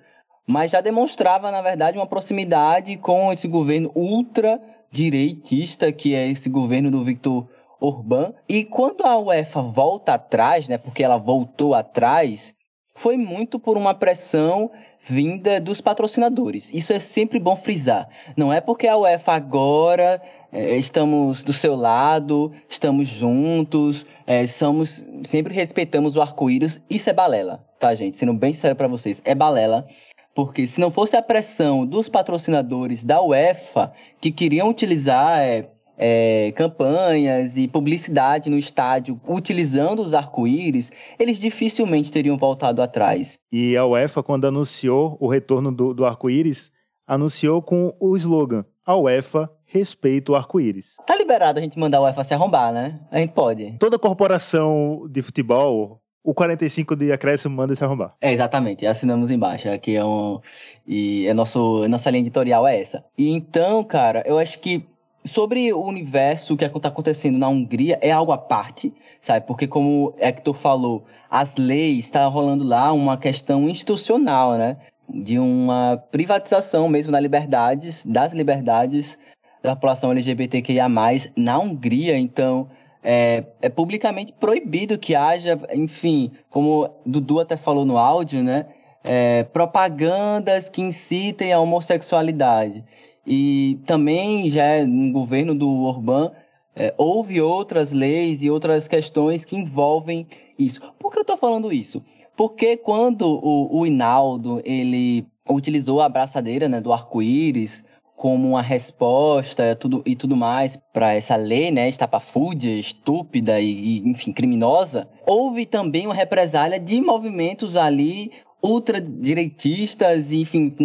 mas 0.47 0.73
já 0.73 0.81
demonstrava, 0.81 1.51
na 1.51 1.63
verdade, 1.63 1.97
uma 1.99 2.07
proximidade 2.07 2.97
com 2.97 3.33
esse 3.33 3.47
governo 3.47 3.91
ultra-direitista, 3.95 5.93
que 5.93 6.15
é 6.15 6.29
esse 6.29 6.49
governo 6.49 6.91
do 6.91 7.05
Victor 7.05 7.47
Orbán. 7.81 8.35
E 8.49 8.65
quando 8.65 9.05
a 9.05 9.19
UEFA 9.19 9.63
volta 9.63 10.15
atrás, 10.15 10.69
né, 10.69 10.77
porque 10.77 11.03
ela 11.03 11.17
voltou 11.17 11.75
atrás, 11.75 12.55
foi 12.95 13.17
muito 13.17 13.59
por 13.59 13.77
uma 13.77 13.95
pressão 13.95 14.71
vinda 15.07 15.61
dos 15.61 15.81
patrocinadores. 15.81 16.71
Isso 16.75 16.93
é 16.93 17.01
sempre 17.01 17.39
bom 17.39 17.57
frisar. 17.57 18.09
Não 18.37 18.53
é 18.53 18.61
porque 18.61 18.87
a 18.87 18.97
UEFA 18.97 19.33
agora 19.33 20.21
é, 20.53 20.77
estamos 20.77 21.43
do 21.43 21.53
seu 21.53 21.77
lado, 21.77 22.53
estamos 22.69 23.09
juntos, 23.09 24.07
é, 24.27 24.47
somos 24.47 25.07
sempre 25.25 25.55
respeitamos 25.55 26.17
o 26.17 26.23
arco-íris. 26.23 26.81
Isso 26.91 27.09
é 27.09 27.13
balela, 27.13 27.65
tá, 27.79 27.95
gente? 27.95 28.17
Sendo 28.17 28.35
bem 28.35 28.53
sério 28.53 28.77
para 28.77 28.89
vocês, 28.89 29.23
é 29.25 29.35
balela. 29.35 29.87
Porque 30.35 30.67
se 30.67 30.81
não 30.81 30.91
fosse 30.91 31.17
a 31.17 31.23
pressão 31.23 31.85
dos 31.85 32.09
patrocinadores 32.09 33.05
da 33.05 33.21
UEFA 33.21 33.93
que 34.21 34.31
queriam 34.31 34.69
utilizar 34.69 35.39
é, 35.41 35.69
é, 35.99 36.53
campanhas 36.53 37.57
e 37.57 37.69
publicidade 37.69 38.49
no 38.49 38.57
estádio 38.57 39.21
utilizando 39.29 40.01
os 40.01 40.15
arco-íris, 40.15 40.91
eles 41.19 41.39
dificilmente 41.39 42.11
teriam 42.11 42.39
voltado 42.39 42.81
atrás. 42.81 43.39
E 43.53 43.77
a 43.77 43.85
UEFA, 43.85 44.23
quando 44.23 44.47
anunciou 44.47 45.17
o 45.21 45.29
retorno 45.29 45.71
do, 45.71 45.93
do 45.93 46.07
arco-íris, 46.07 46.73
anunciou 47.07 47.61
com 47.61 47.95
o 48.01 48.17
slogan: 48.17 48.65
A 48.87 48.97
UEFA 48.97 49.51
respeita 49.71 50.33
o 50.33 50.35
arco-íris. 50.35 50.97
Tá 51.07 51.17
liberado 51.17 51.59
a 51.59 51.63
gente 51.63 51.79
mandar 51.79 51.99
a 51.99 52.03
UEFA 52.03 52.25
se 52.25 52.35
arrombar, 52.35 52.73
né? 52.73 53.01
A 53.11 53.19
gente 53.19 53.33
pode. 53.33 53.77
Toda 53.79 53.99
corporação 53.99 55.07
de 55.09 55.23
futebol 55.23 56.01
o 56.23 56.35
45 56.35 56.97
de 56.97 57.13
acréscimo 57.13 57.57
manda 57.57 57.75
se 57.75 57.83
arrombar. 57.83 58.15
É, 58.21 58.33
exatamente. 58.33 58.87
Assinamos 58.87 59.31
embaixo. 59.31 59.71
Aqui 59.71 59.97
é 59.97 60.05
um. 60.05 60.39
E 60.87 61.27
é 61.27 61.33
nosso, 61.33 61.89
nossa 61.89 62.11
linha 62.11 62.21
editorial 62.21 62.67
é 62.67 62.81
essa. 62.81 63.05
E 63.17 63.31
então, 63.31 63.83
cara, 63.83 64.23
eu 64.27 64.39
acho 64.39 64.59
que 64.59 64.85
sobre 65.25 65.73
o 65.73 65.81
universo, 65.81 66.55
o 66.55 66.57
que 66.57 66.65
é 66.65 66.69
está 66.69 66.89
acontecendo 66.89 67.39
na 67.39 67.49
Hungria 67.49 67.99
é 68.03 68.11
algo 68.11 68.33
à 68.33 68.39
parte, 68.39 68.93
sabe? 69.21 69.47
Porque, 69.47 69.67
como 69.67 70.15
Hector 70.19 70.55
falou, 70.55 71.05
as 71.31 71.55
leis, 71.57 72.07
está 72.07 72.27
rolando 72.27 72.65
lá 72.65 72.93
uma 72.93 73.17
questão 73.17 73.69
institucional, 73.69 74.59
né? 74.59 74.77
De 75.09 75.39
uma 75.39 75.97
privatização 76.11 76.89
mesmo 76.89 77.13
das 77.13 77.23
liberdades, 77.23 78.05
das 78.05 78.33
liberdades 78.33 79.19
da 79.63 79.75
população 79.75 80.13
LGBTQIA+, 80.13 80.89
na 81.37 81.59
Hungria. 81.59 82.19
Então, 82.19 82.69
é, 83.03 83.45
é 83.61 83.69
publicamente 83.69 84.33
proibido 84.33 84.99
que 84.99 85.15
haja, 85.15 85.59
enfim, 85.73 86.31
como 86.49 86.91
Dudu 87.05 87.41
até 87.41 87.57
falou 87.57 87.85
no 87.85 87.99
áudio, 87.99 88.43
né? 88.43 88.67
É, 89.03 89.45
propagandas 89.45 90.69
que 90.69 90.83
incitem 90.83 91.53
a 91.53 91.61
homossexualidade. 91.61 92.85
E 93.27 93.79
também 93.87 94.51
já 94.51 94.65
é 94.65 94.85
no 94.85 95.13
governo 95.13 95.55
do 95.55 95.69
Orbán 95.85 96.33
é, 96.75 96.95
houve 96.97 97.41
outras 97.41 97.93
leis 97.93 98.43
e 98.43 98.51
outras 98.51 98.87
questões 98.87 99.45
que 99.45 99.57
envolvem 99.57 100.27
isso. 100.59 100.81
Por 100.99 101.13
que 101.13 101.19
eu 101.19 101.23
estou 101.23 101.37
falando 101.37 101.73
isso? 101.73 102.03
Porque 102.37 102.77
quando 102.77 103.23
o, 103.23 103.81
o 103.81 103.87
Inaldo 103.87 104.63
ele 104.65 105.27
utilizou 105.49 106.01
a 106.01 106.07
abraçadeira 106.07 106.69
né, 106.69 106.81
do 106.81 106.93
arco-íris 106.93 107.85
como 108.21 108.51
uma 108.51 108.61
resposta 108.61 109.75
tudo, 109.75 110.03
e 110.05 110.15
tudo 110.15 110.37
mais 110.37 110.79
para 110.93 111.15
essa 111.15 111.37
lei, 111.37 111.71
né, 111.71 111.89
estapafúrdia, 111.89 112.79
estúpida 112.79 113.59
e, 113.59 113.71
e, 113.71 113.99
enfim, 114.07 114.31
criminosa, 114.31 115.09
houve 115.27 115.65
também 115.65 116.07
uma 116.07 116.15
represália 116.15 116.79
de 116.79 117.01
movimentos 117.01 117.77
ali 117.77 118.31
ultradireitistas, 118.63 120.31
enfim, 120.33 120.77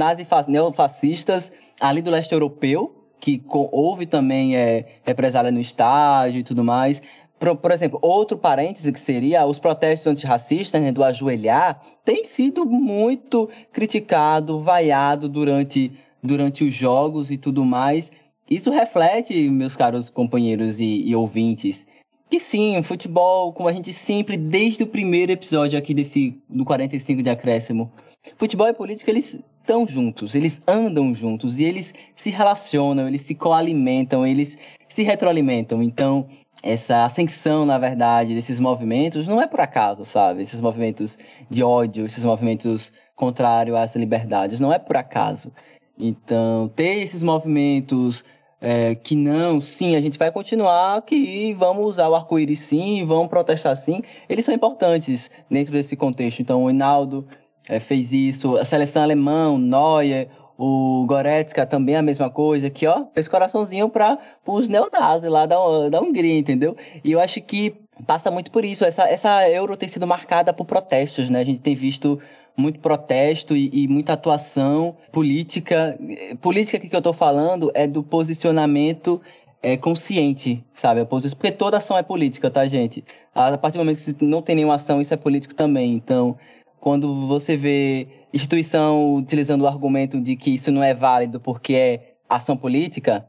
neofascistas 0.48 1.52
ali 1.78 2.02
do 2.02 2.10
leste 2.10 2.32
europeu, 2.32 3.04
que 3.20 3.44
houve 3.50 4.06
também 4.06 4.56
é, 4.56 4.86
represália 5.04 5.52
no 5.52 5.60
estádio 5.60 6.40
e 6.40 6.44
tudo 6.44 6.64
mais. 6.64 7.02
Por, 7.38 7.54
por, 7.58 7.72
exemplo, 7.72 8.00
outro 8.02 8.38
parêntese 8.38 8.94
que 8.94 9.00
seria 9.00 9.46
os 9.46 9.60
protestos 9.60 10.08
antirracistas, 10.08 10.82
né, 10.82 10.90
do 10.90 11.04
ajoelhar, 11.04 11.82
tem 12.06 12.24
sido 12.24 12.66
muito 12.66 13.50
criticado, 13.74 14.62
vaiado 14.62 15.28
durante, 15.28 15.92
durante 16.26 16.64
os 16.64 16.74
jogos 16.74 17.32
e 17.32 17.38
tudo 17.38 17.64
mais. 17.64 18.12
Isso 18.50 18.72
reflete, 18.72 19.50
meus 19.50 19.76
caros 19.76 20.10
companheiros 20.10 20.80
e, 20.80 21.04
e 21.08 21.16
ouvintes, 21.16 21.86
que 22.30 22.40
sim, 22.40 22.82
futebol, 22.84 23.54
como 23.54 23.70
a 23.70 23.74
gente 23.74 23.94
sempre, 23.94 24.36
desde 24.36 24.84
o 24.84 24.88
primeiro 24.88 25.32
episódio 25.32 25.78
aqui 25.78 25.94
desse 25.94 26.38
do 26.50 26.66
45 26.66 27.24
de 27.24 27.30
acréscimo, 27.30 27.92
futebol 28.38 28.68
e 28.68 28.74
política, 28.74 29.12
eles 29.12 29.40
estão 29.62 29.88
juntos, 29.88 30.36
eles 30.36 30.62
andam 30.68 31.14
juntos 31.14 31.60
e 31.60 31.64
eles 31.64 31.94
se 32.16 32.30
relacionam, 32.30 33.08
eles 33.08 33.22
se 33.22 33.34
coalimentam, 33.36 34.26
eles 34.26 34.58
se 34.88 35.04
retroalimentam. 35.04 35.82
Então, 35.82 36.28
essa 36.64 37.06
ascensão, 37.06 37.66
na 37.66 37.78
verdade, 37.78 38.34
desses 38.34 38.60
movimentos 38.60 39.28
não 39.28 39.42
é 39.42 39.48
por 39.48 39.60
acaso, 39.60 40.06
sabe? 40.06 40.42
Esses 40.42 40.62
movimentos 40.62 41.18
de 41.50 41.64
ódio, 41.64 42.06
esses 42.06 42.24
movimentos 42.24 42.92
contrários 43.16 43.78
às 43.78 43.96
liberdades, 43.96 44.60
não 44.60 44.74
é 44.74 44.80
por 44.80 44.98
acaso. 44.98 45.52
Então, 45.98 46.70
ter 46.76 47.04
esses 47.04 47.24
movimentos 47.24 48.24
é, 48.60 48.96
que 48.96 49.16
não, 49.16 49.62
sim, 49.62 49.96
a 49.96 50.02
gente 50.02 50.18
vai 50.18 50.32
continuar 50.32 51.02
que 51.04 51.54
vamos 51.54 51.86
usar 51.86 52.10
o 52.10 52.16
arco-íris 52.16 52.60
sim, 52.60 53.06
vamos 53.06 53.28
protestar 53.28 53.76
sim, 53.78 54.02
eles 54.28 54.44
são 54.44 54.54
importantes 54.54 55.30
dentro 55.50 55.74
desse 55.74 55.96
contexto. 55.96 56.42
Então, 56.42 56.64
o 56.64 56.70
Hinaldo 56.70 57.28
é, 57.70 57.80
fez 57.80 58.12
isso. 58.12 58.58
A 58.58 58.66
seleção 58.66 59.04
alemã, 59.04 59.58
Neuer, 59.58 60.30
o 60.58 61.06
Goretzka 61.08 61.66
também 61.66 61.96
a 61.96 62.02
mesma 62.02 62.30
coisa, 62.30 62.70
que 62.70 62.88
ó, 62.88 63.06
fez 63.14 63.28
coraçãozinho 63.28 63.90
para 63.90 64.18
os 64.46 64.70
neonazis 64.70 65.30
lá 65.30 65.46
da, 65.46 65.58
da 65.90 66.02
Hungria, 66.02 66.38
entendeu? 66.38 66.78
E 67.04 67.12
eu 67.12 67.20
acho 67.20 67.42
que 67.42 67.76
passa 68.06 68.32
muito 68.32 68.52
por 68.52 68.64
isso. 68.64 68.86
Essa, 68.86 69.04
essa 69.04 69.50
Euro 69.50 69.76
tem 69.78 69.90
sido 69.90 70.08
marcada 70.08 70.54
por 70.54 70.66
protestos, 70.66 71.30
né? 71.30 71.40
A 71.40 71.44
gente 71.44 71.62
tem 71.62 71.76
visto 71.76 72.20
muito 72.58 72.80
protesto 72.80 73.56
e, 73.56 73.70
e 73.74 73.88
muita 73.88 74.14
atuação 74.14 74.96
política. 75.12 75.98
Política 76.42 76.80
que 76.80 76.96
eu 76.96 77.00
estou 77.00 77.14
falando 77.14 77.72
é 77.74 77.86
do 77.86 78.02
posicionamento 78.02 79.22
é, 79.62 79.76
consciente, 79.76 80.64
sabe? 80.74 81.04
Porque 81.06 81.52
toda 81.52 81.78
ação 81.78 81.98
é 81.98 82.04
política, 82.04 82.52
tá, 82.52 82.66
gente? 82.68 83.04
A 83.34 83.58
partir 83.58 83.78
do 83.78 83.84
momento 83.84 84.04
que 84.04 84.26
não 84.26 84.42
tem 84.42 84.56
nenhuma 84.56 84.76
ação, 84.76 85.02
isso 85.02 85.14
é 85.14 85.18
político 85.18 85.56
também. 85.56 85.94
Então, 85.94 86.38
quando 86.80 87.28
você 87.28 87.58
vê 87.58 88.08
instituição 88.32 89.16
utilizando 89.16 89.62
o 89.62 89.68
argumento 89.68 90.22
de 90.22 90.36
que 90.36 90.54
isso 90.54 90.72
não 90.72 90.84
é 90.84 90.94
válido 90.94 91.40
porque 91.40 91.74
é 91.74 92.16
ação 92.30 92.56
política, 92.56 93.26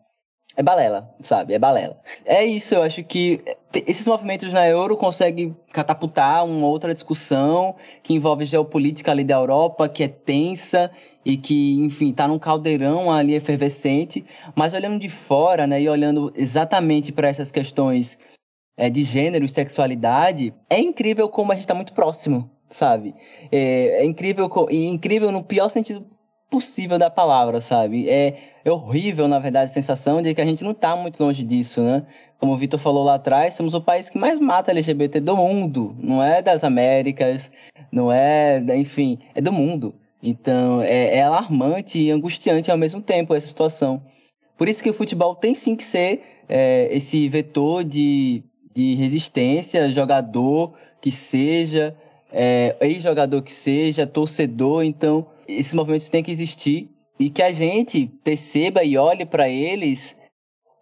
é 0.57 0.63
balela, 0.63 1.15
sabe? 1.23 1.53
É 1.53 1.59
balela. 1.59 2.01
É 2.25 2.45
isso, 2.45 2.75
eu 2.75 2.83
acho 2.83 3.05
que 3.05 3.43
esses 3.75 4.07
movimentos 4.07 4.51
na 4.53 4.67
Euro 4.67 4.97
conseguem 4.97 5.55
catapultar 5.71 6.47
uma 6.47 6.67
outra 6.67 6.95
discussão 6.95 7.77
que 8.03 8.15
envolve 8.15 8.47
geopolítica 8.47 9.11
ali 9.11 9.23
da 9.23 9.35
Europa, 9.35 9.87
que 9.87 10.03
é 10.03 10.09
tensa 10.09 10.91
e 11.23 11.37
que, 11.37 11.75
enfim, 11.85 12.11
está 12.11 12.27
num 12.27 12.39
caldeirão 12.39 13.13
ali 13.13 13.35
efervescente, 13.35 14.25
mas 14.55 14.73
olhando 14.73 14.99
de 14.99 15.11
fora, 15.11 15.67
né, 15.67 15.83
e 15.83 15.89
olhando 15.89 16.33
exatamente 16.35 17.13
para 17.13 17.29
essas 17.29 17.51
questões 17.51 18.17
é, 18.79 18.89
de 18.89 19.05
gênero 19.05 19.45
e 19.45 19.49
sexualidade, 19.49 20.55
é 20.71 20.81
incrível 20.81 21.29
como 21.29 21.53
a 21.53 21.55
gente 21.55 21.65
está 21.65 21.75
muito 21.75 21.93
próximo, 21.93 22.51
sabe? 22.71 23.15
É, 23.53 24.03
é 24.03 24.05
incrível 24.05 24.49
e 24.71 24.87
incrível 24.87 25.31
no 25.31 25.43
pior 25.43 25.69
sentido 25.69 26.07
possível 26.51 26.99
da 26.99 27.11
palavra, 27.11 27.61
sabe? 27.61 28.09
É, 28.09 28.56
é 28.67 28.73
horrível, 28.73 29.29
na 29.29 29.39
verdade, 29.39 29.71
a 29.71 29.75
sensação 29.75 30.21
de 30.21 30.35
que 30.35 30.41
a 30.41 30.45
gente 30.45 30.65
não 30.65 30.73
está 30.73 30.97
muito 30.97 31.23
longe 31.23 31.45
disso, 31.45 31.81
né? 31.81 32.05
Como 32.37 32.53
o 32.53 32.57
Vitor 32.57 32.81
falou 32.81 33.05
lá 33.05 33.15
atrás, 33.15 33.55
somos 33.55 33.75
o 33.75 33.81
país 33.81 34.09
que 34.09 34.19
mais 34.19 34.41
mata 34.41 34.73
LGBT 34.73 35.21
do 35.21 35.37
mundo. 35.37 35.97
Não 36.01 36.21
é 36.21 36.43
das 36.43 36.65
Américas, 36.65 37.49
não 37.93 38.11
é, 38.11 38.59
enfim, 38.77 39.21
é 39.37 39.41
do 39.41 39.53
mundo. 39.53 39.95
Então, 40.21 40.83
é, 40.83 41.17
é 41.17 41.23
alarmante 41.23 41.97
e 41.97 42.11
angustiante 42.11 42.69
ao 42.69 42.77
mesmo 42.77 43.01
tempo 43.01 43.37
essa 43.37 43.47
situação. 43.47 44.03
Por 44.59 44.69
isso 44.69 44.83
que 44.83 44.91
o 44.91 44.95
futebol 44.95 45.37
tem 45.37 45.55
sim 45.55 45.77
que 45.77 45.85
ser 45.85 46.23
é, 46.49 46.89
esse 46.91 47.29
vetor 47.29 47.85
de, 47.85 48.43
de 48.75 48.97
resistência, 48.97 49.89
jogador 49.91 50.75
que 51.01 51.13
seja, 51.13 51.97
é, 52.33 52.75
ex-jogador 52.81 53.43
que 53.43 53.53
seja, 53.53 54.09
torcedor, 54.09 54.83
então 54.83 55.25
esses 55.47 55.73
movimentos 55.73 56.09
têm 56.09 56.25
que 56.25 56.33
existir 56.33 56.91
e 57.19 57.31
que 57.31 57.43
a 57.43 57.53
gente 57.53 58.07
perceba 58.23 58.85
e 58.85 58.97
olhe 58.97 59.25
para 59.25 59.49
eles 59.49 60.17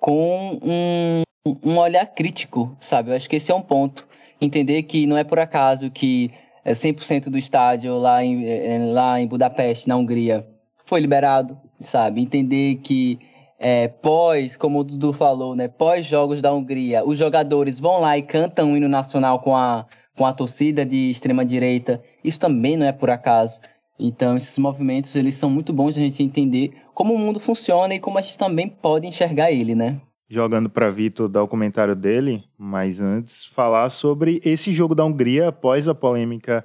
com 0.00 0.58
um, 0.62 1.22
um 1.64 1.78
olhar 1.78 2.06
crítico, 2.06 2.76
sabe? 2.80 3.10
Eu 3.10 3.16
acho 3.16 3.28
que 3.28 3.36
esse 3.36 3.50
é 3.50 3.54
um 3.54 3.62
ponto. 3.62 4.06
Entender 4.40 4.82
que 4.82 5.06
não 5.06 5.16
é 5.16 5.24
por 5.24 5.38
acaso 5.38 5.90
que 5.90 6.30
é, 6.64 6.72
100% 6.72 7.30
do 7.30 7.38
estádio 7.38 7.96
lá 7.98 8.24
em, 8.24 8.44
é, 8.46 8.78
lá 8.78 9.20
em 9.20 9.26
Budapeste, 9.26 9.88
na 9.88 9.96
Hungria, 9.96 10.46
foi 10.84 11.00
liberado, 11.00 11.58
sabe? 11.80 12.20
Entender 12.20 12.76
que 12.76 13.18
é, 13.58 13.88
pós, 13.88 14.56
como 14.56 14.80
o 14.80 14.84
Dudu 14.84 15.12
falou, 15.12 15.54
né, 15.54 15.68
pós 15.68 16.04
jogos 16.04 16.42
da 16.42 16.52
Hungria, 16.52 17.04
os 17.04 17.16
jogadores 17.16 17.78
vão 17.78 18.00
lá 18.00 18.18
e 18.18 18.22
cantam 18.22 18.72
o 18.72 18.76
hino 18.76 18.88
nacional 18.88 19.38
com 19.38 19.56
a, 19.56 19.86
com 20.16 20.26
a 20.26 20.32
torcida 20.32 20.84
de 20.84 21.10
extrema 21.10 21.44
direita. 21.44 22.02
Isso 22.22 22.38
também 22.38 22.76
não 22.76 22.86
é 22.86 22.92
por 22.92 23.10
acaso. 23.10 23.60
Então, 23.98 24.36
esses 24.36 24.58
movimentos, 24.58 25.14
eles 25.14 25.34
são 25.36 25.48
muito 25.48 25.72
bons 25.72 25.96
a 25.96 26.00
gente 26.00 26.22
entender 26.22 26.74
como 26.92 27.14
o 27.14 27.18
mundo 27.18 27.38
funciona 27.38 27.94
e 27.94 28.00
como 28.00 28.18
a 28.18 28.22
gente 28.22 28.36
também 28.36 28.68
pode 28.68 29.06
enxergar 29.06 29.52
ele, 29.52 29.74
né? 29.74 30.00
Jogando 30.28 30.68
para 30.68 30.90
Vitor 30.90 31.28
dar 31.28 31.42
o 31.42 31.48
comentário 31.48 31.94
dele, 31.94 32.42
mas 32.58 33.00
antes 33.00 33.44
falar 33.44 33.88
sobre 33.90 34.40
esse 34.44 34.72
jogo 34.72 34.94
da 34.94 35.04
Hungria 35.04 35.48
após 35.48 35.86
a 35.86 35.94
polêmica 35.94 36.64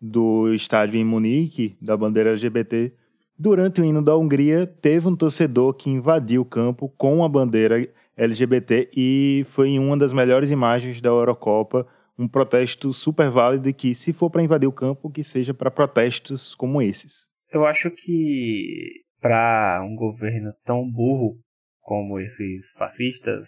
do 0.00 0.52
estádio 0.54 1.00
em 1.00 1.04
Munique, 1.04 1.76
da 1.80 1.96
bandeira 1.96 2.30
LGBT. 2.30 2.92
Durante 3.36 3.80
o 3.80 3.84
hino 3.84 4.02
da 4.02 4.16
Hungria, 4.16 4.66
teve 4.66 5.08
um 5.08 5.16
torcedor 5.16 5.74
que 5.74 5.90
invadiu 5.90 6.42
o 6.42 6.44
campo 6.44 6.92
com 6.96 7.24
a 7.24 7.28
bandeira 7.28 7.88
LGBT 8.16 8.90
e 8.96 9.46
foi 9.48 9.78
uma 9.78 9.96
das 9.96 10.12
melhores 10.12 10.50
imagens 10.50 11.00
da 11.00 11.08
Eurocopa 11.08 11.86
um 12.18 12.26
protesto 12.26 12.92
super 12.92 13.30
válido 13.30 13.68
e 13.68 13.72
que, 13.72 13.94
se 13.94 14.12
for 14.12 14.28
para 14.28 14.42
invadir 14.42 14.66
o 14.66 14.72
campo, 14.72 15.10
que 15.10 15.22
seja 15.22 15.54
para 15.54 15.70
protestos 15.70 16.54
como 16.54 16.82
esses. 16.82 17.28
Eu 17.52 17.64
acho 17.64 17.90
que 17.90 19.04
para 19.20 19.82
um 19.84 19.94
governo 19.94 20.52
tão 20.64 20.90
burro 20.90 21.36
como 21.80 22.18
esses 22.18 22.70
fascistas, 22.72 23.46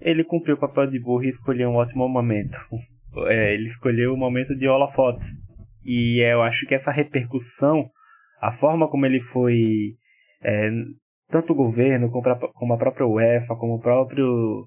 ele 0.00 0.24
cumpriu 0.24 0.56
o 0.56 0.58
papel 0.58 0.90
de 0.90 0.98
burro 0.98 1.24
e 1.24 1.28
escolheu 1.28 1.70
um 1.70 1.76
ótimo 1.76 2.08
momento. 2.08 2.58
É, 3.28 3.54
ele 3.54 3.64
escolheu 3.64 4.12
o 4.12 4.16
momento 4.16 4.54
de 4.54 4.68
holofotes. 4.68 5.28
E 5.82 6.20
eu 6.20 6.42
acho 6.42 6.66
que 6.66 6.74
essa 6.74 6.92
repercussão, 6.92 7.88
a 8.42 8.52
forma 8.52 8.90
como 8.90 9.06
ele 9.06 9.22
foi, 9.22 9.94
é, 10.42 10.68
tanto 11.30 11.54
o 11.54 11.56
governo 11.56 12.10
como 12.10 12.74
a 12.74 12.76
própria 12.76 13.06
UEFA, 13.06 13.56
como 13.56 13.76
o 13.76 13.80
próprio, 13.80 14.66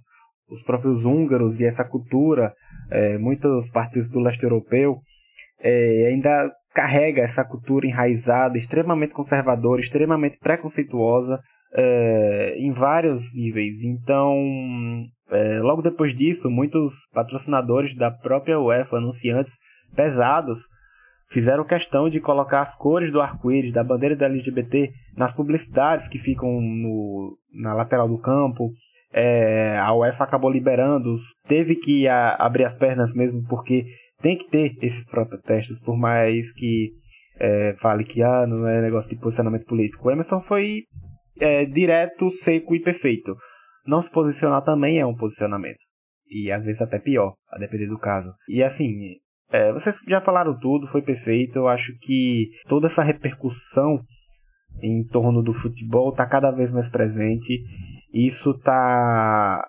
os 0.52 0.62
próprios 0.64 1.06
húngaros 1.06 1.60
e 1.60 1.66
essa 1.66 1.84
cultura 1.84 2.54
é, 2.90 3.18
muitos 3.18 3.70
partidos 3.70 4.10
do 4.10 4.20
leste 4.20 4.44
europeu 4.44 5.00
é, 5.62 6.08
ainda 6.08 6.52
carrega 6.74 7.22
essa 7.22 7.44
cultura 7.44 7.88
enraizada, 7.88 8.58
extremamente 8.58 9.14
conservadora, 9.14 9.82
extremamente 9.82 10.38
preconceituosa 10.40 11.40
é, 11.74 12.56
em 12.58 12.72
vários 12.72 13.34
níveis. 13.34 13.82
Então, 13.84 14.36
é, 15.30 15.60
logo 15.60 15.82
depois 15.82 16.16
disso, 16.16 16.50
muitos 16.50 16.94
patrocinadores 17.14 17.96
da 17.96 18.12
própria 18.12 18.60
UEFA, 18.60 18.98
anunciantes 18.98 19.56
pesados, 19.96 20.60
fizeram 21.30 21.64
questão 21.64 22.10
de 22.10 22.20
colocar 22.20 22.62
as 22.62 22.76
cores 22.76 23.12
do 23.12 23.22
arco-íris, 23.22 23.74
da 23.74 23.84
bandeira 23.84 24.16
da 24.16 24.26
LGBT, 24.26 24.92
nas 25.16 25.34
publicidades 25.34 26.08
que 26.08 26.18
ficam 26.18 26.62
no, 26.62 27.38
na 27.54 27.74
lateral 27.74 28.08
do 28.08 28.18
campo, 28.18 28.72
é, 29.12 29.78
a 29.78 29.94
UEFA 29.94 30.24
acabou 30.24 30.52
liberando, 30.52 31.18
teve 31.48 31.76
que 31.76 32.08
a, 32.08 32.36
abrir 32.36 32.66
as 32.66 32.76
pernas 32.76 33.14
mesmo, 33.14 33.44
porque 33.48 33.86
tem 34.22 34.38
que 34.38 34.50
ter 34.50 34.76
esses 34.82 35.04
protestos, 35.06 35.80
por 35.80 35.98
mais 35.98 36.52
que 36.52 36.92
é, 37.40 37.74
fale 37.80 38.04
que 38.04 38.22
ah, 38.22 38.46
não 38.46 38.68
é 38.68 38.82
negócio 38.82 39.10
de 39.10 39.16
posicionamento 39.16 39.66
político. 39.66 40.08
O 40.08 40.12
Emerson 40.12 40.42
foi 40.42 40.84
é, 41.40 41.66
direto, 41.66 42.30
seco 42.32 42.76
e 42.76 42.82
perfeito. 42.82 43.36
Não 43.86 44.02
se 44.02 44.12
posicionar 44.12 44.64
também 44.64 45.00
é 45.00 45.06
um 45.06 45.16
posicionamento. 45.16 45.80
E 46.30 46.52
às 46.52 46.64
vezes 46.64 46.82
até 46.82 47.00
pior, 47.00 47.34
a 47.52 47.58
depender 47.58 47.88
do 47.88 47.98
caso. 47.98 48.32
E 48.48 48.62
assim, 48.62 49.16
é, 49.52 49.72
vocês 49.72 49.96
já 50.08 50.22
falaram 50.22 50.60
tudo, 50.60 50.88
foi 50.88 51.02
perfeito. 51.02 51.58
Eu 51.58 51.68
acho 51.68 51.98
que 52.00 52.50
toda 52.68 52.88
essa 52.88 53.04
repercussão 53.04 54.00
em 54.82 55.04
torno 55.06 55.42
do 55.42 55.54
futebol 55.54 56.10
está 56.10 56.28
cada 56.28 56.52
vez 56.52 56.72
mais 56.72 56.90
presente 56.90 57.64
isso 58.14 58.54
tá 58.60 59.68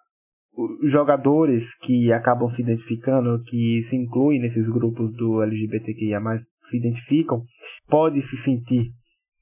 jogadores 0.83 1.75
que 1.75 2.13
acabam 2.13 2.49
se 2.49 2.63
identificando, 2.63 3.43
que 3.45 3.81
se 3.83 3.97
incluem 3.97 4.41
nesses 4.41 4.69
grupos 4.69 5.13
do 5.15 5.43
LGBTQIA+, 5.43 6.21
se 6.63 6.77
identificam, 6.77 7.43
pode 7.89 8.21
se 8.21 8.37
sentir 8.37 8.91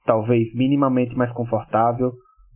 talvez 0.04 0.54
minimamente 0.54 1.16
mais 1.16 1.32
confortável, 1.32 2.12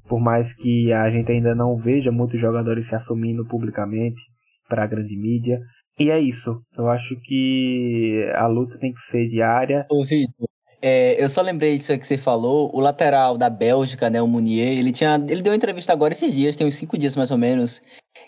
por 0.08 0.20
mais 0.20 0.52
que 0.54 0.92
a 0.92 1.10
gente 1.10 1.30
ainda 1.30 1.54
não 1.54 1.76
veja 1.76 2.10
muitos 2.10 2.40
jogadores 2.40 2.88
se 2.88 2.94
assumindo 2.94 3.44
publicamente 3.46 4.20
para 4.68 4.84
a 4.84 4.86
grande 4.86 5.16
mídia. 5.16 5.60
E 5.98 6.10
é 6.10 6.18
isso. 6.18 6.62
Eu 6.76 6.88
acho 6.88 7.14
que 7.20 8.30
a 8.34 8.46
luta 8.46 8.78
tem 8.78 8.92
que 8.92 9.00
ser 9.00 9.26
diária. 9.26 9.86
Ô, 9.90 10.04
Vitor, 10.04 10.48
é, 10.82 11.22
eu 11.22 11.28
só 11.28 11.40
lembrei 11.40 11.78
disso 11.78 11.96
que 11.96 12.06
você 12.06 12.18
falou, 12.18 12.68
o 12.74 12.80
lateral 12.80 13.38
da 13.38 13.48
Bélgica, 13.48 14.10
né, 14.10 14.20
o 14.20 14.26
Munier, 14.26 14.76
ele 14.76 14.90
tinha, 14.90 15.14
ele 15.28 15.40
deu 15.40 15.52
uma 15.52 15.56
entrevista 15.56 15.92
agora 15.92 16.12
esses 16.12 16.34
dias, 16.34 16.56
tem 16.56 16.66
uns 16.66 16.74
cinco 16.74 16.98
dias 16.98 17.14
mais 17.14 17.30
ou 17.30 17.38
menos, 17.38 17.80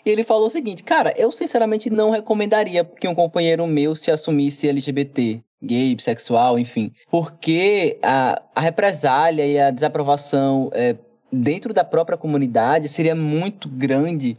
e 0.05 0.09
ele 0.09 0.23
falou 0.23 0.47
o 0.47 0.49
seguinte, 0.49 0.81
cara, 0.81 1.13
eu 1.17 1.31
sinceramente 1.33 1.89
não 1.89 2.11
recomendaria 2.11 2.85
que 2.85 3.07
um 3.07 3.13
companheiro 3.13 3.67
meu 3.67 3.93
se 3.93 4.09
assumisse 4.09 4.69
LGBT, 4.69 5.41
gay, 5.61 5.95
bissexual, 5.95 6.57
enfim, 6.57 6.93
porque 7.11 7.97
a, 8.01 8.41
a 8.55 8.61
represália 8.61 9.45
e 9.45 9.59
a 9.59 9.69
desaprovação 9.69 10.69
é, 10.73 10.95
dentro 11.31 11.73
da 11.73 11.83
própria 11.83 12.17
comunidade 12.17 12.87
seria 12.87 13.15
muito 13.15 13.67
grande 13.67 14.37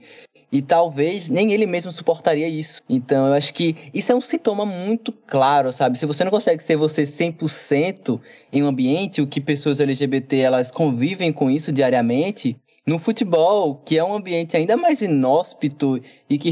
e 0.50 0.62
talvez 0.62 1.28
nem 1.28 1.52
ele 1.52 1.66
mesmo 1.66 1.90
suportaria 1.90 2.48
isso. 2.48 2.80
Então, 2.88 3.26
eu 3.26 3.32
acho 3.34 3.52
que 3.52 3.76
isso 3.92 4.12
é 4.12 4.14
um 4.14 4.20
sintoma 4.20 4.64
muito 4.64 5.12
claro, 5.12 5.72
sabe? 5.72 5.98
Se 5.98 6.06
você 6.06 6.24
não 6.24 6.30
consegue 6.30 6.62
ser 6.62 6.76
você 6.76 7.02
100% 7.02 8.20
em 8.52 8.62
um 8.62 8.68
ambiente, 8.68 9.20
o 9.20 9.26
que 9.26 9.40
pessoas 9.40 9.80
LGBT 9.80 10.38
elas 10.38 10.70
convivem 10.70 11.32
com 11.32 11.50
isso 11.50 11.72
diariamente, 11.72 12.56
no 12.86 12.98
futebol, 13.00 13.82
que 13.84 13.98
é 13.98 14.04
um 14.04 14.14
ambiente 14.14 14.56
ainda 14.56 14.76
mais 14.76 15.02
inóspito 15.02 16.00
e 16.30 16.38
que 16.38 16.50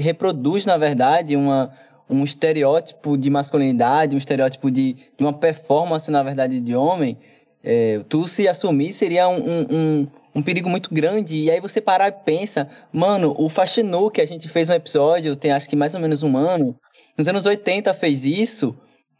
reproduz, 0.00 0.66
na 0.66 0.76
verdade, 0.76 1.34
uma, 1.34 1.72
um 2.10 2.22
estereótipo 2.24 3.16
de 3.16 3.30
masculinidade, 3.30 4.14
um 4.14 4.18
estereótipo 4.18 4.70
de, 4.70 4.92
de 4.92 5.24
uma 5.24 5.32
performance, 5.32 6.10
na 6.10 6.22
verdade, 6.22 6.60
de 6.60 6.74
homem, 6.74 7.16
é, 7.64 8.00
tu 8.08 8.26
se 8.26 8.46
assumir 8.46 8.92
seria 8.92 9.28
um, 9.28 9.66
um, 9.70 10.08
um 10.34 10.42
perigo 10.42 10.68
muito 10.68 10.92
grande. 10.92 11.36
E 11.36 11.50
aí 11.50 11.60
você 11.60 11.80
parar 11.80 12.08
e 12.08 12.12
pensa, 12.12 12.68
mano, 12.92 13.34
o 13.38 13.48
Faxinu, 13.48 14.10
que 14.10 14.20
a 14.20 14.26
gente 14.26 14.48
fez 14.48 14.68
um 14.68 14.74
episódio, 14.74 15.36
tem 15.36 15.52
acho 15.52 15.68
que 15.68 15.76
mais 15.76 15.94
ou 15.94 16.00
menos 16.00 16.22
um 16.22 16.36
ano, 16.36 16.76
nos 17.16 17.28
anos 17.28 17.46
80 17.46 17.92
fez 17.94 18.24
isso, 18.24 18.74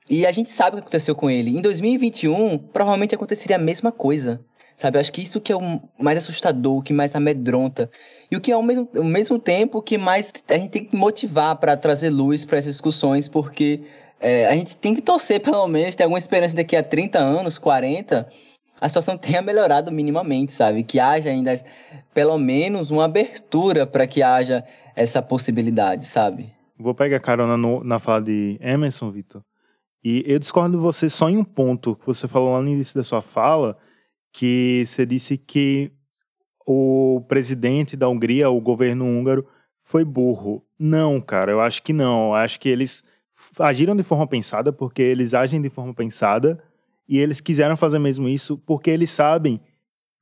e 0.09 0.27
a 0.27 0.33
gente 0.33 0.51
sabe 0.51 0.71
o 0.71 0.77
que 0.77 0.83
aconteceu 0.83 1.15
com 1.15 1.31
ele. 1.31 1.51
Em 1.51 1.61
2021, 1.61 2.59
provavelmente 2.59 3.15
aconteceria 3.15 3.57
a 3.57 3.59
mesma 3.59 3.93
coisa. 3.93 4.41
Sabe, 4.77 4.99
acho 4.99 5.13
que 5.13 5.23
isso 5.23 5.41
que 5.41 5.53
é 5.53 5.57
o 5.57 5.81
mais 5.99 6.19
assustador, 6.19 6.79
o 6.79 6.83
que 6.83 6.93
mais 6.93 7.15
amedronta. 7.15 7.91
E 8.31 8.37
o 8.37 8.41
que 8.41 8.51
é 8.51 8.55
ao 8.55 8.63
mesmo, 8.63 8.89
ao 8.97 9.05
mesmo 9.05 9.39
tempo 9.39 9.83
que 9.83 9.97
mais 9.97 10.33
a 10.49 10.55
gente 10.55 10.71
tem 10.71 10.85
que 10.85 10.97
motivar 10.97 11.57
para 11.57 11.77
trazer 11.77 12.11
luz 12.11 12.45
para 12.45 12.59
essas 12.59 12.73
discussões, 12.73 13.29
porque 13.29 13.83
é, 14.19 14.47
a 14.47 14.53
gente 14.53 14.77
tem 14.77 14.95
que 14.95 15.03
torcer, 15.03 15.39
pelo 15.43 15.67
menos, 15.69 15.95
ter 15.95 16.03
alguma 16.03 16.19
esperança 16.19 16.57
daqui 16.57 16.75
a 16.75 16.83
30 16.83 17.19
anos, 17.19 17.59
40, 17.59 18.29
a 18.83 18.89
situação 18.89 19.17
tenha 19.17 19.41
melhorado 19.41 19.93
minimamente, 19.93 20.53
sabe? 20.53 20.83
Que 20.83 20.99
haja 20.99 21.31
ainda 21.31 21.65
pelo 22.13 22.37
menos 22.37 22.91
uma 22.91 23.05
abertura 23.05 23.87
para 23.87 24.09
que 24.09 24.25
haja 24.25 24.65
essa 24.97 25.23
possibilidade, 25.23 26.05
sabe? 26.05 26.53
Vou 26.77 26.93
pegar 26.93 27.21
carona 27.21 27.57
no, 27.57 27.85
na 27.85 28.01
fala 28.01 28.21
de 28.21 28.59
Emerson, 28.61 29.09
Vitor. 29.13 29.41
E 30.03 30.25
eu 30.27 30.37
discordo 30.37 30.77
de 30.77 30.83
você 30.83 31.09
só 31.09 31.31
em 31.31 31.37
um 31.37 31.45
ponto 31.45 31.97
você 32.05 32.27
falou 32.27 32.55
lá 32.55 32.61
no 32.61 32.69
início 32.69 32.97
da 32.97 33.05
sua 33.05 33.23
fala, 33.23 33.79
que 34.33 34.83
você 34.85 35.07
disse 35.07 35.39
que 35.39 35.93
o 36.67 37.25
presidente 37.29 37.97
da 37.97 38.09
Hungria, 38.09 38.51
o 38.51 38.61
governo 38.61 39.05
húngaro, 39.05 39.47
foi 39.85 40.05
burro. 40.05 40.67
Não, 40.77 41.21
cara, 41.21 41.53
eu 41.53 41.61
acho 41.61 41.85
que 41.85 41.93
não. 41.93 42.31
Eu 42.31 42.35
acho 42.35 42.59
que 42.59 42.69
eles 42.69 43.05
agiram 43.61 43.95
de 43.95 44.03
forma 44.03 44.27
pensada, 44.27 44.73
porque 44.73 45.03
eles 45.03 45.35
agem 45.35 45.63
de 45.63 45.71
forma 45.71 45.95
pensada, 45.95 46.61
e 47.09 47.19
eles 47.19 47.41
quiseram 47.41 47.77
fazer 47.77 47.99
mesmo 47.99 48.29
isso 48.29 48.59
porque 48.59 48.91
eles 48.91 49.11
sabem 49.11 49.61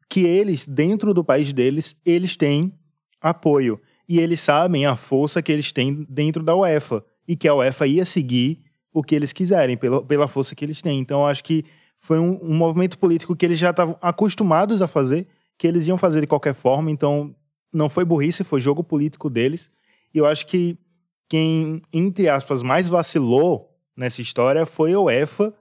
que 0.09 0.25
eles, 0.25 0.67
dentro 0.67 1.15
do 1.15 1.23
país 1.23 1.53
deles, 1.53 1.97
eles 2.05 2.37
têm 2.37 2.73
apoio. 3.21 3.81
E 4.09 4.19
eles 4.19 4.41
sabem 4.41 4.85
a 4.85 4.97
força 4.97 5.41
que 5.41 5.53
eles 5.53 5.71
têm 5.71 6.05
dentro 6.09 6.43
da 6.43 6.57
UEFA. 6.57 7.05
E 7.29 7.37
que 7.37 7.47
a 7.47 7.55
UEFA 7.55 7.87
ia 7.87 8.05
seguir 8.05 8.61
o 8.93 9.05
que 9.05 9.15
eles 9.15 9.33
quiserem, 9.33 9.77
pela, 9.77 10.05
pela 10.05 10.27
força 10.27 10.55
que 10.57 10.65
eles 10.65 10.83
têm. 10.83 10.99
Então, 10.99 11.25
acho 11.25 11.45
que 11.45 11.65
foi 12.01 12.19
um, 12.19 12.41
um 12.43 12.55
movimento 12.55 12.99
político 12.99 13.37
que 13.37 13.47
eles 13.47 13.59
já 13.59 13.71
estavam 13.71 13.97
acostumados 14.03 14.83
a 14.83 14.89
fazer, 14.89 15.29
que 15.57 15.67
eles 15.67 15.87
iam 15.87 15.97
fazer 15.97 16.23
de 16.23 16.27
qualquer 16.27 16.55
forma. 16.55 16.91
Então, 16.91 17.33
não 17.73 17.89
foi 17.89 18.05
burrice, 18.05 18.43
foi 18.43 18.59
jogo 18.59 18.83
político 18.83 19.31
deles. 19.31 19.71
E 20.13 20.19
eu 20.19 20.27
acho 20.27 20.45
que 20.45 20.77
quem, 21.29 21.81
entre 21.93 22.29
aspas, 22.29 22.65
mais 22.65 22.89
vacilou 22.89 23.71
nessa 23.97 24.21
história 24.21 24.67
foi 24.67 24.93
a 24.93 24.99
UEFA 25.01 25.55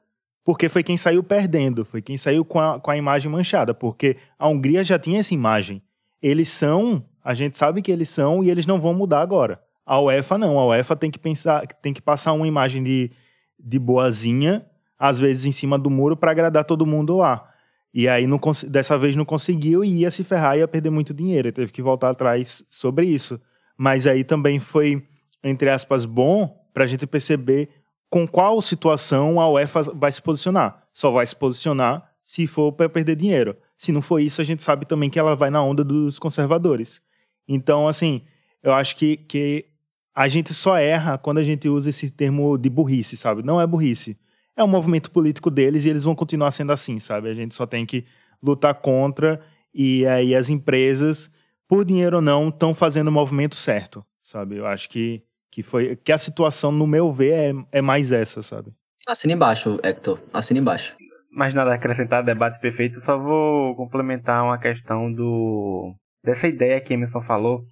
porque 0.50 0.68
foi 0.68 0.82
quem 0.82 0.98
saiu 0.98 1.22
perdendo, 1.22 1.86
foi 1.86 2.02
quem 2.02 2.18
saiu 2.18 2.44
com 2.44 2.60
a, 2.60 2.80
com 2.80 2.90
a 2.90 2.98
imagem 2.98 3.32
manchada, 3.32 3.72
porque 3.72 4.18
a 4.40 4.48
Hungria 4.48 4.84
já 4.84 4.98
tinha 4.98 5.20
essa 5.20 5.32
imagem. 5.32 5.80
Eles 6.20 6.50
são, 6.50 7.06
a 7.24 7.36
gente 7.36 7.56
sabe 7.56 7.84
que 7.84 7.92
eles 7.92 8.10
são 8.10 8.44
e 8.44 8.50
eles 8.50 8.66
não 8.66 8.82
vão 8.82 8.92
mudar 8.92 9.22
agora. 9.22 9.62
A 9.86 10.02
UEFA 10.02 10.40
não, 10.40 10.58
a 10.58 10.66
UEFA 10.66 10.96
tem 10.96 11.12
que 11.12 11.20
pensar, 11.20 11.68
tem 11.84 11.94
que 11.94 12.02
passar 12.02 12.34
uma 12.34 12.48
imagem 12.48 12.82
de, 12.82 13.12
de 13.60 13.78
boazinha, 13.78 14.66
às 14.98 15.20
vezes 15.20 15.46
em 15.46 15.52
cima 15.52 15.78
do 15.78 15.88
muro, 15.88 16.18
para 16.18 16.32
agradar 16.32 16.66
todo 16.66 16.84
mundo 16.84 17.18
lá. 17.18 17.48
E 17.94 18.08
aí, 18.08 18.26
não, 18.26 18.42
dessa 18.68 18.98
vez, 18.98 19.16
não 19.16 19.26
conseguiu 19.26 19.84
e 19.84 20.00
ia 20.00 20.10
se 20.10 20.24
ferrar 20.24 20.56
e 20.56 20.62
ia 20.62 20.68
perder 20.68 20.90
muito 20.90 21.14
dinheiro. 21.14 21.50
Ele 21.50 21.54
teve 21.54 21.72
que 21.72 21.84
voltar 21.84 22.10
atrás 22.10 22.66
sobre 22.72 23.06
isso. 23.06 23.40
Mas 23.78 24.08
aí 24.08 24.24
também 24.24 24.60
foi, 24.60 25.06
entre 25.44 25.70
aspas, 25.70 26.06
bom 26.06 26.60
para 26.74 26.86
a 26.86 26.88
gente 26.88 27.06
perceber 27.06 27.70
com 28.10 28.28
qual 28.28 28.62
situação 28.62 29.40
a 29.40 29.50
UEFA 29.50 29.84
vai 29.94 30.12
se 30.12 30.22
posicionar. 30.22 30.88
Só 30.92 31.12
vai 31.12 31.26
se 31.26 31.36
posicionar 31.36 32.10
se 32.24 32.48
for 32.48 32.72
para 32.72 32.90
perder 32.90 33.16
dinheiro. 33.16 33.56
Se 33.78 33.92
não 33.92 34.02
for 34.02 34.20
isso, 34.20 34.42
a 34.42 34.44
gente 34.44 34.64
sabe 34.64 34.86
também 34.86 35.10
que 35.10 35.20
ela 35.20 35.36
vai 35.36 35.50
na 35.50 35.64
onda 35.64 35.84
dos 35.84 36.20
conservadores. 36.20 37.02
Então, 37.48 37.88
assim, 37.88 38.24
eu 38.62 38.74
acho 38.74 38.96
que, 38.96 39.18
que 39.18 39.66
a 40.14 40.28
gente 40.28 40.54
só 40.54 40.78
erra 40.78 41.18
quando 41.18 41.38
a 41.38 41.44
gente 41.44 41.70
usa 41.70 41.90
esse 41.90 42.12
termo 42.12 42.58
de 42.58 42.70
burrice, 42.70 43.16
sabe? 43.16 43.44
Não 43.44 43.60
é 43.60 43.66
burrice 43.66 44.18
é 44.60 44.64
um 44.64 44.68
movimento 44.68 45.10
político 45.10 45.50
deles 45.50 45.86
e 45.86 45.90
eles 45.90 46.04
vão 46.04 46.14
continuar 46.14 46.52
sendo 46.52 46.74
assim, 46.74 47.00
sabe? 47.00 47.30
A 47.30 47.34
gente 47.34 47.56
só 47.56 47.66
tem 47.66 47.86
que 47.86 48.06
lutar 48.44 48.76
contra 48.76 49.40
e 49.74 50.06
aí 50.06 50.36
as 50.36 50.50
empresas, 50.50 51.32
por 51.68 51.86
dinheiro 51.86 52.18
ou 52.18 52.22
não, 52.22 52.50
estão 52.50 52.76
fazendo 52.76 53.08
o 53.08 53.12
movimento 53.12 53.56
certo, 53.56 54.06
sabe? 54.22 54.58
Eu 54.58 54.66
acho 54.66 54.90
que, 54.90 55.24
que 55.52 55.64
foi 55.64 55.96
que 55.96 56.12
a 56.12 56.18
situação, 56.18 56.72
no 56.72 56.88
meu 56.88 57.12
ver, 57.12 57.34
é, 57.34 57.80
é 57.80 57.82
mais 57.82 58.12
essa, 58.12 58.42
sabe? 58.42 58.72
Assina 59.08 59.34
embaixo, 59.34 59.80
Hector. 59.84 60.20
Assina 60.34 60.60
embaixo. 60.60 60.96
Mais 61.32 61.54
nada 61.54 61.72
a 61.72 61.76
acrescentar, 61.76 62.24
debate 62.24 62.60
perfeito. 62.60 63.00
Só 63.00 63.18
vou 63.18 63.76
complementar 63.76 64.44
uma 64.44 64.60
questão 64.60 65.12
do 65.12 65.96
dessa 66.24 66.48
ideia 66.48 66.82
que 66.82 66.94
Emerson 66.94 67.22
falou, 67.22 67.64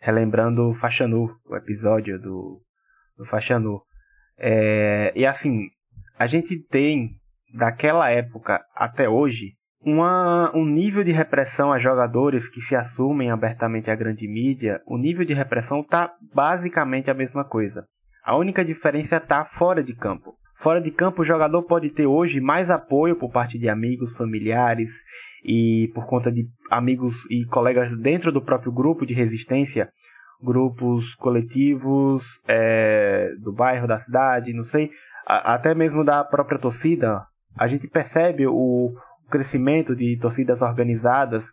relembrando 0.00 0.70
o 0.70 0.74
Fachanu, 0.74 1.28
o 1.44 1.56
episódio 1.56 2.20
do, 2.20 2.62
do 3.16 3.24
Fachanu. 3.26 3.82
É, 4.38 5.12
e 5.16 5.26
assim, 5.26 5.68
a 6.18 6.26
gente 6.26 6.58
tem, 6.68 7.10
daquela 7.54 8.10
época 8.10 8.64
até 8.74 9.08
hoje, 9.08 9.55
uma, 9.86 10.50
um 10.52 10.66
nível 10.66 11.04
de 11.04 11.12
repressão 11.12 11.72
a 11.72 11.78
jogadores 11.78 12.48
que 12.48 12.60
se 12.60 12.74
assumem 12.74 13.30
abertamente 13.30 13.88
à 13.88 13.94
grande 13.94 14.26
mídia, 14.26 14.82
o 14.84 14.98
nível 14.98 15.24
de 15.24 15.32
repressão 15.32 15.80
está 15.80 16.12
basicamente 16.34 17.08
a 17.08 17.14
mesma 17.14 17.44
coisa. 17.44 17.86
A 18.24 18.36
única 18.36 18.64
diferença 18.64 19.18
está 19.18 19.44
fora 19.44 19.84
de 19.84 19.94
campo. 19.94 20.34
Fora 20.56 20.80
de 20.80 20.90
campo, 20.90 21.22
o 21.22 21.24
jogador 21.24 21.62
pode 21.62 21.90
ter 21.90 22.04
hoje 22.04 22.40
mais 22.40 22.68
apoio 22.68 23.14
por 23.14 23.30
parte 23.30 23.60
de 23.60 23.68
amigos, 23.68 24.16
familiares 24.16 24.90
e 25.44 25.88
por 25.94 26.06
conta 26.06 26.32
de 26.32 26.48
amigos 26.68 27.24
e 27.30 27.44
colegas 27.44 27.96
dentro 28.00 28.32
do 28.32 28.42
próprio 28.42 28.72
grupo 28.72 29.06
de 29.06 29.14
resistência, 29.14 29.88
grupos 30.42 31.14
coletivos 31.14 32.24
é, 32.48 33.30
do 33.38 33.52
bairro, 33.52 33.86
da 33.86 33.98
cidade, 33.98 34.52
não 34.52 34.64
sei, 34.64 34.90
até 35.24 35.76
mesmo 35.76 36.02
da 36.02 36.24
própria 36.24 36.58
torcida, 36.58 37.24
a 37.56 37.68
gente 37.68 37.86
percebe 37.86 38.48
o 38.48 38.92
crescimento 39.30 39.94
de 39.94 40.18
torcidas 40.18 40.62
organizadas 40.62 41.52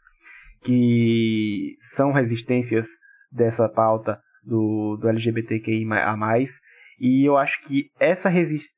que 0.64 1.76
são 1.80 2.12
resistências 2.12 2.88
dessa 3.32 3.68
pauta 3.68 4.20
do, 4.44 4.98
do 4.98 5.10
LGBTQI 5.10 5.86
a 5.92 6.16
mais. 6.16 6.62
E 7.00 7.26
eu 7.26 7.38
acho 7.38 7.62
que 7.62 7.90
essa 8.00 8.32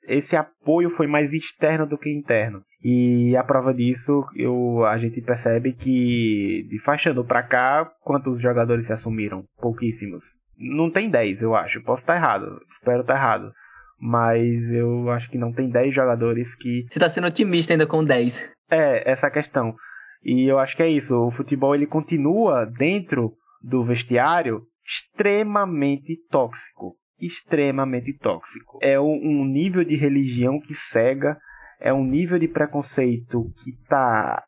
esse 0.08 0.36
apoio 0.36 0.90
foi 0.90 1.06
mais 1.06 1.34
externo 1.34 1.86
do 1.86 1.98
que 1.98 2.10
interno. 2.10 2.64
E 2.84 3.36
a 3.36 3.44
prova 3.44 3.74
disso, 3.74 4.26
eu, 4.36 4.86
a 4.86 4.98
gente 4.98 5.22
percebe 5.22 5.74
que 5.74 6.66
de 6.70 6.80
faixando 6.80 7.24
para 7.26 7.44
cá, 7.44 7.86
quantos 8.02 8.42
jogadores 8.42 8.86
se 8.86 8.94
assumiram? 8.94 9.44
Pouquíssimos. 9.60 10.24
Não 10.58 10.90
tem 10.90 11.10
10, 11.10 11.44
eu 11.44 11.56
acho. 11.56 11.84
Posso 11.84 12.02
estar 12.02 12.16
errado. 12.16 12.62
Espero 12.70 13.02
estar 13.02 13.16
errado 13.16 13.54
mas 14.00 14.72
eu 14.72 15.10
acho 15.10 15.30
que 15.30 15.38
não 15.38 15.52
tem 15.52 15.70
10 15.70 15.94
jogadores 15.94 16.56
que. 16.56 16.86
Você 16.90 17.00
tá 17.00 17.10
sendo 17.10 17.28
otimista 17.28 17.74
ainda 17.74 17.88
com 17.88 18.04
10. 18.04 18.50
É, 18.70 19.10
essa 19.10 19.30
questão. 19.30 19.76
E 20.24 20.50
eu 20.50 20.60
acho 20.60 20.76
que 20.76 20.84
é 20.84 20.90
isso. 20.90 21.16
O 21.16 21.32
futebol 21.32 21.76
ele 21.76 21.86
continua 21.86 22.66
dentro 22.66 23.34
do 23.62 23.84
vestiário 23.84 24.64
extremamente 24.86 26.18
tóxico. 26.30 26.96
Extremamente 27.20 28.14
tóxico. 28.18 28.80
É 28.82 29.00
um 29.00 29.46
nível 29.46 29.84
de 29.84 29.96
religião 29.96 30.60
que 30.60 30.74
cega, 30.74 31.38
é 31.80 31.94
um 31.94 32.04
nível 32.04 32.38
de 32.38 32.48
preconceito 32.48 33.52
que 33.64 33.72
tá. 33.88 34.44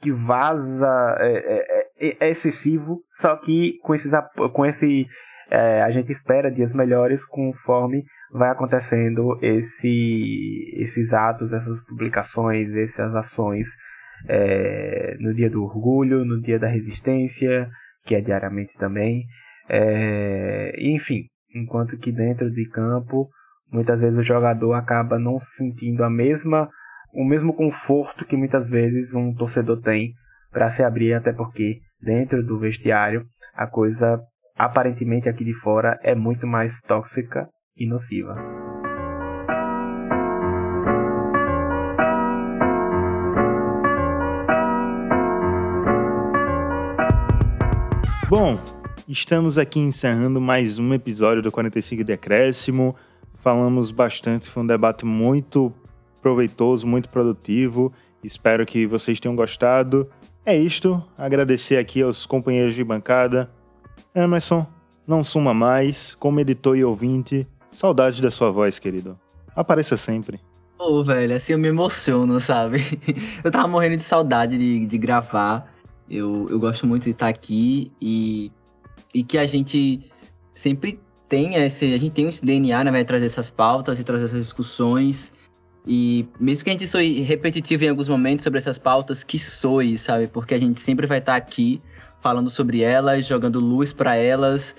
que 0.00 0.10
vaza, 0.10 1.16
é, 1.20 1.58
é, 1.58 2.08
é, 2.08 2.16
é 2.26 2.30
excessivo, 2.30 3.02
só 3.12 3.36
que 3.36 3.78
com, 3.82 3.94
esses, 3.94 4.12
com 4.52 4.64
esse. 4.64 5.06
É, 5.50 5.82
a 5.82 5.90
gente 5.90 6.10
espera 6.10 6.50
dias 6.50 6.74
melhores 6.74 7.24
conforme 7.24 8.04
vai 8.30 8.50
acontecendo 8.50 9.38
esse, 9.42 10.72
esses 10.76 11.12
atos, 11.12 11.52
essas 11.52 11.82
publicações, 11.84 12.74
essas 12.74 13.14
ações 13.14 13.68
é, 14.28 15.16
no 15.20 15.34
dia 15.34 15.50
do 15.50 15.62
orgulho, 15.62 16.24
no 16.24 16.40
dia 16.40 16.58
da 16.58 16.68
resistência, 16.68 17.68
que 18.04 18.14
é 18.14 18.20
diariamente 18.20 18.76
também. 18.78 19.24
É, 19.68 20.74
enfim, 20.78 21.24
enquanto 21.54 21.98
que 21.98 22.12
dentro 22.12 22.50
de 22.50 22.68
campo, 22.68 23.28
muitas 23.70 24.00
vezes 24.00 24.18
o 24.18 24.22
jogador 24.22 24.74
acaba 24.74 25.18
não 25.18 25.38
sentindo 25.40 26.04
a 26.04 26.10
mesma, 26.10 26.68
o 27.12 27.24
mesmo 27.24 27.54
conforto 27.54 28.24
que 28.24 28.36
muitas 28.36 28.68
vezes 28.68 29.14
um 29.14 29.34
torcedor 29.34 29.80
tem 29.80 30.12
para 30.52 30.68
se 30.68 30.82
abrir, 30.82 31.14
até 31.14 31.32
porque 31.32 31.80
dentro 32.00 32.44
do 32.44 32.58
vestiário 32.58 33.26
a 33.54 33.66
coisa 33.66 34.20
aparentemente 34.56 35.28
aqui 35.28 35.44
de 35.44 35.54
fora 35.54 35.98
é 36.02 36.14
muito 36.14 36.46
mais 36.46 36.80
tóxica 36.80 37.48
e 37.76 37.86
nociva. 37.86 38.34
Bom, 48.28 48.58
estamos 49.06 49.56
aqui 49.56 49.78
encerrando 49.78 50.40
mais 50.40 50.78
um 50.78 50.92
episódio 50.92 51.42
do 51.42 51.52
45 51.52 52.02
Decréscimo. 52.02 52.96
Falamos 53.34 53.90
bastante, 53.90 54.48
foi 54.48 54.62
um 54.62 54.66
debate 54.66 55.04
muito 55.04 55.72
proveitoso, 56.20 56.86
muito 56.86 57.08
produtivo. 57.08 57.92
Espero 58.24 58.66
que 58.66 58.86
vocês 58.86 59.20
tenham 59.20 59.36
gostado. 59.36 60.10
É 60.44 60.56
isto. 60.56 61.04
Agradecer 61.16 61.76
aqui 61.76 62.02
aos 62.02 62.26
companheiros 62.26 62.74
de 62.74 62.82
bancada. 62.82 63.48
Emerson, 64.12 64.66
não 65.06 65.22
suma 65.22 65.54
mais, 65.54 66.14
como 66.16 66.40
editor 66.40 66.76
e 66.76 66.84
ouvinte, 66.84 67.46
Saudade 67.76 68.22
da 68.22 68.30
sua 68.30 68.50
voz, 68.50 68.78
querido. 68.78 69.20
Apareça 69.54 69.98
sempre. 69.98 70.40
Ô, 70.78 70.84
oh, 70.84 71.04
velho, 71.04 71.36
assim 71.36 71.52
eu 71.52 71.58
me 71.58 71.68
emociono, 71.68 72.40
sabe? 72.40 72.78
eu 73.44 73.50
tava 73.50 73.68
morrendo 73.68 73.98
de 73.98 74.02
saudade 74.02 74.56
de, 74.56 74.86
de 74.86 74.96
gravar. 74.96 75.70
Eu, 76.08 76.46
eu 76.48 76.58
gosto 76.58 76.86
muito 76.86 77.04
de 77.04 77.10
estar 77.10 77.28
aqui 77.28 77.92
e, 78.00 78.50
e 79.12 79.22
que 79.22 79.36
a 79.36 79.44
gente 79.46 80.10
sempre 80.54 80.98
tenha 81.28 81.66
esse. 81.66 81.92
A 81.92 81.98
gente 81.98 82.12
tem 82.12 82.26
esse 82.26 82.42
DNA, 82.42 82.82
né? 82.82 82.90
Vai 82.90 83.04
trazer 83.04 83.26
essas 83.26 83.50
pautas 83.50 84.00
e 84.00 84.04
trazer 84.04 84.24
essas 84.24 84.40
discussões. 84.40 85.30
E 85.86 86.26
mesmo 86.40 86.64
que 86.64 86.70
a 86.70 86.72
gente 86.72 86.86
soe 86.86 87.20
repetitivo 87.20 87.84
em 87.84 87.90
alguns 87.90 88.08
momentos 88.08 88.42
sobre 88.42 88.58
essas 88.58 88.78
pautas, 88.78 89.22
que 89.22 89.38
soe, 89.38 89.98
sabe? 89.98 90.28
Porque 90.28 90.54
a 90.54 90.58
gente 90.58 90.80
sempre 90.80 91.06
vai 91.06 91.18
estar 91.18 91.36
aqui 91.36 91.82
falando 92.22 92.48
sobre 92.48 92.80
elas, 92.80 93.26
jogando 93.26 93.60
luz 93.60 93.92
para 93.92 94.16
elas 94.16 94.74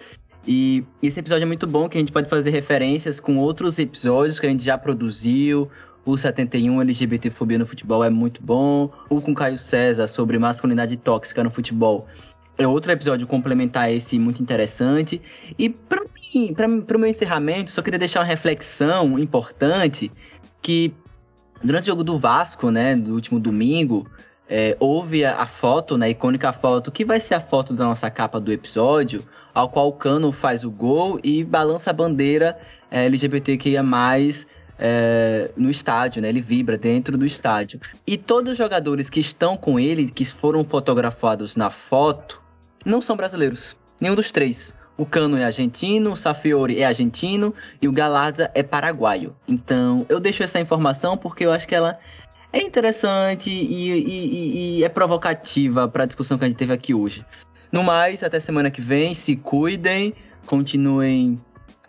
e 0.48 0.86
esse 1.04 1.20
episódio 1.20 1.44
é 1.44 1.46
muito 1.46 1.68
bom, 1.68 1.90
que 1.90 1.98
a 1.98 2.00
gente 2.00 2.12
pode 2.12 2.30
fazer 2.30 2.52
referências 2.52 3.20
com 3.20 3.38
outros 3.38 3.78
episódios 3.78 4.40
que 4.40 4.46
a 4.46 4.50
gente 4.50 4.64
já 4.64 4.78
produziu. 4.78 5.70
O 6.06 6.18
71 6.18 6.82
LGBTfobia 6.82 7.60
no 7.60 7.68
futebol 7.68 8.02
é 8.02 8.10
muito 8.10 8.42
bom. 8.42 8.90
O 9.10 9.20
com 9.20 9.36
Caio 9.36 9.58
César 9.58 10.08
sobre 10.08 10.40
masculinidade 10.40 10.96
tóxica 10.96 11.44
no 11.44 11.52
futebol 11.52 12.08
é 12.58 12.66
outro 12.66 12.94
episódio 12.94 13.28
complementar 13.28 13.92
esse 13.92 14.18
muito 14.18 14.42
interessante. 14.42 15.22
E 15.60 15.70
para 15.70 16.06
mim, 16.34 16.54
para 16.54 16.98
o 16.98 17.00
meu 17.00 17.10
encerramento, 17.10 17.70
só 17.70 17.82
queria 17.82 18.00
deixar 18.00 18.22
uma 18.22 18.26
reflexão 18.26 19.20
importante 19.20 20.10
que 20.62 20.94
durante 21.62 21.84
o 21.84 21.88
jogo 21.88 22.06
do 22.06 22.18
Vasco, 22.18 22.72
né, 22.72 22.96
do 22.96 23.14
último 23.14 23.38
domingo, 23.38 24.10
é, 24.48 24.78
houve 24.80 25.26
a, 25.26 25.42
a 25.42 25.46
foto, 25.46 25.98
né, 25.98 26.06
a 26.06 26.10
icônica 26.10 26.54
foto, 26.54 26.90
que 26.90 27.04
vai 27.04 27.20
ser 27.20 27.34
a 27.34 27.42
foto 27.42 27.74
da 27.74 27.84
nossa 27.84 28.10
capa 28.10 28.40
do 28.40 28.50
episódio, 28.50 29.26
ao 29.58 29.70
qual 29.70 29.88
o 29.88 29.94
Cano 29.94 30.32
faz 30.32 30.64
o 30.64 30.70
gol 30.70 31.20
e 31.24 31.44
balança 31.44 31.90
a 31.90 31.94
bandeira 31.94 32.56
é, 32.92 33.08
LGBTQIA+, 33.08 33.84
é, 34.78 35.50
no 35.58 35.72
estádio, 35.72 36.22
né? 36.22 36.30
Ele 36.30 36.42
vibra 36.42 36.78
dentro 36.78 37.18
do 37.18 37.26
estádio. 37.26 37.80
E 38.06 38.18
todos 38.18 38.52
os 38.52 38.58
jogadores 38.58 39.10
que 39.10 39.20
estão 39.20 39.58
com 39.58 39.80
ele, 39.80 40.12
que 40.12 40.24
foram 40.26 40.64
fotografados 40.64 41.56
na 41.56 41.72
foto, 41.72 42.40
não 42.86 43.02
são 43.02 43.18
brasileiros. 43.18 43.76
Nenhum 44.00 44.14
dos 44.14 44.30
três. 44.30 44.76
O 44.96 45.08
Cano 45.08 45.36
é 45.36 45.46
argentino, 45.46 46.12
o 46.12 46.16
Safiori 46.16 46.80
é 46.80 46.86
argentino 46.86 47.52
e 47.82 47.88
o 47.88 47.92
Galarza 47.92 48.52
é 48.54 48.62
paraguaio. 48.62 49.36
Então, 49.48 50.06
eu 50.08 50.20
deixo 50.20 50.44
essa 50.44 50.60
informação 50.60 51.18
porque 51.18 51.44
eu 51.44 51.52
acho 51.52 51.68
que 51.68 51.74
ela 51.74 51.98
é 52.54 52.62
interessante 52.62 53.50
e, 53.50 53.92
e, 53.92 54.78
e 54.78 54.84
é 54.84 54.90
provocativa 54.90 55.88
para 55.88 56.04
a 56.04 56.06
discussão 56.06 56.38
que 56.38 56.46
a 56.46 56.48
gente 56.48 56.58
teve 56.58 56.74
aqui 56.74 56.94
hoje. 56.94 57.26
No 57.72 57.84
mais, 57.84 58.24
até 58.24 58.40
semana 58.40 58.72
que 58.72 58.82
vem, 58.82 59.14
se 59.14 59.36
cuidem, 59.36 60.14
continuem 60.46 61.40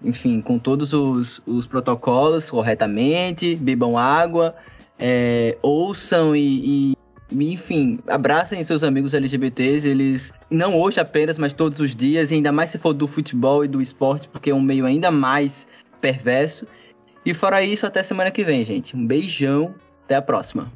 enfim, 0.02 0.40
com 0.40 0.58
todos 0.58 0.92
os, 0.92 1.42
os 1.46 1.66
protocolos 1.66 2.50
corretamente, 2.50 3.56
bebam 3.56 3.98
água, 3.98 4.54
é, 4.98 5.56
ouçam 5.62 6.34
e, 6.36 6.92
e, 7.30 7.52
enfim, 7.52 7.98
abracem 8.06 8.62
seus 8.62 8.82
amigos 8.82 9.14
LGBTs, 9.14 9.86
eles 9.86 10.32
não 10.50 10.78
hoje 10.78 11.00
apenas, 11.00 11.38
mas 11.38 11.52
todos 11.52 11.80
os 11.80 11.94
dias, 11.94 12.30
e 12.30 12.34
ainda 12.34 12.52
mais 12.52 12.70
se 12.70 12.78
for 12.78 12.92
do 12.92 13.06
futebol 13.06 13.64
e 13.64 13.68
do 13.68 13.80
esporte, 13.80 14.28
porque 14.28 14.50
é 14.50 14.54
um 14.54 14.60
meio 14.60 14.86
ainda 14.86 15.10
mais 15.10 15.66
perverso. 16.00 16.66
E 17.24 17.34
fora 17.34 17.62
isso, 17.62 17.84
até 17.84 18.02
semana 18.02 18.30
que 18.30 18.44
vem, 18.44 18.64
gente. 18.64 18.96
Um 18.96 19.06
beijão, 19.06 19.74
até 20.04 20.14
a 20.14 20.22
próxima. 20.22 20.72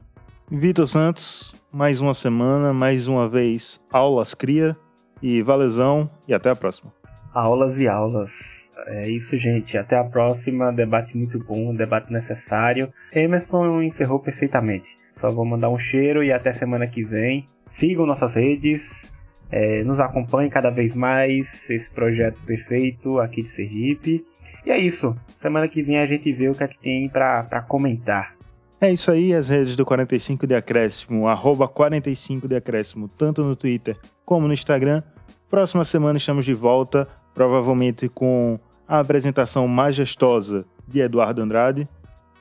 Vitor 0.51 0.87
Santos, 0.87 1.55
mais 1.73 2.01
uma 2.01 2.13
semana, 2.13 2.73
mais 2.73 3.09
uma 3.09 3.29
vez, 3.29 3.81
aulas 3.91 4.35
cria. 4.35 4.77
E 5.23 5.41
valeuzão, 5.41 6.11
e 6.27 6.35
até 6.35 6.51
a 6.51 6.57
próxima. 6.57 6.93
Aulas 7.33 7.79
e 7.79 7.89
aulas. 7.89 8.71
É 8.87 9.09
isso, 9.09 9.39
gente. 9.39 9.79
Até 9.79 9.97
a 9.97 10.05
próxima. 10.05 10.73
Debate 10.73 11.17
muito 11.17 11.39
bom, 11.39 11.75
debate 11.75 12.13
necessário. 12.13 12.93
Emerson 13.13 13.81
encerrou 13.83 14.19
perfeitamente. 14.19 14.99
Só 15.15 15.31
vou 15.31 15.45
mandar 15.45 15.71
um 15.71 15.79
cheiro 15.79 16.23
e 16.23 16.33
até 16.33 16.53
semana 16.53 16.87
que 16.87 17.03
vem. 17.03 17.47
Sigam 17.71 18.05
nossas 18.05 18.35
redes. 18.35 19.13
É, 19.51 19.83
nos 19.85 20.01
acompanhem 20.01 20.51
cada 20.51 20.71
vez 20.71 20.95
mais. 20.95 21.71
Esse 21.71 21.91
projeto 21.91 22.39
perfeito 22.45 23.19
aqui 23.19 23.43
de 23.43 23.49
Sergipe. 23.49 24.25
E 24.67 24.71
é 24.71 24.79
isso. 24.79 25.17
Semana 25.41 25.69
que 25.69 25.83
vem 25.83 25.99
a 25.99 26.07
gente 26.07 26.31
vê 26.33 26.49
o 26.49 26.55
que 26.55 26.65
é 26.65 26.69
que 26.69 26.79
tem 26.79 27.09
para 27.09 27.63
comentar. 27.67 28.35
É 28.83 28.93
isso 28.93 29.13
aí, 29.13 29.33
as 29.33 29.49
redes 29.49 29.77
do 29.77 29.87
45 29.87 30.45
de 30.45 30.57
Acréscimo, 30.57 31.29
arroba 31.29 31.69
45 31.69 32.49
de 32.49 32.57
Acréscimo, 32.57 33.07
tanto 33.07 33.45
no 33.45 33.55
Twitter 33.55 33.97
como 34.25 34.49
no 34.49 34.53
Instagram. 34.53 35.05
Próxima 35.49 35.85
semana 35.85 36.17
estamos 36.17 36.45
de 36.45 36.53
volta, 36.53 37.07
provavelmente 37.33 38.09
com 38.09 38.59
a 38.89 38.99
apresentação 38.99 39.69
majestosa 39.69 40.65
de 40.89 40.99
Eduardo 40.99 41.41
Andrade. 41.41 41.87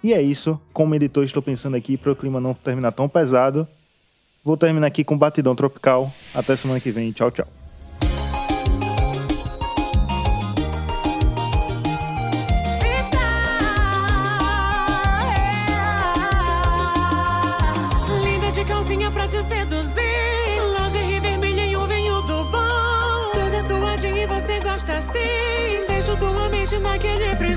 E 0.03 0.15
é 0.15 0.21
isso, 0.23 0.59
como 0.73 0.95
editor 0.95 1.23
estou 1.23 1.43
pensando 1.43 1.77
aqui 1.77 1.95
para 1.95 2.11
o 2.11 2.15
clima 2.15 2.41
não 2.41 2.55
terminar 2.55 2.91
tão 2.91 3.07
pesado. 3.07 3.67
Vou 4.43 4.57
terminar 4.57 4.87
aqui 4.87 5.03
com 5.03 5.15
Batidão 5.15 5.55
Tropical. 5.55 6.11
Até 6.33 6.55
semana 6.55 6.79
que 6.79 6.89
vem, 6.89 7.11
tchau, 7.11 7.29
tchau. 7.29 7.60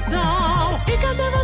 Frisson. 0.05 0.81
E 0.87 0.99
cadê 0.99 1.31
você 1.31 1.44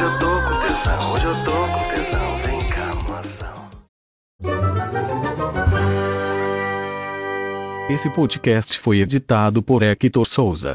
hoje 0.00 0.14
eu 0.14 0.18
tô 0.18 0.26
com 0.42 0.50
tesão, 0.62 1.12
hoje 1.12 1.24
eu 1.24 1.34
tô 1.44 1.52
com 1.52 1.82
tesão, 1.94 2.38
vem 2.44 2.60
cá, 2.68 2.94
moção. 3.06 3.68
Esse 7.90 8.08
podcast 8.08 8.78
foi 8.78 9.00
editado 9.00 9.62
por 9.62 9.82
Hector 9.82 10.26
Souza. 10.26 10.74